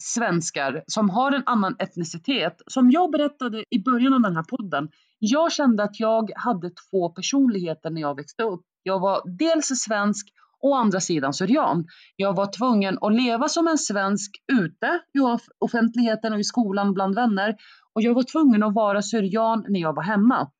[0.03, 4.89] svenskar, som har en annan etnicitet, som jag berättade i början av den här podden,
[5.19, 8.61] jag kände att jag hade två personligheter när jag växte upp.
[8.83, 10.27] Jag var dels svensk
[10.61, 11.85] och andra sidan syrian.
[12.15, 15.19] Jag var tvungen att leva som en svensk ute i
[15.59, 17.55] offentligheten och i skolan bland vänner
[17.93, 20.51] och jag var tvungen att vara syrian när jag var hemma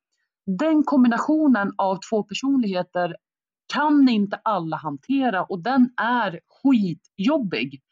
[0.56, 3.16] den kombinationen av två personligheter
[3.72, 7.82] kan inte alla hantera och den är skitjobbig.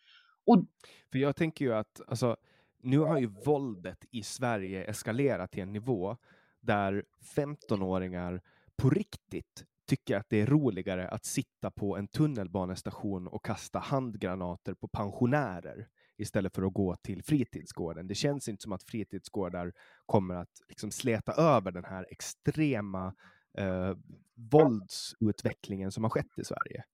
[0.47, 0.65] Och...
[1.13, 2.37] För jag tänker ju att alltså,
[2.83, 6.17] nu har ju våldet i Sverige eskalerat till en nivå
[6.61, 7.05] där
[7.37, 8.41] 15-åringar
[8.77, 14.75] på riktigt tycker att det är roligare att sitta på en tunnelbanestation och kasta handgranater
[14.75, 18.07] på pensionärer istället för att gå till fritidsgården.
[18.07, 19.73] Det känns inte som att fritidsgårdar
[20.07, 23.15] kommer att liksom släta över den här extrema
[23.59, 23.95] eh,
[24.35, 26.85] våldsutvecklingen som har skett i Sverige.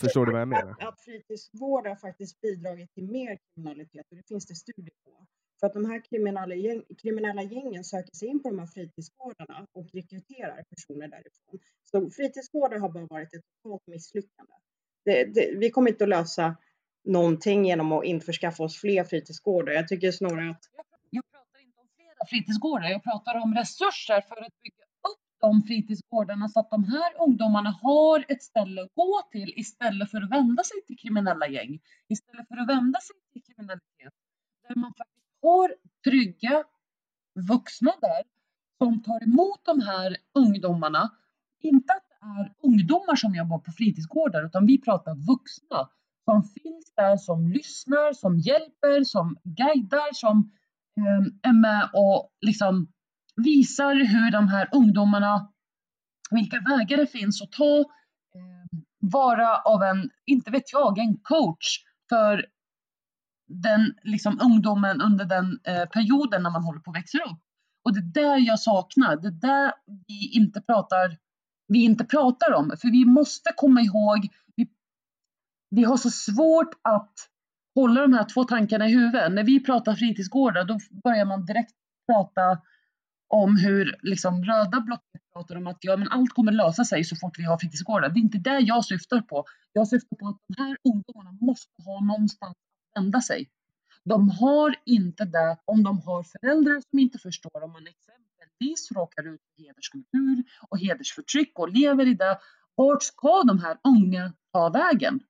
[0.00, 0.70] Förstår du vad jag menar?
[0.70, 5.26] Att, att fritidsgårdar faktiskt bidragit till mer kriminalitet och det finns det studier på.
[5.60, 9.66] För att de här kriminella, gäng, kriminella gängen söker sig in på de här fritidsgårdarna
[9.72, 11.58] och rekryterar personer därifrån.
[11.82, 14.52] Så fritidsgårdar har bara varit ett totalt misslyckande.
[15.04, 16.56] Det, det, vi kommer inte att lösa
[17.04, 19.72] någonting genom att införskaffa oss fler fritidsgårdar.
[19.72, 20.64] Jag tycker snarare att...
[21.10, 25.62] Jag pratar inte om flera fritidsgårdar, jag pratar om resurser för att bygga upp de
[25.62, 30.30] fritidsgårdarna så att de här ungdomarna har ett ställe att gå till istället för att
[30.30, 34.14] vända sig till kriminella gäng, istället för att vända sig till kriminalitet.
[34.68, 35.74] Där man faktiskt har
[36.04, 36.64] trygga
[37.48, 38.22] vuxna där
[38.78, 41.10] som tar emot de här ungdomarna.
[41.60, 45.88] Inte att det är ungdomar som jobbar på fritidsgårdar utan vi pratar vuxna
[46.24, 50.52] som finns där, som lyssnar, som hjälper, som guidar, som
[51.00, 52.88] eh, är med och liksom
[53.36, 55.48] visar hur de här ungdomarna,
[56.30, 61.78] vilka vägar det finns att ta, eh, vara av en, inte vet jag, en coach
[62.08, 62.46] för
[63.48, 67.40] den liksom, ungdomen under den eh, perioden när man håller på att växa upp.
[67.84, 69.72] Och det är där jag saknar, det är där
[70.06, 71.18] vi inte pratar,
[71.68, 72.72] vi inte pratar om.
[72.80, 74.28] För vi måste komma ihåg,
[75.74, 77.12] vi, har så svårt att
[77.74, 79.32] hålla de här två tankarna i huvudet.
[79.32, 81.74] När vi pratar fritidsgårdar då börjar man direkt
[82.06, 82.58] prata
[83.28, 87.16] om hur liksom, röda blocket pratar om att ja, men allt kommer lösa sig så
[87.16, 88.08] fort vi har fritidsgårdar.
[88.08, 89.44] Det är inte det jag syftar på.
[89.72, 93.48] Jag syftar på att de här ungdomarna måste ha någonstans att vända sig.
[94.04, 99.34] De har inte det om de har föräldrar som inte förstår om man exempelvis råkar
[99.34, 102.38] ut för hederskultur och hedersförtryck och lever i det.
[102.74, 105.20] Vart ska de här unga ta vägen?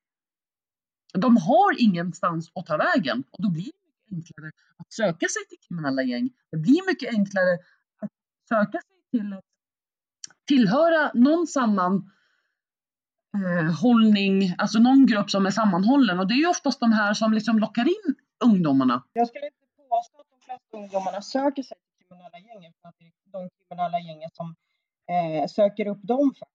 [1.19, 5.43] De har ingenstans att ta vägen och då blir det mycket enklare att söka sig
[5.49, 6.31] till kriminella gäng.
[6.51, 7.55] Det blir mycket enklare
[8.01, 8.11] att
[8.49, 9.45] söka sig till att
[10.47, 12.11] tillhöra någon samman
[13.37, 17.15] eh, hållning, alltså någon grupp som är sammanhållen och det är ju oftast de här
[17.15, 18.15] som liksom lockar in
[18.45, 19.05] ungdomarna.
[19.13, 19.59] Jag skulle inte
[19.89, 23.51] påstå att de flesta ungdomarna söker sig till kriminella gäng utan att det är de
[23.69, 24.55] kriminella gängen som
[25.15, 26.54] eh, söker upp dem För.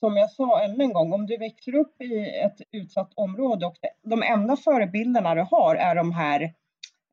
[0.00, 3.76] Som jag sa ännu en gång, om du växer upp i ett utsatt område och
[4.02, 6.42] de enda förebilderna du har är de här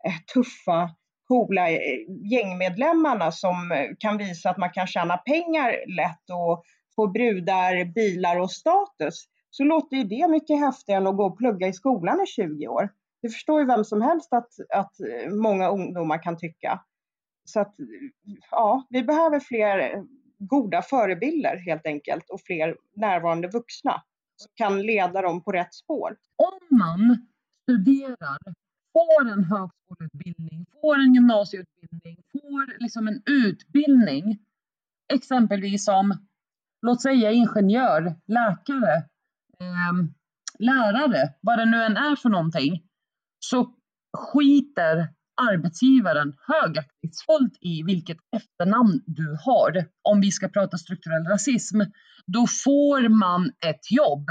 [0.05, 0.89] eh, tuffa,
[1.27, 1.79] coola eh,
[2.31, 6.63] gängmedlemmarna som eh, kan visa att man kan tjäna pengar lätt och
[6.95, 11.37] få brudar, bilar och status, så låter ju det mycket häftigare än att gå och
[11.37, 12.89] plugga i skolan i 20 år.
[13.21, 14.93] Det förstår ju vem som helst att, att
[15.29, 16.79] många ungdomar kan tycka.
[17.45, 17.75] Så att,
[18.51, 20.03] ja, vi behöver fler
[20.39, 24.03] goda förebilder helt enkelt och fler närvarande vuxna
[24.35, 26.17] som kan leda dem på rätt spår.
[26.35, 27.27] Om man
[27.63, 28.37] studerar,
[28.93, 34.39] får en högskoleutbildning, får en gymnasieutbildning, får liksom en utbildning,
[35.13, 36.27] exempelvis som,
[36.81, 38.95] låt säga ingenjör, läkare,
[39.59, 39.93] eh,
[40.59, 42.83] lärare, vad det nu än är för någonting,
[43.39, 43.73] så
[44.17, 49.85] skiter arbetsgivaren högaktningsfullt i vilket efternamn du har.
[50.01, 51.81] Om vi ska prata strukturell rasism,
[52.25, 54.29] då får man ett jobb.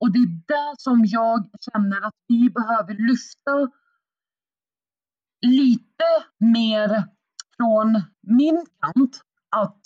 [0.00, 3.70] Och det är det som jag känner att vi behöver lyfta
[5.46, 7.04] lite mer
[7.56, 9.20] från min kant.
[9.56, 9.80] Att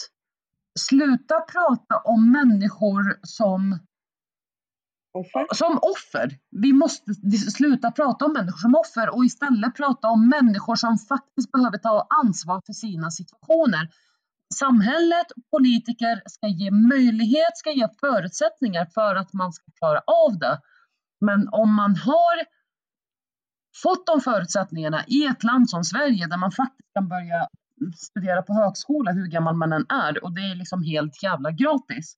[0.79, 3.79] sluta prata om människor som
[5.13, 5.55] Offer.
[5.55, 6.39] som offer.
[6.51, 7.15] Vi måste
[7.51, 12.07] sluta prata om människor som offer och istället prata om människor som faktiskt behöver ta
[12.23, 13.89] ansvar för sina situationer.
[14.55, 20.61] Samhället, politiker ska ge möjlighet, ska ge förutsättningar för att man ska klara av det.
[21.21, 22.45] Men om man har
[23.83, 27.49] fått de förutsättningarna i ett land som Sverige där man faktiskt kan börja
[27.97, 32.17] studera på högskola hur gammal man än är och det är liksom helt jävla gratis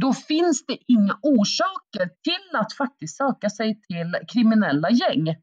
[0.00, 5.34] då finns det inga orsaker till att faktiskt söka sig till kriminella gäng.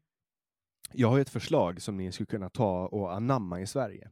[0.92, 4.10] Jag har ett förslag som ni skulle kunna ta och anamma i Sverige.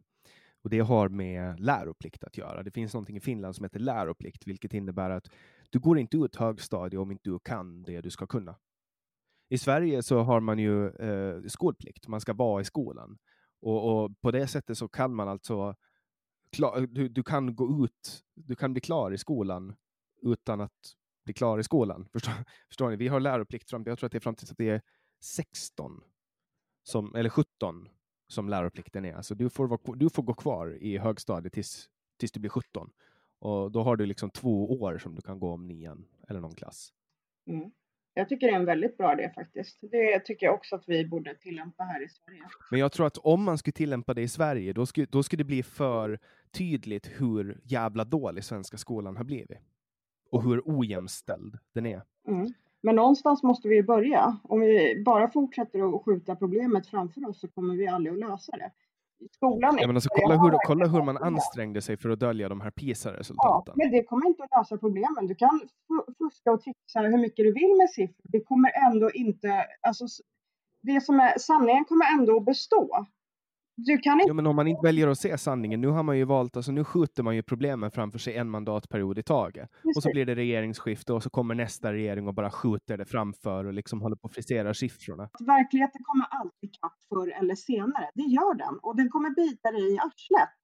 [0.62, 2.62] Och Det har med läroplikt att göra.
[2.62, 5.30] Det finns någonting i Finland som heter läroplikt, vilket innebär att
[5.70, 8.56] du går inte ut högstadiet om inte du kan det du ska kunna.
[9.48, 12.08] I Sverige så har man ju eh, skolplikt.
[12.08, 13.18] Man ska vara i skolan.
[13.60, 15.74] Och, och, på det sättet så kan man alltså
[16.52, 19.74] klar, du, du kan gå ut, du kan bli klar i skolan
[20.22, 22.08] utan att bli klar i skolan.
[22.12, 22.32] Förstår,
[22.68, 22.96] förstår ni?
[22.96, 24.82] Vi har läroplikt fram till, jag tror att det är fram till att det är
[25.20, 26.00] 16,
[26.82, 27.88] som, eller 17
[28.28, 29.14] som läroplikten är.
[29.14, 31.88] Alltså du, får vara, du får gå kvar i högstadiet tills,
[32.18, 32.90] tills du blir 17.
[33.38, 36.54] Och då har du liksom två år som du kan gå om nian eller någon
[36.54, 36.92] klass.
[37.46, 37.70] Mm.
[38.14, 39.78] Jag tycker det är en väldigt bra idé faktiskt.
[39.80, 42.42] Det tycker jag också att vi borde tillämpa här i Sverige.
[42.70, 45.40] Men jag tror att om man skulle tillämpa det i Sverige, då skulle, då skulle
[45.40, 46.18] det bli för
[46.50, 49.58] tydligt hur jävla dålig svenska skolan har blivit
[50.30, 52.02] och hur ojämställd den är.
[52.28, 52.46] Mm.
[52.82, 54.36] Men någonstans måste vi ju börja.
[54.42, 58.52] Om vi bara fortsätter att skjuta problemet framför oss så kommer vi aldrig att lösa
[58.56, 58.70] det.
[59.30, 62.60] Skolan ja, men alltså, kolla, hur, kolla hur man ansträngde sig för att dölja de
[62.60, 63.74] här PISA-resultaten.
[63.76, 65.26] Ja, men det kommer inte att lösa problemen.
[65.26, 65.60] Du kan
[66.18, 68.24] fuska och trixa hur mycket du vill med siffror.
[68.24, 69.66] Det kommer ändå inte...
[69.80, 70.04] Alltså,
[70.82, 73.06] det som är, sanningen kommer ändå att bestå.
[73.86, 74.28] Du kan inte...
[74.28, 76.72] Ja, men om man inte väljer att se sanningen, nu har man ju valt, alltså
[76.72, 79.70] nu skjuter man ju problemen framför sig en mandatperiod i taget.
[79.96, 83.64] Och så blir det regeringsskifte och så kommer nästa regering och bara skjuter det framför
[83.64, 85.28] och liksom håller på att frisera siffrorna.
[85.46, 88.78] Verkligheten kommer alltid kapp förr eller senare, det gör den.
[88.82, 90.54] Och den kommer bita dig i arslet.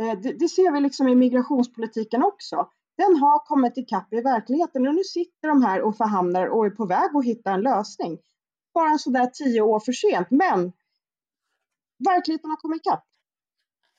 [0.00, 2.56] Eh, det, det ser vi liksom i migrationspolitiken också.
[2.96, 6.70] Den har kommit ikapp i verkligheten och nu sitter de här och förhandlar och är
[6.70, 8.18] på väg att hitta en lösning.
[8.74, 10.72] Bara sådär tio år för sent, men
[11.98, 13.04] verkligheten har kommit ikapp.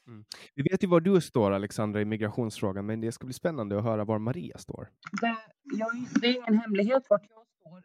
[0.07, 0.25] Mm.
[0.55, 3.83] Vi vet ju var du står Alexandra i migrationsfrågan, men det ska bli spännande att
[3.83, 4.89] höra var Maria står.
[5.21, 5.89] Det, jag,
[6.21, 7.81] det är ingen hemlighet vart jag står.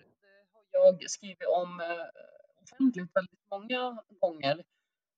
[0.72, 1.86] Det har jag skrivit om eh,
[2.62, 4.64] offentligt väldigt många gånger.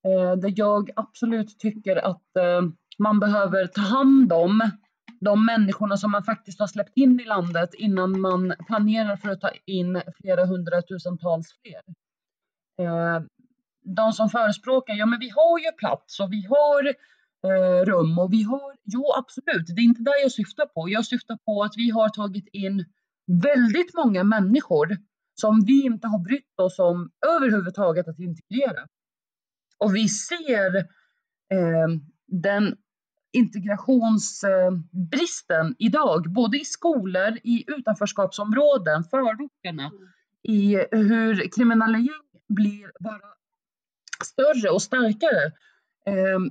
[0.07, 2.63] Eh, där jag absolut tycker att eh,
[2.99, 4.71] man behöver ta hand om
[5.21, 9.41] de människorna som man faktiskt har släppt in i landet innan man planerar för att
[9.41, 11.83] ta in flera hundratusentals fler.
[12.87, 13.23] Eh,
[13.87, 16.87] de som förespråkar, ja men vi har ju plats och vi har
[17.51, 20.89] eh, rum och vi har, jo absolut, det är inte det jag syftar på.
[20.89, 22.85] Jag syftar på att vi har tagit in
[23.27, 24.97] väldigt många människor
[25.35, 28.89] som vi inte har brytt oss om överhuvudtaget att integrera.
[29.79, 30.85] Och vi ser eh,
[32.27, 32.77] den
[33.33, 39.91] integrationsbristen idag, både i skolor, i utanförskapsområden, förorterna,
[40.43, 43.36] i hur kriminella gäng blir bara
[44.25, 45.53] större och starkare.
[46.07, 46.51] Ehm,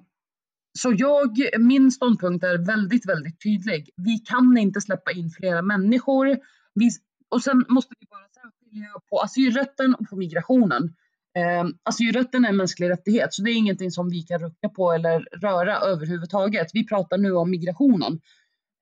[0.79, 1.29] så jag,
[1.59, 3.89] min ståndpunkt är väldigt, väldigt tydlig.
[3.95, 6.37] Vi kan inte släppa in flera människor.
[6.73, 6.89] Vi,
[7.29, 10.95] och sen måste vi bara särskilja på asylrätten och på migrationen.
[11.37, 14.91] Eh, asylrätten är en mänsklig rättighet, så det är ingenting som vi kan rucka på
[14.91, 16.67] eller röra överhuvudtaget.
[16.73, 18.21] Vi pratar nu om migrationen.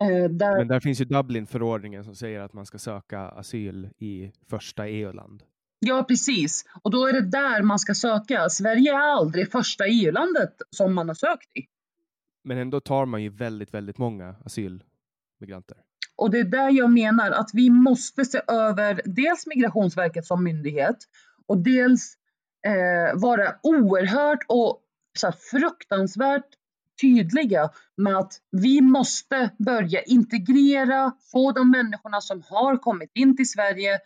[0.04, 0.58] Eh, där...
[0.58, 5.44] Men där finns ju Dublinförordningen som säger att man ska söka asyl i första EU-land.
[5.86, 6.66] Ja, precis.
[6.82, 8.50] Och då är det där man ska söka.
[8.50, 11.62] Sverige är aldrig första EU-landet som man har sökt i.
[12.44, 15.78] Men ändå tar man ju väldigt, väldigt många asylmigranter.
[16.16, 20.98] Och det är där jag menar att vi måste se över dels Migrationsverket som myndighet
[21.48, 22.18] och dels
[22.68, 24.82] eh, vara oerhört och
[25.18, 26.46] så här, fruktansvärt
[27.02, 33.50] tydliga med att vi måste börja integrera, få de människorna som har kommit in till
[33.50, 34.00] Sverige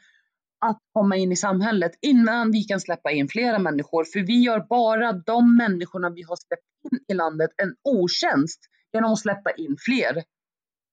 [0.65, 4.03] att komma in i samhället innan vi kan släppa in flera människor.
[4.03, 8.59] För vi gör bara de människorna vi har släppt in i landet en otjänst
[8.93, 10.23] genom att släppa in fler.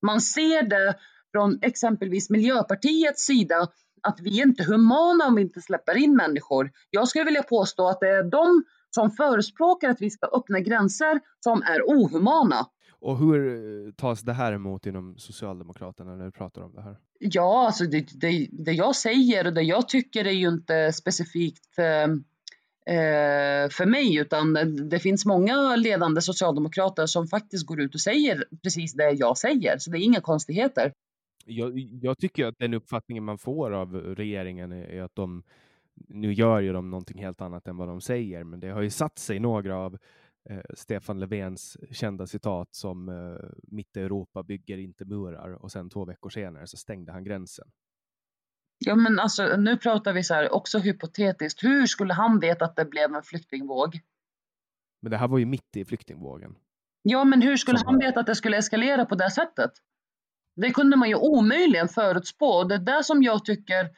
[0.06, 0.94] Man ser det
[1.32, 3.68] från exempelvis Miljöpartiets sida
[4.02, 6.70] att vi är inte humana om vi inte släpper in människor.
[6.90, 11.20] Jag skulle vilja påstå att det är de som förespråkar att vi ska öppna gränser
[11.40, 12.66] som är ohumana.
[13.04, 13.48] Och hur
[13.86, 16.96] eh, tas det här emot inom Socialdemokraterna när du pratar om det här?
[17.18, 21.78] Ja, alltså det, det, det jag säger och det jag tycker är ju inte specifikt
[21.78, 22.02] eh,
[22.96, 24.54] eh, för mig, utan
[24.90, 29.78] det finns många ledande socialdemokrater som faktiskt går ut och säger precis det jag säger,
[29.78, 30.92] så det är inga konstigheter.
[31.44, 35.42] Jag, jag tycker att den uppfattningen man får av regeringen är, är att de
[36.08, 38.90] nu gör ju de någonting helt annat än vad de säger, men det har ju
[38.90, 39.98] satt sig några av
[40.50, 46.04] eh, Stefan Löfvens kända citat som eh, mitt Europa bygger inte murar och sen två
[46.04, 47.68] veckor senare så stängde han gränsen.
[48.78, 51.64] Ja, men alltså nu pratar vi så här också hypotetiskt.
[51.64, 54.00] Hur skulle han veta att det blev en flyktingvåg?
[55.02, 56.56] Men det här var ju mitt i flyktingvågen.
[57.02, 59.70] Ja, men hur skulle som han veta att det skulle eskalera på det sättet?
[60.56, 62.64] Det kunde man ju omöjligen förutspå.
[62.64, 63.90] Det är där som jag tycker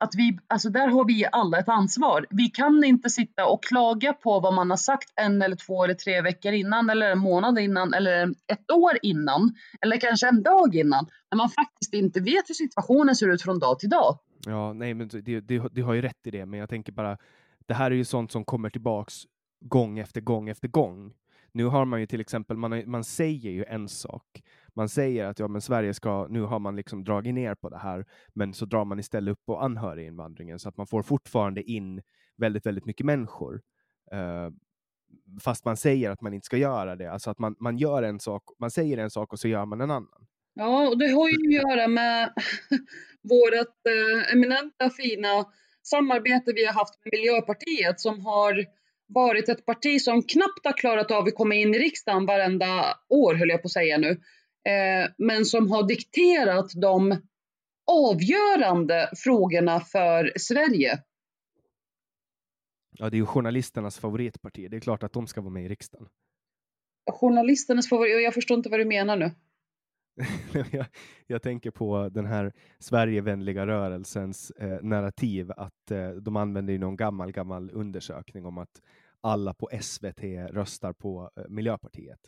[0.00, 2.26] att vi, alltså där har vi alla ett ansvar.
[2.30, 5.94] Vi kan inte sitta och klaga på vad man har sagt en eller två eller
[5.94, 10.74] tre veckor innan eller en månad innan eller ett år innan eller kanske en dag
[10.74, 14.18] innan när man faktiskt inte vet hur situationen ser ut från dag till dag.
[14.46, 17.18] Ja, nej, men du, du, du har ju rätt i det, men jag tänker bara
[17.66, 19.14] det här är ju sånt som kommer tillbaks
[19.60, 21.12] gång efter gång efter gång.
[21.52, 24.42] Nu har man ju till exempel, man, man säger ju en sak.
[24.76, 27.78] Man säger att ja, men Sverige ska, nu har man liksom dragit ner på det
[27.78, 32.02] här, men så drar man istället upp på anhöriginvandringen så att man får fortfarande in
[32.36, 33.60] väldigt, väldigt mycket människor.
[34.14, 34.50] Uh,
[35.40, 37.12] fast man säger att man inte ska göra det.
[37.12, 39.80] Alltså att man, man gör en sak, man säger en sak och så gör man
[39.80, 40.26] en annan.
[40.54, 42.32] Ja, och det har ju att göra med
[43.22, 45.44] vårt eh, eminenta fina
[45.82, 48.64] samarbete vi har haft med Miljöpartiet som har
[49.14, 53.34] varit ett parti som knappt har klarat av att komma in i riksdagen varenda år,
[53.34, 54.20] höll jag på att säga nu.
[54.68, 57.22] Eh, men som har dikterat de
[57.90, 61.02] avgörande frågorna för Sverige.
[62.90, 64.70] Ja, det är ju journalisternas favoritparti.
[64.70, 66.08] Det är klart att de ska vara med i riksdagen.
[67.10, 68.22] Journalisternas favorit?
[68.24, 69.30] Jag förstår inte vad du menar nu.
[70.70, 70.86] jag,
[71.26, 77.32] jag, tänker på den här Sverigevänliga rörelsens eh, narrativ att eh, de använder någon gammal,
[77.32, 78.82] gammal undersökning om att
[79.20, 82.20] alla på SVT röstar på eh, Miljöpartiet.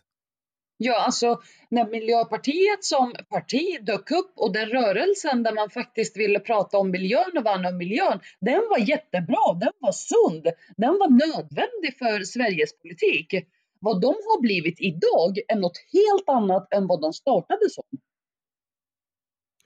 [0.76, 6.40] Ja, alltså när Miljöpartiet som parti dök upp och den rörelsen där man faktiskt ville
[6.40, 11.08] prata om miljön och värna om miljön, den var jättebra, den var sund, den var
[11.08, 13.34] nödvändig för Sveriges politik.
[13.80, 17.84] Vad de har blivit idag är något helt annat än vad de startade som.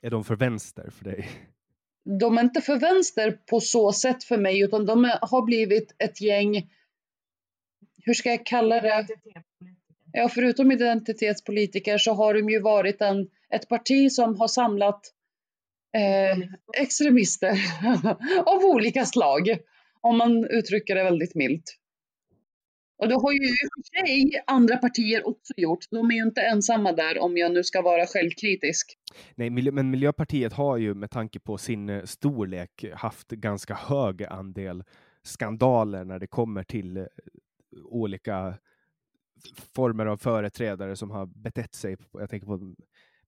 [0.01, 1.29] Är de för vänster för dig?
[2.19, 5.95] De är inte för vänster på så sätt för mig, utan de är, har blivit
[5.99, 6.69] ett gäng,
[8.03, 9.07] hur ska jag kalla det?
[10.11, 15.01] Ja, förutom identitetspolitiker så har de ju varit en, ett parti som har samlat
[15.95, 16.37] eh,
[16.81, 17.57] extremister
[18.45, 19.57] av olika slag,
[20.01, 21.77] om man uttrycker det väldigt milt.
[22.97, 25.79] Och det har ju i och för sig andra partier också gjort.
[25.91, 28.97] De är ju inte ensamma där om jag nu ska vara självkritisk.
[29.35, 34.83] Nej, men Miljöpartiet har ju med tanke på sin eh, storlek haft ganska hög andel
[35.23, 37.03] skandaler när det kommer till eh,
[37.85, 38.53] olika
[39.75, 41.97] former av företrädare som har betett sig.
[42.11, 42.75] Jag tänker på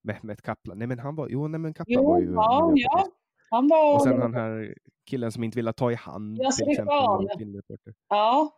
[0.02, 0.80] Mehmet Kaplan.
[0.80, 3.08] Nej, men han var, jo, nej, men Kaplan jo, var ju ja, ja.
[3.50, 3.96] Han var...
[3.96, 4.76] Och sen han här
[5.06, 6.38] killen som inte ville ta i hand.
[6.38, 7.94] Yassir till exempel.
[8.10, 8.56] Ja.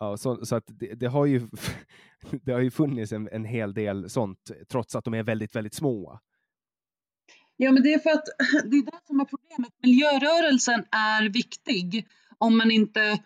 [0.00, 1.48] Ja, så, så att det, det, har ju,
[2.42, 5.74] det har ju funnits en, en hel del sånt, trots att de är väldigt, väldigt
[5.74, 6.20] små.
[7.56, 8.24] Ja, men det är för att
[8.70, 9.72] det är det som är problemet.
[9.82, 12.06] Miljörörelsen är viktig
[12.38, 13.18] om man inte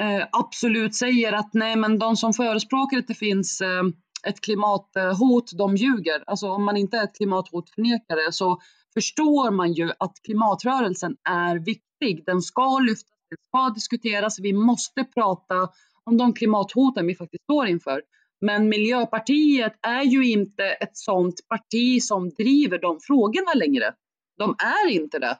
[0.00, 3.82] Eh, absolut säger att nej, men de som förespråkar att det finns eh,
[4.26, 6.24] ett klimathot, de ljuger.
[6.26, 8.60] Alltså om man inte är ett klimathotförnekare så
[8.94, 12.24] förstår man ju att klimatrörelsen är viktig.
[12.26, 14.40] Den ska lyftas, den ska diskuteras.
[14.40, 15.68] Vi måste prata
[16.04, 18.02] om de klimathoten vi faktiskt står inför.
[18.40, 23.94] Men Miljöpartiet är ju inte ett sådant parti som driver de frågorna längre.
[24.38, 25.38] De är inte det.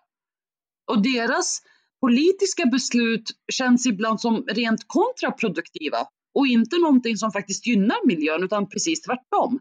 [0.91, 1.63] Och deras
[2.07, 5.99] politiska beslut känns ibland som rent kontraproduktiva
[6.35, 9.61] och inte någonting som faktiskt gynnar miljön utan precis tvärtom.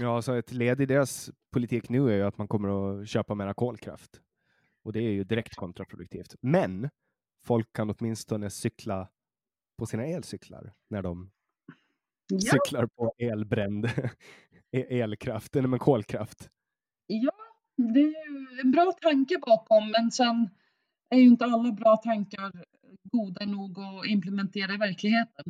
[0.00, 3.34] Ja, så ett led i deras politik nu är ju att man kommer att köpa
[3.34, 4.10] mera kolkraft.
[4.84, 6.34] Och det är ju direkt kontraproduktivt.
[6.40, 6.90] Men
[7.44, 9.08] folk kan åtminstone cykla
[9.78, 11.30] på sina elcyklar när de
[12.28, 12.52] ja.
[12.52, 13.84] cyklar på elbränd
[14.72, 16.50] e-, elkraft, eller med kolkraft.
[17.06, 17.32] Ja,
[17.76, 20.48] det är ju en bra tanke bakom, men sen
[21.12, 22.52] är ju inte alla bra tankar
[23.02, 25.44] goda nog att implementera i verkligheten.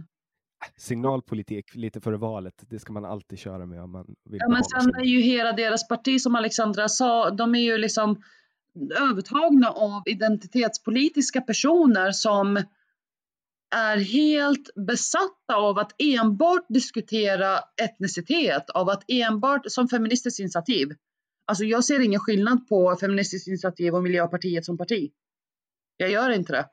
[0.77, 4.65] Signalpolitik lite före valet, det ska man alltid köra med om man vill Ja, men
[4.65, 8.23] sen är ju hela deras parti, som Alexandra sa, de är ju liksom
[9.01, 12.57] övertagna av identitetspolitiska personer som
[13.75, 20.89] är helt besatta av att enbart diskutera etnicitet, av att enbart som feministiskt initiativ.
[21.47, 25.11] Alltså jag ser ingen skillnad på Feministiskt initiativ och Miljöpartiet som parti.
[25.97, 26.69] Jag gör inte det.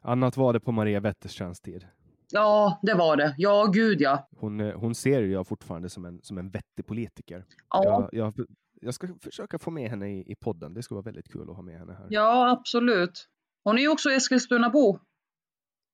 [0.00, 1.86] Annat var det på Maria Wetterstrands tid.
[2.32, 3.34] Ja, det var det.
[3.38, 4.28] Ja, gud ja.
[4.36, 7.44] Hon, eh, hon ser jag fortfarande som en, som en vettig politiker.
[7.70, 7.84] Ja.
[7.84, 8.46] Jag, jag,
[8.80, 10.74] jag ska försöka få med henne i, i podden.
[10.74, 12.06] Det skulle vara väldigt kul att ha med henne här.
[12.10, 13.28] Ja, absolut.
[13.64, 14.98] Hon är ju också Eskilstunabo.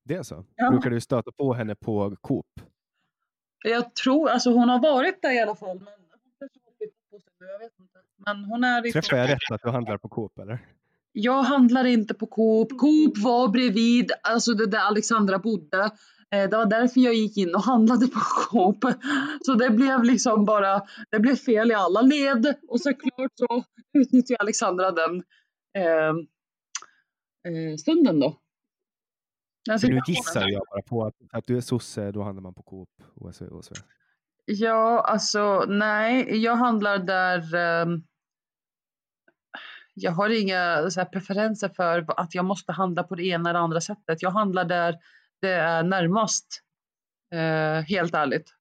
[0.05, 0.45] Det är så?
[0.57, 0.71] Ja.
[0.71, 2.47] Brukar du stöta på henne på Coop?
[3.65, 5.79] Jag tror, alltså hon har varit där i alla fall.
[5.79, 5.95] Men
[7.61, 7.99] vet inte.
[8.17, 9.03] Men hon är liksom...
[9.03, 10.59] Träffar jag rätt att du handlar på Coop eller?
[11.19, 12.79] Jag handlar inte på Coop.
[12.79, 15.91] Coop var bredvid, alltså det där Alexandra bodde.
[16.31, 18.85] Eh, det var därför jag gick in och handlade på Coop.
[19.41, 22.55] Så det blev liksom bara, det blev fel i alla led.
[22.69, 23.65] Och såklart så
[23.99, 25.23] utnyttjade Alexandra den
[25.77, 26.09] eh,
[27.53, 28.41] eh, stunden då.
[29.71, 32.63] Alltså, nu gissar jag bara på att, att du är sosse, då handlar man på
[32.63, 33.75] Coop och så, så.
[34.45, 38.05] Ja, alltså nej, jag handlar där um,
[39.99, 43.61] jag har inga så här, preferenser för att jag måste handla på det ena eller
[43.61, 44.23] andra sättet.
[44.23, 44.99] Jag handlar där
[45.41, 46.63] det är närmast,
[47.35, 48.55] uh, helt ärligt.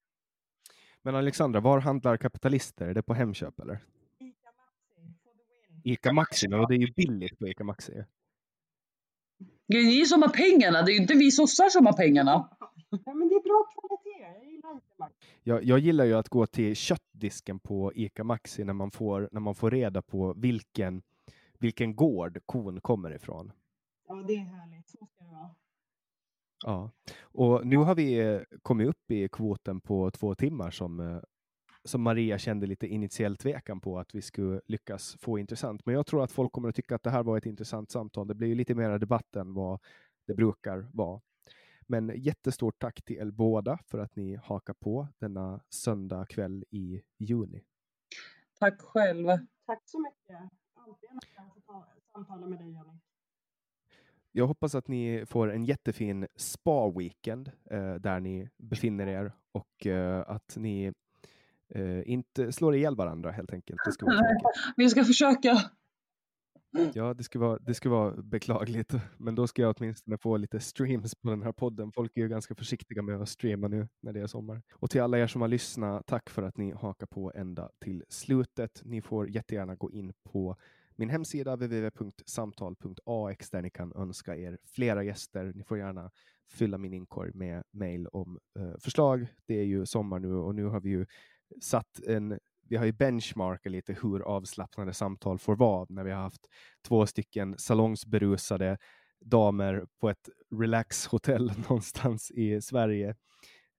[1.01, 2.87] Men Alexandra, var handlar kapitalister?
[2.87, 3.79] Är det på Hemköp eller?
[4.19, 5.89] Ica Maxi.
[5.91, 8.03] Ica Maxi, men det är ju billigt på Ica Maxi.
[9.67, 12.49] Det är ni som har pengarna, det är ju inte vi sossar som har pengarna.
[12.89, 14.35] Ja, men det är bra kvalitet.
[14.35, 15.15] Jag gillar Ica Maxi.
[15.43, 19.41] Jag, jag gillar ju att gå till köttdisken på Ica Maxi när man får, när
[19.41, 21.01] man får reda på vilken,
[21.59, 23.51] vilken gård kon kommer ifrån.
[24.07, 24.89] Ja, det är härligt.
[24.89, 25.55] Så ska det vara.
[26.65, 26.91] Ja,
[27.21, 31.19] och nu har vi eh, kommit upp i kvoten på två timmar som eh,
[31.85, 35.85] som Maria kände lite initiell tvekan på att vi skulle lyckas få intressant.
[35.85, 38.27] Men jag tror att folk kommer att tycka att det här var ett intressant samtal.
[38.27, 39.79] Det blir ju lite mer debatt än vad
[40.27, 41.21] det brukar vara.
[41.87, 47.01] Men jättestort tack till er båda för att ni hakar på denna söndag kväll i
[47.17, 47.63] juni.
[48.59, 49.27] Tack själv.
[49.65, 50.51] Tack så mycket.
[50.87, 51.17] Alltid en
[51.75, 52.99] att samtala med dig, Jenny.
[54.31, 60.23] jag hoppas att ni får en jättefin spa-weekend eh, där ni befinner er och eh,
[60.27, 60.93] att ni
[61.69, 63.79] eh, inte slår ihjäl varandra helt enkelt.
[63.85, 64.21] Det ska vara
[64.77, 65.71] Vi ska försöka.
[66.93, 70.59] Ja, det ska, vara, det ska vara beklagligt, men då ska jag åtminstone få lite
[70.59, 71.91] streams på den här podden.
[71.91, 74.61] Folk är ju ganska försiktiga med att streama nu när det är sommar.
[74.73, 78.03] Och till alla er som har lyssnat, tack för att ni hakar på ända till
[78.09, 78.81] slutet.
[78.85, 80.55] Ni får jättegärna gå in på
[80.95, 85.53] min hemsida www.samtal.ax där ni kan önska er flera gäster.
[85.55, 86.11] Ni får gärna
[86.51, 89.27] fylla min inkorg med mejl om eh, förslag.
[89.45, 91.05] Det är ju sommar nu och nu har vi ju
[91.61, 92.39] satt en
[92.69, 96.47] vi har ju benchmarkat lite hur avslappnade samtal får vara när vi har haft
[96.87, 98.77] två stycken salongsberusade
[99.25, 103.15] damer på ett relaxhotell någonstans i Sverige.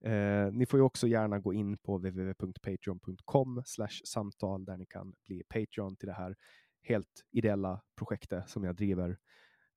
[0.05, 3.63] Eh, ni får ju också gärna gå in på www.patreon.com
[4.05, 6.37] samtal där ni kan bli Patreon till det här
[6.87, 9.19] helt ideella projektet som jag driver.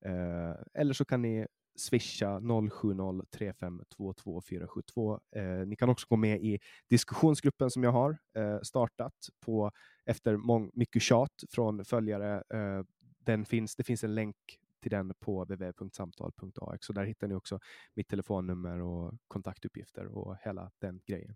[0.05, 2.41] Eh, eller så kan ni swisha
[2.71, 5.19] 070 3522 472.
[5.35, 6.59] Eh, ni kan också gå med i
[6.89, 9.71] diskussionsgruppen som jag har eh, startat på
[10.05, 12.43] efter mång, mycket tjat från följare.
[12.53, 12.83] Eh,
[13.19, 14.35] den finns, det finns en länk
[14.81, 17.59] till den på www.samtal.ax så där hittar ni också
[17.93, 21.35] mitt telefonnummer och kontaktuppgifter och hela den grejen.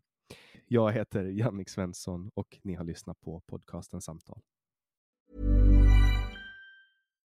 [0.67, 4.41] Jag heter Jannik Svensson och ni har lyssnat på podcasten Samtal.